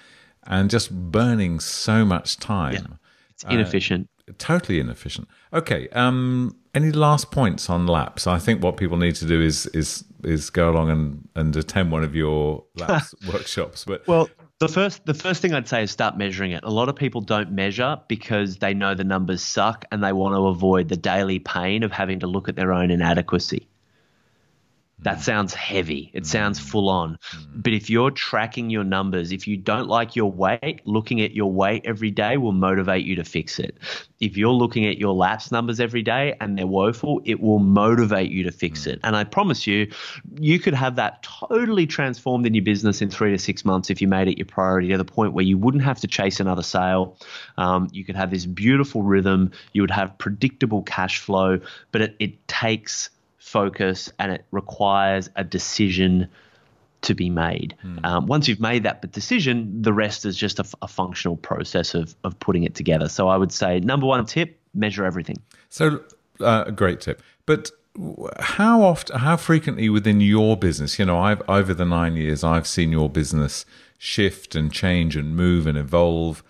and 0.46 0.68
just 0.68 0.90
burning 0.90 1.60
so 1.60 2.04
much 2.04 2.38
time. 2.38 2.72
Yeah. 2.72 2.96
It's 3.30 3.44
inefficient. 3.44 4.08
Uh, 4.28 4.32
totally 4.38 4.80
inefficient. 4.80 5.28
Okay. 5.52 5.88
Um, 5.90 6.56
any 6.74 6.90
last 6.90 7.30
points 7.30 7.70
on 7.70 7.86
laps? 7.86 8.26
I 8.26 8.38
think 8.38 8.62
what 8.62 8.76
people 8.76 8.96
need 8.96 9.14
to 9.16 9.26
do 9.26 9.40
is 9.40 9.66
is 9.66 10.04
is 10.24 10.50
go 10.50 10.70
along 10.70 10.90
and, 10.90 11.28
and 11.34 11.56
attend 11.56 11.92
one 11.92 12.04
of 12.04 12.14
your 12.14 12.64
laps 12.76 13.14
workshops. 13.32 13.84
But 13.84 14.06
well, 14.06 14.28
the 14.58 14.68
first 14.68 15.06
the 15.06 15.14
first 15.14 15.40
thing 15.40 15.54
I'd 15.54 15.68
say 15.68 15.82
is 15.82 15.90
start 15.90 16.18
measuring 16.18 16.52
it. 16.52 16.62
A 16.64 16.70
lot 16.70 16.88
of 16.88 16.96
people 16.96 17.20
don't 17.20 17.50
measure 17.52 17.98
because 18.08 18.56
they 18.58 18.74
know 18.74 18.94
the 18.94 19.04
numbers 19.04 19.42
suck 19.42 19.84
and 19.90 20.04
they 20.04 20.12
want 20.12 20.34
to 20.34 20.46
avoid 20.46 20.88
the 20.88 20.96
daily 20.96 21.38
pain 21.38 21.82
of 21.82 21.92
having 21.92 22.20
to 22.20 22.26
look 22.26 22.48
at 22.48 22.56
their 22.56 22.72
own 22.72 22.90
inadequacy. 22.90 23.66
That 25.02 25.18
mm. 25.18 25.22
sounds 25.22 25.54
heavy. 25.54 26.10
It 26.12 26.26
sounds 26.26 26.60
mm. 26.60 26.68
full 26.68 26.88
on. 26.88 27.18
Mm. 27.32 27.62
But 27.62 27.72
if 27.72 27.90
you're 27.90 28.10
tracking 28.10 28.70
your 28.70 28.84
numbers, 28.84 29.32
if 29.32 29.46
you 29.46 29.56
don't 29.56 29.88
like 29.88 30.16
your 30.16 30.30
weight, 30.30 30.82
looking 30.84 31.20
at 31.20 31.32
your 31.32 31.52
weight 31.52 31.82
every 31.84 32.10
day 32.10 32.36
will 32.36 32.52
motivate 32.52 33.04
you 33.04 33.16
to 33.16 33.24
fix 33.24 33.58
it. 33.58 33.78
If 34.20 34.36
you're 34.36 34.52
looking 34.52 34.86
at 34.86 34.98
your 34.98 35.14
laps 35.14 35.50
numbers 35.50 35.80
every 35.80 36.02
day 36.02 36.36
and 36.40 36.58
they're 36.58 36.66
woeful, 36.66 37.22
it 37.24 37.40
will 37.40 37.58
motivate 37.58 38.30
you 38.30 38.44
to 38.44 38.52
fix 38.52 38.86
it. 38.86 39.00
And 39.02 39.16
I 39.16 39.24
promise 39.24 39.66
you, 39.66 39.90
you 40.38 40.58
could 40.58 40.74
have 40.74 40.96
that 40.96 41.22
totally 41.22 41.86
transformed 41.86 42.46
in 42.46 42.54
your 42.54 42.64
business 42.64 43.00
in 43.00 43.10
three 43.10 43.30
to 43.30 43.38
six 43.38 43.64
months 43.64 43.90
if 43.90 44.02
you 44.02 44.08
made 44.08 44.28
it 44.28 44.36
your 44.36 44.46
priority 44.46 44.88
to 44.88 44.98
the 44.98 45.04
point 45.04 45.32
where 45.32 45.44
you 45.44 45.56
wouldn't 45.56 45.84
have 45.84 46.00
to 46.00 46.06
chase 46.06 46.40
another 46.40 46.62
sale. 46.62 47.16
Um, 47.56 47.88
you 47.92 48.04
could 48.04 48.16
have 48.16 48.30
this 48.30 48.44
beautiful 48.44 49.02
rhythm. 49.02 49.52
You 49.72 49.82
would 49.82 49.90
have 49.90 50.18
predictable 50.18 50.82
cash 50.82 51.18
flow, 51.18 51.60
but 51.92 52.02
it, 52.02 52.16
it 52.18 52.48
takes 52.48 53.10
focus 53.40 54.12
and 54.18 54.30
it 54.30 54.44
requires 54.52 55.28
a 55.34 55.42
decision 55.42 56.28
to 57.02 57.14
be 57.14 57.30
made. 57.30 57.74
Mm. 57.82 58.04
Um, 58.04 58.26
once 58.26 58.46
you've 58.46 58.60
made 58.60 58.82
that 58.82 59.10
decision, 59.10 59.82
the 59.82 59.92
rest 59.92 60.24
is 60.26 60.36
just 60.36 60.58
a, 60.58 60.66
a, 60.82 60.86
functional 60.86 61.38
process 61.38 61.94
of, 61.94 62.14
of 62.24 62.38
putting 62.38 62.64
it 62.64 62.74
together. 62.74 63.08
So 63.08 63.28
I 63.28 63.38
would 63.38 63.52
say 63.52 63.80
number 63.80 64.06
one 64.06 64.24
tip: 64.26 64.60
measure 64.74 65.04
everything. 65.06 65.38
So 65.70 66.04
uh, 66.40 66.64
a 66.66 66.72
great 66.72 67.00
tip, 67.00 67.22
but 67.46 67.70
how 68.38 68.82
often, 68.82 69.18
how 69.18 69.36
frequently 69.38 69.88
within 69.88 70.20
your 70.20 70.56
business? 70.56 70.98
You 70.98 71.06
know, 71.06 71.18
I've 71.18 71.42
over 71.48 71.72
the 71.72 71.86
nine 71.86 72.16
years, 72.16 72.44
I've 72.44 72.66
seen 72.66 72.92
your 72.92 73.08
business 73.08 73.64
shift 73.96 74.54
and 74.54 74.70
change 74.70 75.16
and 75.16 75.34
move 75.34 75.66
and 75.66 75.76
evolve 75.78 76.42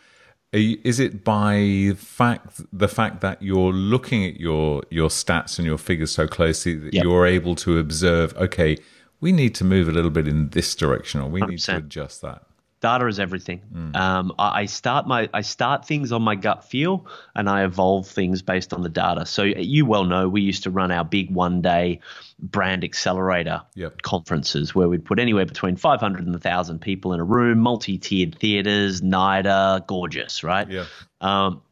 is 0.53 0.99
it 0.99 1.23
by 1.23 1.93
fact 1.97 2.61
the 2.73 2.89
fact 2.89 3.21
that 3.21 3.41
you're 3.43 3.73
looking 3.73 4.25
at 4.25 4.41
your 4.41 4.83
your 4.91 5.09
stats 5.09 5.59
and 5.59 5.67
your 5.67 5.79
figures 5.79 6.11
so 6.11 6.27
closely 6.27 6.75
that 6.75 6.93
yep. 6.93 7.05
you're 7.05 7.27
able 7.27 7.55
to 7.55 7.79
observe 7.79 8.37
okay 8.37 8.77
we 9.21 9.31
need 9.31 9.55
to 9.55 9.65
move 9.65 9.89
a 9.89 9.93
little 9.93 10.11
bit 10.11 10.27
in 10.27 10.49
this 10.51 10.75
direction 10.75 11.21
or 11.21 11.29
we 11.29 11.41
100%. 11.41 11.49
need 11.49 11.59
to 11.61 11.77
adjust 11.77 12.23
that 12.23 12.43
data 12.81 13.07
is 13.07 13.21
everything. 13.21 13.61
Mm. 13.73 13.97
Um, 13.97 14.33
I, 14.39 14.63
I, 14.63 14.65
start 14.67 15.07
my 15.07 15.29
I 15.35 15.43
start 15.43 15.87
things 15.87 16.13
on 16.13 16.23
my 16.23 16.35
gut 16.35 16.65
feel, 16.65 17.07
and 17.35 17.49
I 17.49 17.65
evolve 17.65 18.07
things 18.07 18.43
based 18.43 18.73
on 18.73 18.83
the 18.83 18.89
data. 18.89 19.27
So 19.27 19.43
you 19.43 19.87
well 19.87 20.05
know 20.05 20.29
we 20.29 20.41
used 20.41 20.63
to 20.65 20.71
run 20.71 20.91
our 20.91 21.05
big 21.05 21.31
one 21.31 21.61
day 21.61 22.01
brand 22.41 22.85
accelerator 22.85 23.63
yep. 23.75 24.03
conferences 24.03 24.75
where 24.75 24.89
we'd 24.89 25.05
put 25.05 25.19
anywhere 25.19 25.47
between 25.47 25.77
500 25.77 26.25
and 26.25 26.33
1,000 26.33 26.81
people 26.81 27.13
in 27.13 27.21
a 27.21 27.25
room, 27.25 27.59
multi 27.59 27.99
tiered 27.99 28.37
theaters, 28.39 29.01
NIDA, 29.03 29.87
gorgeous, 29.87 30.43
right? 30.43 30.69
Yeah. 30.69 30.87
Um, 31.21 31.63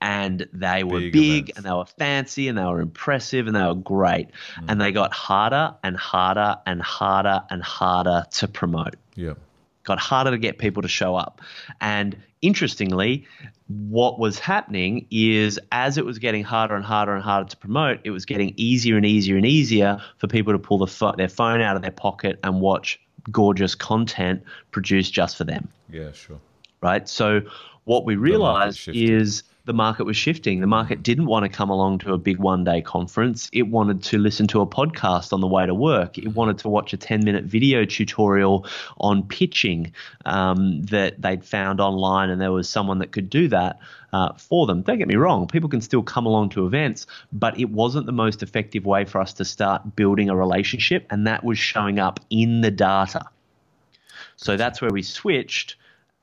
and 0.00 0.48
they 0.52 0.84
were 0.84 1.00
big, 1.00 1.12
big 1.12 1.52
and 1.56 1.64
they 1.64 1.72
were 1.72 1.86
fancy 1.86 2.48
and 2.48 2.56
they 2.56 2.64
were 2.64 2.80
impressive 2.80 3.46
and 3.46 3.56
they 3.56 3.64
were 3.64 3.74
great. 3.74 4.28
Mm. 4.56 4.64
And 4.68 4.80
they 4.80 4.92
got 4.92 5.12
harder 5.12 5.74
and 5.82 5.96
harder 5.96 6.56
and 6.66 6.80
harder 6.80 7.42
and 7.50 7.62
harder 7.62 8.24
to 8.32 8.48
promote. 8.48 8.96
Yeah 9.14 9.34
got 9.86 9.98
harder 9.98 10.32
to 10.32 10.38
get 10.38 10.58
people 10.58 10.82
to 10.82 10.88
show 10.88 11.16
up. 11.16 11.40
And 11.80 12.16
interestingly, 12.46 13.26
what 13.68 14.18
was 14.18 14.38
happening 14.38 15.06
is 15.10 15.58
as 15.72 15.98
it 15.98 16.04
was 16.04 16.18
getting 16.18 16.44
harder 16.44 16.76
and 16.76 16.84
harder 16.84 17.14
and 17.14 17.22
harder 17.22 17.48
to 17.48 17.56
promote, 17.56 18.00
it 18.04 18.10
was 18.10 18.24
getting 18.24 18.54
easier 18.56 18.96
and 18.96 19.04
easier 19.04 19.36
and 19.36 19.44
easier 19.44 20.00
for 20.18 20.28
people 20.28 20.52
to 20.52 20.58
pull 20.58 20.78
the 20.78 20.86
fo- 20.86 21.16
their 21.16 21.28
phone 21.28 21.60
out 21.60 21.76
of 21.76 21.82
their 21.82 21.90
pocket 21.90 22.38
and 22.44 22.60
watch 22.60 23.00
gorgeous 23.30 23.74
content 23.74 24.42
produced 24.70 25.12
just 25.12 25.36
for 25.36 25.44
them. 25.44 25.68
Yeah, 25.90 26.12
sure. 26.12 26.38
Right. 26.80 27.08
So 27.08 27.42
what 27.84 28.04
we 28.04 28.16
realized 28.16 28.88
is 28.88 29.42
the 29.66 29.74
market 29.74 30.04
was 30.04 30.16
shifting. 30.16 30.60
The 30.60 30.66
market 30.68 31.02
didn't 31.02 31.26
want 31.26 31.44
to 31.44 31.48
come 31.48 31.70
along 31.70 31.98
to 31.98 32.12
a 32.12 32.18
big 32.18 32.38
one 32.38 32.62
day 32.62 32.80
conference. 32.80 33.50
It 33.52 33.62
wanted 33.62 34.02
to 34.04 34.18
listen 34.18 34.46
to 34.48 34.60
a 34.60 34.66
podcast 34.66 35.32
on 35.32 35.40
the 35.40 35.48
way 35.48 35.66
to 35.66 35.74
work. 35.74 36.18
It 36.18 36.28
wanted 36.28 36.58
to 36.58 36.68
watch 36.68 36.92
a 36.92 36.96
10 36.96 37.24
minute 37.24 37.44
video 37.44 37.84
tutorial 37.84 38.64
on 38.98 39.24
pitching 39.24 39.92
um, 40.24 40.82
that 40.82 41.20
they'd 41.20 41.44
found 41.44 41.80
online, 41.80 42.30
and 42.30 42.40
there 42.40 42.52
was 42.52 42.68
someone 42.68 43.00
that 43.00 43.12
could 43.12 43.28
do 43.28 43.48
that. 43.48 43.80
Uh, 44.12 44.32
for 44.34 44.66
them. 44.66 44.80
Don't 44.80 44.96
get 44.96 45.08
me 45.08 45.16
wrong, 45.16 45.46
people 45.46 45.68
can 45.68 45.82
still 45.82 46.02
come 46.02 46.24
along 46.24 46.48
to 46.50 46.64
events, 46.64 47.06
but 47.32 47.58
it 47.60 47.68
wasn't 47.68 48.06
the 48.06 48.12
most 48.12 48.42
effective 48.42 48.86
way 48.86 49.04
for 49.04 49.20
us 49.20 49.34
to 49.34 49.44
start 49.44 49.94
building 49.94 50.30
a 50.30 50.36
relationship, 50.36 51.06
and 51.10 51.26
that 51.26 51.44
was 51.44 51.58
showing 51.58 51.98
up 51.98 52.20
in 52.30 52.62
the 52.62 52.70
data. 52.70 53.26
So 54.36 54.56
that's 54.56 54.80
where 54.80 54.90
we 54.90 55.02
switched 55.02 55.76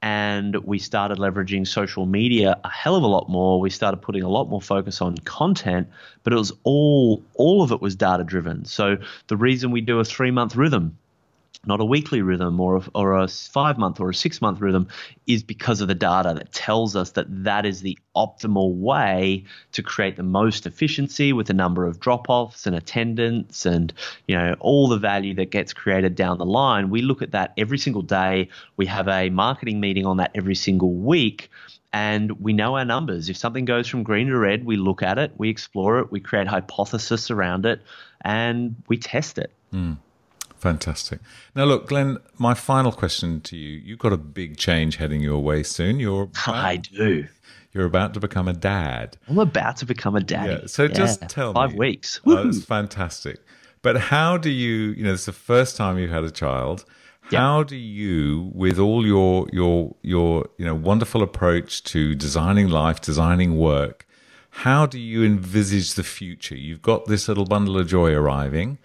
and 0.04 0.58
we 0.66 0.80
started 0.80 1.18
leveraging 1.18 1.66
social 1.66 2.06
media 2.06 2.60
a 2.66 2.70
hell 2.70 2.98
of 2.98 3.04
a 3.04 3.08
lot 3.08 3.30
more. 3.30 3.62
We 3.62 3.70
started 3.70 4.02
putting 4.02 4.22
a 4.22 4.28
lot 4.28 4.50
more 4.50 4.62
focus 4.62 5.02
on 5.02 5.18
content, 5.20 5.88
but 6.24 6.34
it 6.34 6.36
was 6.36 6.52
all 6.64 7.24
all 7.36 7.64
of 7.64 7.72
it 7.72 7.80
was 7.82 7.96
data 7.96 8.26
driven. 8.26 8.66
So 8.66 8.98
the 9.28 9.38
reason 9.38 9.72
we 9.72 9.80
do 9.80 10.00
a 10.00 10.04
three 10.04 10.30
month 10.30 10.58
rhythm 10.58 10.98
not 11.66 11.80
a 11.80 11.86
weekly 11.86 12.22
rhythm 12.22 12.60
or 12.60 12.78
a, 12.78 12.84
or 12.94 13.18
a 13.18 13.28
five 13.28 13.78
month 13.78 14.00
or 14.00 14.10
a 14.10 14.14
six 14.14 14.42
month 14.42 14.60
rhythm 14.60 14.88
is 15.28 15.44
because 15.44 15.82
of 15.82 15.88
the 15.88 15.96
data 15.96 16.34
that 16.36 16.52
tells 16.52 16.96
us 16.96 17.12
that 17.12 17.26
that 17.44 17.66
is 17.66 17.82
the 17.82 17.98
optimal 18.16 18.76
way 18.76 19.44
to 19.72 19.82
create 19.82 20.16
the 20.16 20.24
most 20.24 20.66
efficiency 20.66 21.34
with 21.34 21.48
the 21.48 21.54
number 21.54 21.86
of 21.86 22.00
drop 22.00 22.30
offs 22.30 22.68
and 22.68 22.76
attendance 22.76 23.66
and 23.66 23.94
you 24.28 24.36
know 24.36 24.56
all 24.60 24.88
the 24.88 24.98
value 24.98 25.34
that 25.34 25.52
gets 25.52 25.74
created 25.74 26.16
down 26.16 26.38
the 26.38 26.46
line 26.46 26.90
we 26.90 27.02
look 27.02 27.22
at 27.22 27.32
that 27.32 27.54
every 27.58 27.78
single 27.78 28.02
day 28.02 28.48
we 28.78 28.86
have 28.86 29.08
a 29.08 29.30
marketing 29.30 29.80
meeting 29.80 30.06
on 30.06 30.18
that 30.18 30.32
every 30.36 30.56
single 30.56 30.94
week 30.94 31.50
and 31.96 32.32
we 32.42 32.54
know 32.54 32.76
our 32.76 32.86
numbers. 32.86 33.30
If 33.30 33.38
something 33.38 33.66
goes 33.66 33.88
from 33.88 34.02
green 34.02 34.28
to 34.28 34.38
red, 34.38 34.66
we 34.66 34.78
look 34.78 35.04
at 35.04 35.20
it, 35.20 35.32
we 35.38 35.50
explore 35.50 36.00
it, 36.00 36.12
we 36.12 36.20
create 36.20 36.48
hypothesis 36.48 37.30
around 37.30 37.68
it, 37.68 37.82
and 38.22 38.76
we 38.88 38.98
test 38.98 39.38
it. 39.38 39.52
Mm. 39.72 39.98
Fantastic. 40.64 41.20
Now, 41.56 41.66
look, 41.66 41.88
Glen, 41.88 42.20
my 42.38 42.54
final 42.54 42.94
question 42.94 43.42
to 43.42 43.58
you. 43.58 43.80
You've 43.80 44.00
got 44.00 44.14
a 44.14 44.18
big 44.18 44.56
change 44.56 44.96
heading 44.96 45.20
your 45.20 45.40
way 45.40 45.62
soon. 45.62 46.00
You're 46.00 46.24
about, 46.46 46.48
I 46.48 46.78
do. 46.78 47.28
You're 47.74 47.86
about 47.86 48.14
to 48.14 48.22
become 48.22 48.48
a 48.48 48.54
dad. 48.54 49.18
I'm 49.28 49.40
about 49.40 49.76
to 49.78 49.86
become 49.86 50.16
a 50.16 50.22
dad. 50.22 50.50
Yeah. 50.50 50.68
So 50.68 50.84
yeah. 50.84 50.94
just 50.94 51.28
tell 51.28 51.52
Five 51.52 51.72
me. 51.72 51.74
Five 51.74 51.80
weeks. 51.80 52.22
Oh, 52.26 52.42
that's 52.42 52.64
fantastic. 52.64 53.42
But 53.82 53.98
how 53.98 54.38
do 54.38 54.50
you, 54.50 54.94
you 54.94 55.04
know, 55.04 55.12
it's 55.12 55.26
the 55.26 55.34
first 55.34 55.76
time 55.76 55.98
you've 55.98 56.12
had 56.12 56.24
a 56.24 56.32
child. 56.32 56.86
Yep. 57.30 57.40
How 57.42 57.64
do 57.64 57.76
you, 57.76 58.50
with 58.54 58.80
all 58.80 59.06
your 59.06 59.50
your 59.52 59.94
your 60.02 60.48
you 60.58 60.66
know 60.66 60.76
wonderful 60.76 61.22
approach 61.22 61.84
to 61.92 62.16
designing 62.16 62.70
life, 62.70 63.02
designing 63.02 63.58
work, 63.58 64.08
how 64.50 64.86
do 64.86 64.98
you 64.98 65.26
envisage 65.26 65.96
the 65.96 66.04
future? 66.04 66.56
You've 66.56 66.82
got 66.82 67.08
this 67.08 67.28
little 67.28 67.46
bundle 67.46 67.78
of 67.78 67.88
joy 67.88 68.14
arriving 68.14 68.78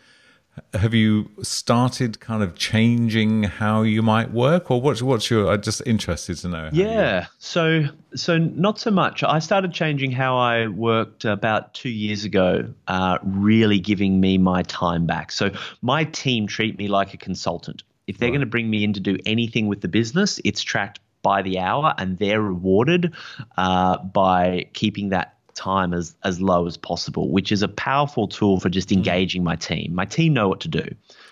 have 0.75 0.95
you 0.95 1.31
started 1.43 2.21
kind 2.21 2.43
of 2.43 2.55
changing 2.55 3.45
how 3.45 3.83
you 3.83 4.03
might 4.03 4.31
work 4.33 4.71
or 4.71 4.81
what's 4.81 5.03
what's 5.03 5.31
your 5.31 5.51
i'm 5.51 5.63
just 5.63 5.83
interested 5.87 6.37
to 6.37 6.49
know 6.49 6.69
yeah 6.73 7.27
so 7.39 7.89
so 8.15 8.39
not 8.39 8.79
so 8.79 8.91
much. 8.91 9.23
I 9.23 9.39
started 9.39 9.73
changing 9.73 10.13
how 10.13 10.37
i 10.37 10.67
worked 10.69 11.25
about 11.25 11.75
two 11.75 11.91
years 11.91 12.25
ago 12.25 12.73
uh, 12.87 13.19
really 13.23 13.79
giving 13.79 14.21
me 14.21 14.39
my 14.39 14.63
time 14.63 15.07
back. 15.07 15.33
So 15.33 15.51
my 15.83 16.05
team 16.05 16.47
treat 16.47 16.79
me 16.79 16.89
like 16.89 17.15
a 17.15 17.17
consultant. 17.17 17.83
If 18.07 18.19
they're 18.19 18.29
right. 18.29 18.33
going 18.33 18.41
to 18.41 18.47
bring 18.47 18.71
me 18.71 18.85
in 18.85 18.93
to 18.95 19.01
do 19.01 19.19
anything 19.27 19.67
with 19.67 19.81
the 19.81 19.89
business 19.89 20.41
it's 20.45 20.63
tracked 20.63 21.01
by 21.23 21.43
the 21.43 21.59
hour 21.59 21.95
and 21.99 22.19
they're 22.19 22.41
rewarded 22.41 23.15
uh, 23.57 23.99
by 23.99 24.67
keeping 24.73 25.11
that 25.11 25.38
time 25.59 25.93
as 25.93 26.15
as 26.23 26.41
low 26.41 26.67
as 26.67 26.77
possible, 26.77 27.31
which 27.31 27.53
is 27.53 27.63
a 27.63 27.69
powerful 27.69 28.29
tool 28.29 28.61
for 28.61 28.69
just 28.69 28.89
mm. 28.89 28.97
engaging 28.97 29.45
my 29.45 29.57
team. 29.57 29.95
My 29.95 30.05
team 30.05 30.33
know 30.33 30.49
what 30.49 30.61
to 30.61 30.69
do; 30.69 30.87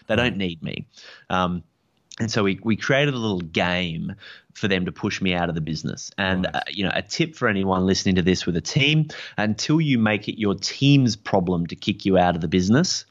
they 0.09 0.17
don't 0.17 0.37
need 0.37 0.63
me. 0.63 0.87
Um, 1.31 1.63
and 2.19 2.31
so 2.31 2.43
we, 2.43 2.59
we 2.63 2.77
created 2.77 3.13
a 3.13 3.19
little 3.19 3.41
game 3.41 4.15
for 4.55 4.69
them 4.69 4.87
to 4.87 4.93
push 4.93 5.21
me 5.21 5.35
out 5.35 5.51
of 5.51 5.55
the 5.55 5.61
business. 5.61 6.11
And 6.17 6.43
nice. 6.43 6.55
uh, 6.55 6.61
you 6.69 6.85
know, 6.85 6.93
a 6.95 7.03
tip 7.03 7.35
for 7.35 7.47
anyone 7.47 7.85
listening 7.85 8.15
to 8.15 8.23
this 8.23 8.47
with 8.47 8.57
a 8.57 8.61
team: 8.61 9.09
until 9.37 9.81
you 9.81 9.99
make 9.99 10.29
it 10.29 10.41
your 10.41 10.55
team's 10.55 11.17
problem 11.17 11.67
to 11.69 11.77
kick 11.77 12.05
you 12.05 12.19
out 12.19 12.35
of 12.35 12.41
the 12.41 12.49
business, 12.49 13.05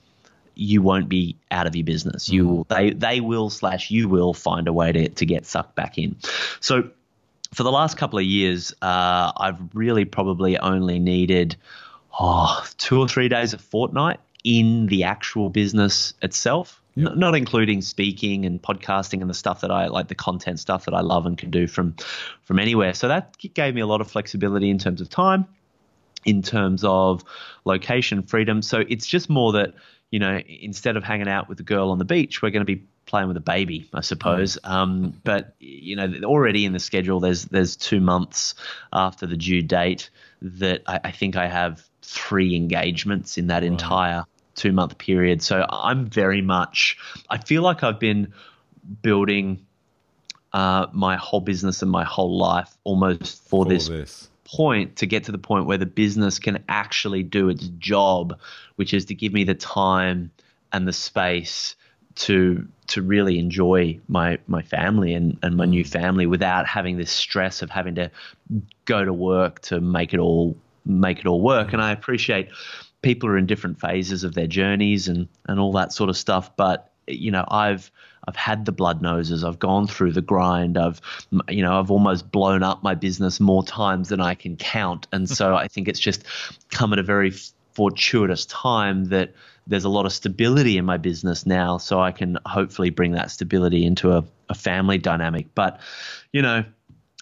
you 0.56 0.82
won't 0.82 1.08
be 1.08 1.38
out 1.52 1.68
of 1.68 1.76
your 1.76 1.86
business. 1.86 2.30
You 2.30 2.48
will, 2.48 2.64
they 2.66 2.92
they 2.92 3.22
will 3.22 3.50
slash 3.50 3.92
you 3.92 4.10
will 4.10 4.34
find 4.34 4.68
a 4.68 4.74
way 4.74 4.92
to 4.92 5.10
to 5.10 5.26
get 5.26 5.46
sucked 5.46 5.76
back 5.76 5.98
in. 5.98 6.18
So 6.60 6.90
for 7.56 7.64
the 7.64 7.72
last 7.72 7.96
couple 7.96 8.20
of 8.20 8.26
years, 8.26 8.74
uh, 8.82 9.32
I've 9.38 9.58
really 9.74 10.04
probably 10.04 10.58
only 10.58 11.00
needed 11.00 11.56
oh, 12.20 12.66
two 12.78 13.00
or 13.00 13.08
three 13.08 13.30
days 13.30 13.54
a 13.54 13.58
fortnight 13.58 14.20
in 14.44 14.88
the 14.88 15.06
actual 15.06 15.50
business 15.50 16.14
itself. 16.22 16.82
Yep. 16.96 17.12
N- 17.14 17.20
not 17.20 17.34
including 17.34 17.82
speaking 17.82 18.46
and 18.46 18.62
podcasting 18.62 19.22
and 19.22 19.30
the 19.30 19.34
stuff 19.34 19.62
that 19.62 19.72
I 19.72 19.88
like, 19.88 20.10
the 20.10 20.16
content 20.16 20.60
stuff 20.60 20.84
that 20.84 20.94
I 20.94 21.00
love 21.00 21.26
and 21.26 21.38
can 21.38 21.50
do 21.50 21.66
from 21.66 21.96
from 22.44 22.60
anywhere. 22.60 22.94
So 22.94 23.08
that 23.08 23.38
gave 23.54 23.74
me 23.74 23.80
a 23.80 23.88
lot 23.88 24.02
of 24.02 24.12
flexibility 24.12 24.70
in 24.70 24.78
terms 24.78 25.00
of 25.00 25.10
time, 25.10 25.46
in 26.26 26.42
terms 26.42 26.84
of 26.84 27.24
location 27.64 28.22
freedom. 28.22 28.62
So 28.62 28.84
it's 28.90 29.08
just 29.08 29.30
more 29.30 29.54
that 29.54 29.74
you 30.12 30.20
know 30.20 30.40
instead 30.40 30.98
of 30.98 31.06
hanging 31.06 31.30
out 31.30 31.48
with 31.48 31.58
the 31.58 31.64
girl 31.64 31.90
on 31.90 32.00
the 32.00 32.06
beach, 32.06 32.42
we're 32.42 32.52
going 32.52 32.66
to 32.66 32.76
be 32.76 32.86
playing 33.06 33.28
with 33.28 33.38
a 33.38 33.42
baby, 33.42 33.90
I 33.94 34.02
suppose. 34.02 34.58
Um, 34.64 35.20
but 35.24 35.56
you 35.60 35.96
know, 35.96 36.12
already 36.24 36.66
in 36.66 36.74
the 36.74 36.80
schedule, 36.80 37.20
there's 37.20 37.46
there's 37.46 37.76
two 37.76 38.00
months 38.00 38.56
after 38.92 39.26
the 39.26 39.38
due 39.38 39.62
date 39.62 40.10
that 40.42 40.82
I, 40.88 41.00
I 41.06 41.12
think 41.12 41.36
I 41.36 41.48
have 41.48 41.84
three 42.02 42.56
engagements 42.56 43.38
in 43.38 43.48
that 43.48 43.64
right. 43.64 43.64
entire 43.64 44.26
two 44.56 44.72
month 44.72 44.98
period. 44.98 45.42
So 45.42 45.66
I'm 45.70 46.08
very 46.08 46.42
much, 46.42 46.98
I 47.30 47.38
feel 47.38 47.62
like 47.62 47.84
I've 47.84 48.00
been 48.00 48.34
building 49.02 49.66
uh, 50.54 50.88
my 50.94 51.18
whole 51.18 51.42
business 51.42 51.82
and 51.82 51.92
my 51.92 52.06
whole 52.06 52.38
life 52.38 52.76
almost 52.84 53.44
for, 53.44 53.66
for 53.66 53.70
this, 53.70 53.90
this 53.90 54.30
point 54.46 54.96
to 54.98 55.06
get 55.06 55.26
to 55.26 55.32
the 55.32 55.38
point 55.38 55.66
where 55.66 55.78
the 55.78 55.86
business 55.86 56.40
can 56.40 56.64
actually 56.70 57.24
do 57.24 57.50
its 57.50 57.68
job, 57.80 58.40
which 58.78 58.94
is 58.94 59.06
to 59.06 59.16
give 59.16 59.34
me 59.34 59.44
the 59.44 59.56
time 59.56 60.32
and 60.72 60.88
the 60.88 60.94
space 60.94 61.76
to 62.16 62.68
to 62.88 63.02
really 63.02 63.40
enjoy 63.40 64.00
my 64.08 64.38
my 64.48 64.62
family 64.62 65.14
and, 65.14 65.38
and 65.42 65.56
my 65.58 65.66
new 65.66 65.84
mm. 65.84 65.88
family 65.88 66.26
without 66.26 66.68
having 66.68 66.98
this 66.98 67.12
stress 67.12 67.62
of 67.62 67.70
having 67.70 67.96
to 67.96 68.12
go 68.86 69.04
to 69.04 69.14
work 69.14 69.60
to 69.60 69.82
make 69.82 70.14
it 70.14 70.20
all 70.20 70.56
make 70.86 71.20
it 71.20 71.26
all 71.26 71.42
work. 71.42 71.74
And 71.74 71.82
I 71.82 71.92
appreciate 71.92 72.50
people 73.02 73.30
are 73.30 73.38
in 73.38 73.46
different 73.46 73.80
phases 73.80 74.24
of 74.24 74.34
their 74.34 74.48
journeys 74.48 75.08
and 75.08 75.28
and 75.48 75.60
all 75.60 75.74
that 75.74 75.94
sort 75.94 76.10
of 76.10 76.18
stuff. 76.18 76.56
But 76.56 76.92
you 77.08 77.32
know, 77.32 77.46
I've 77.50 77.92
I've 78.28 78.36
had 78.36 78.66
the 78.66 78.72
blood 78.72 79.02
noses. 79.02 79.44
I've 79.44 79.60
gone 79.60 79.88
through 79.88 80.14
the 80.14 80.22
grind. 80.22 80.78
I've 80.78 81.02
you 81.50 81.64
know 81.64 81.80
I've 81.80 81.92
almost 81.92 82.32
blown 82.32 82.64
up 82.64 82.84
my 82.84 82.96
business 82.96 83.40
more 83.40 83.64
times 83.64 84.10
than 84.10 84.22
I 84.22 84.36
can 84.36 84.56
count. 84.58 85.08
And 85.12 85.30
so 85.30 85.56
I 85.56 85.68
think 85.68 85.88
it's 85.88 86.00
just 86.00 86.24
come 86.70 86.94
at 86.94 87.00
a 87.00 87.04
very 87.04 87.34
fortuitous 87.74 88.46
time 88.46 89.06
that 89.06 89.34
there's 89.68 89.86
a 89.86 89.90
lot 89.90 90.06
of 90.06 90.14
stability 90.14 90.78
in 90.78 90.86
my 90.86 90.98
business 90.98 91.46
now, 91.46 91.78
so 91.78 92.00
I 92.00 92.12
can 92.12 92.38
hopefully 92.46 92.90
bring 92.90 93.14
that 93.14 93.32
stability 93.32 93.86
into 93.86 94.12
a, 94.12 94.24
a 94.50 94.54
family 94.54 94.98
dynamic. 94.98 95.48
But 95.56 95.80
you 96.32 96.42
know, 96.42 96.66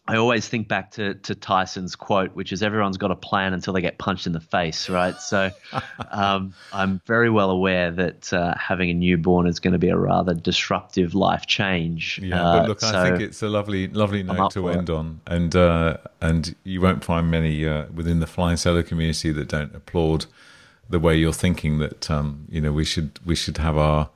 I 0.06 0.18
always 0.18 0.46
think 0.50 0.68
back 0.68 0.92
to, 0.92 1.14
to 1.14 1.34
Tyson's 1.34 1.96
quote, 1.96 2.36
which 2.36 2.52
is 2.52 2.62
everyone's 2.62 2.98
got 2.98 3.12
a 3.12 3.16
plan 3.16 3.54
until 3.54 3.72
they 3.72 3.80
get 3.80 3.98
punched 4.00 4.28
in 4.28 4.34
the 4.34 4.42
face, 4.42 4.90
right? 4.90 5.16
So 5.16 5.50
um, 6.12 6.54
I'm 6.74 7.00
very 7.06 7.30
well 7.30 7.50
aware 7.50 7.90
that 7.92 8.34
uh, 8.34 8.54
having 8.58 8.90
a 8.90 8.94
newborn 8.94 9.48
is 9.48 9.62
going 9.62 9.72
to 9.72 9.80
be 9.80 9.88
a 9.88 9.96
rather 9.96 10.34
disruptive 10.34 11.16
life 11.16 11.46
change. 11.46 12.20
Yeah, 12.22 12.44
uh, 12.44 12.60
but 12.60 12.68
look, 12.68 12.82
so 12.82 12.88
I 12.90 13.10
think 13.12 13.22
it's 13.22 13.42
a 13.42 13.48
lovely, 13.48 13.88
lovely 13.88 14.24
note 14.24 14.52
to 14.52 14.68
end 14.68 14.90
it. 14.90 14.94
on, 14.94 15.22
and 15.26 15.56
uh, 15.56 15.98
and 16.20 16.54
you 16.66 16.82
won't 16.82 17.06
find 17.06 17.32
many 17.32 17.66
uh, 17.66 17.86
within 17.94 18.20
the 18.20 18.28
flying 18.28 18.58
solo 18.58 18.84
community 18.84 19.32
that 19.32 19.48
don't 19.48 19.74
applaud 19.74 20.26
the 20.94 21.00
way 21.00 21.16
you're 21.16 21.34
thinking 21.34 21.80
that 21.80 22.10
um, 22.12 22.46
you 22.50 22.62
know 22.62 22.72
we 22.72 22.86
should 22.86 23.20
we 23.26 23.36
should 23.36 23.58
have 23.58 23.78
our 23.78 24.10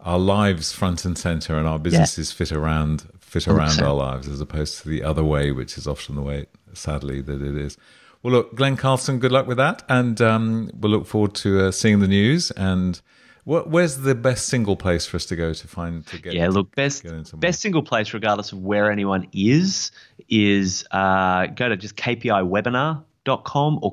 our 0.00 0.18
lives 0.18 0.72
front 0.72 1.04
and 1.04 1.16
center 1.16 1.56
and 1.56 1.66
our 1.66 1.78
businesses 1.78 2.32
yeah. 2.32 2.36
fit 2.36 2.52
around 2.52 3.08
fit 3.20 3.46
around 3.46 3.80
our 3.80 3.94
lives 3.94 4.26
as 4.26 4.40
opposed 4.40 4.82
to 4.82 4.88
the 4.88 5.02
other 5.02 5.22
way, 5.22 5.52
which 5.52 5.78
is 5.78 5.86
often 5.86 6.16
the 6.16 6.22
way, 6.22 6.46
sadly, 6.72 7.20
that 7.20 7.40
it 7.42 7.56
is. 7.56 7.76
Well, 8.22 8.32
look, 8.32 8.56
Glen 8.56 8.76
Carlson, 8.76 9.20
good 9.20 9.30
luck 9.30 9.46
with 9.46 9.58
that, 9.58 9.84
and 9.88 10.20
um, 10.20 10.70
we'll 10.74 10.90
look 10.90 11.06
forward 11.06 11.34
to 11.36 11.66
uh, 11.66 11.70
seeing 11.70 12.00
the 12.00 12.08
news. 12.08 12.50
And 12.52 13.00
where's 13.44 13.98
the 13.98 14.14
best 14.14 14.48
single 14.48 14.76
place 14.76 15.06
for 15.06 15.16
us 15.16 15.26
to 15.26 15.36
go 15.36 15.52
to 15.52 15.68
find 15.68 16.04
to 16.06 16.20
get? 16.20 16.32
Yeah, 16.32 16.48
look, 16.48 16.74
best 16.74 17.06
best 17.38 17.60
single 17.60 17.82
place, 17.82 18.12
regardless 18.12 18.50
of 18.50 18.58
where 18.58 18.90
anyone 18.90 19.28
is, 19.32 19.92
is 20.28 20.84
uh, 20.90 21.46
go 21.46 21.68
to 21.68 21.76
just 21.76 21.96
kpiwebinar.com 21.96 23.78
or 23.82 23.92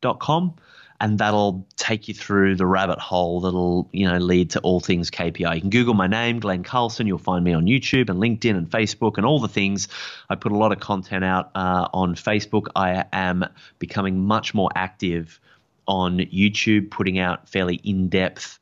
kpiworkshop.com 0.00 0.54
and 1.02 1.18
that'll 1.18 1.66
take 1.76 2.08
you 2.08 2.14
through 2.14 2.56
the 2.56 2.66
rabbit 2.66 2.98
hole 2.98 3.40
that'll 3.40 3.88
you 3.92 4.06
know 4.06 4.18
lead 4.18 4.50
to 4.50 4.60
all 4.60 4.80
things 4.80 5.10
KPI. 5.10 5.54
You 5.54 5.60
can 5.62 5.70
Google 5.70 5.94
my 5.94 6.06
name, 6.06 6.40
Glen 6.40 6.62
Carlson. 6.62 7.06
You'll 7.06 7.18
find 7.18 7.42
me 7.44 7.54
on 7.54 7.64
YouTube 7.64 8.10
and 8.10 8.20
LinkedIn 8.20 8.56
and 8.56 8.68
Facebook 8.68 9.16
and 9.16 9.24
all 9.24 9.40
the 9.40 9.48
things. 9.48 9.88
I 10.28 10.34
put 10.34 10.52
a 10.52 10.56
lot 10.56 10.72
of 10.72 10.80
content 10.80 11.24
out 11.24 11.50
uh, 11.54 11.88
on 11.94 12.16
Facebook. 12.16 12.66
I 12.76 13.06
am 13.12 13.46
becoming 13.78 14.26
much 14.26 14.52
more 14.52 14.68
active 14.74 15.40
on 15.88 16.18
YouTube, 16.18 16.90
putting 16.90 17.18
out 17.18 17.48
fairly 17.48 17.76
in-depth 17.76 18.58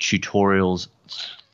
tutorials 0.00 0.88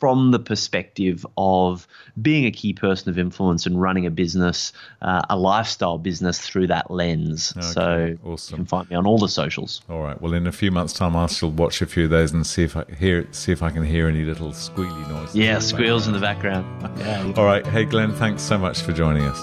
from 0.02 0.32
the 0.32 0.38
perspective 0.40 1.24
of 1.36 1.86
being 2.20 2.44
a 2.44 2.50
key 2.50 2.72
person 2.72 3.08
of 3.08 3.16
influence 3.16 3.66
and 3.66 3.80
running 3.80 4.04
a 4.04 4.10
business, 4.10 4.72
uh, 5.00 5.22
a 5.30 5.36
lifestyle 5.36 5.96
business 5.96 6.40
through 6.40 6.66
that 6.66 6.90
lens. 6.90 7.54
Okay, 7.56 7.66
so 7.68 8.18
awesome. 8.24 8.52
you 8.52 8.56
can 8.56 8.66
find 8.66 8.90
me 8.90 8.96
on 8.96 9.06
all 9.06 9.16
the 9.16 9.28
socials. 9.28 9.80
All 9.88 10.02
right. 10.02 10.20
Well, 10.20 10.34
in 10.34 10.48
a 10.48 10.50
few 10.50 10.72
months' 10.72 10.92
time, 10.92 11.14
I 11.14 11.28
shall 11.28 11.52
watch 11.52 11.80
a 11.82 11.86
few 11.86 12.06
of 12.06 12.10
those 12.10 12.32
and 12.32 12.44
see 12.44 12.64
if 12.64 12.76
I 12.76 12.84
hear 12.98 13.28
see 13.30 13.52
if 13.52 13.62
I 13.62 13.70
can 13.70 13.84
hear 13.84 14.08
any 14.08 14.24
little 14.24 14.50
squealy 14.50 15.08
noises. 15.08 15.36
Yeah, 15.36 15.60
squeals 15.60 16.08
in 16.08 16.14
the 16.14 16.18
background. 16.18 16.66
Yeah. 16.98 17.32
all 17.36 17.44
right. 17.44 17.64
Hey, 17.64 17.84
Glen. 17.84 18.12
Thanks 18.12 18.42
so 18.42 18.58
much 18.58 18.80
for 18.80 18.92
joining 18.92 19.22
us. 19.22 19.40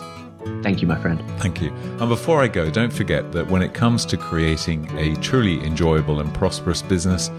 Thank 0.61 0.81
you, 0.81 0.89
my 0.89 0.99
friend. 0.99 1.23
Thank 1.39 1.61
you. 1.61 1.69
And 2.01 2.09
before 2.09 2.43
I 2.43 2.49
go, 2.49 2.69
don't 2.69 2.91
forget 2.91 3.31
that 3.31 3.49
when 3.49 3.61
it 3.61 3.73
comes 3.73 4.05
to 4.07 4.17
creating 4.17 4.89
a 4.97 5.15
truly 5.21 5.65
enjoyable 5.65 6.19
and 6.19 6.33
prosperous 6.33 6.81
business, 6.81 7.29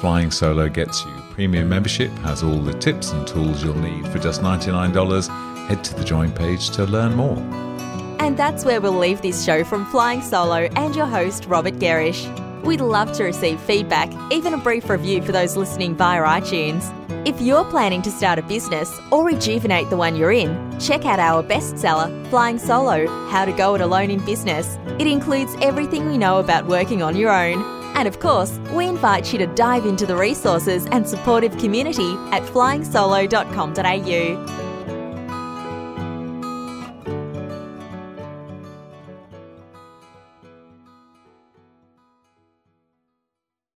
Flying 0.00 0.30
Solo 0.30 0.66
gets 0.66 1.04
you 1.04 1.12
premium 1.30 1.68
membership, 1.68 2.10
has 2.20 2.42
all 2.42 2.58
the 2.58 2.72
tips 2.72 3.12
and 3.12 3.26
tools 3.26 3.62
you'll 3.62 3.74
need 3.74 4.08
for 4.08 4.18
just 4.18 4.40
$99. 4.40 5.68
Head 5.68 5.84
to 5.84 5.94
the 5.94 6.04
join 6.04 6.32
page 6.32 6.70
to 6.70 6.86
learn 6.86 7.14
more. 7.14 7.36
And 8.18 8.34
that's 8.34 8.64
where 8.64 8.80
we'll 8.80 8.96
leave 8.96 9.20
this 9.20 9.44
show 9.44 9.62
from 9.62 9.84
Flying 9.86 10.22
Solo 10.22 10.68
and 10.74 10.96
your 10.96 11.04
host, 11.04 11.44
Robert 11.44 11.74
Gerrish. 11.74 12.24
We'd 12.64 12.80
love 12.80 13.12
to 13.12 13.24
receive 13.24 13.60
feedback, 13.60 14.10
even 14.32 14.54
a 14.54 14.58
brief 14.58 14.88
review 14.88 15.20
for 15.20 15.32
those 15.32 15.54
listening 15.54 15.94
via 15.96 16.22
iTunes. 16.22 16.96
If 17.26 17.38
you're 17.42 17.64
planning 17.66 18.00
to 18.02 18.10
start 18.10 18.38
a 18.38 18.42
business 18.42 18.98
or 19.10 19.26
rejuvenate 19.26 19.90
the 19.90 19.96
one 19.98 20.16
you're 20.16 20.32
in, 20.32 20.80
check 20.80 21.04
out 21.04 21.18
our 21.18 21.42
bestseller, 21.42 22.26
Flying 22.30 22.58
Solo 22.58 23.06
How 23.28 23.44
to 23.44 23.52
Go 23.52 23.74
It 23.74 23.82
Alone 23.82 24.10
in 24.10 24.24
Business. 24.24 24.78
It 24.98 25.06
includes 25.06 25.54
everything 25.60 26.06
we 26.06 26.16
know 26.16 26.38
about 26.38 26.66
working 26.66 27.02
on 27.02 27.16
your 27.16 27.30
own 27.30 27.79
and 27.94 28.08
of 28.08 28.20
course, 28.20 28.58
we 28.72 28.86
invite 28.86 29.32
you 29.32 29.38
to 29.38 29.46
dive 29.46 29.86
into 29.86 30.04
the 30.06 30.16
resources 30.16 30.86
and 30.86 31.08
supportive 31.08 31.56
community 31.58 32.14
at 32.30 32.42
flyingsolo.com.au. 32.42 34.59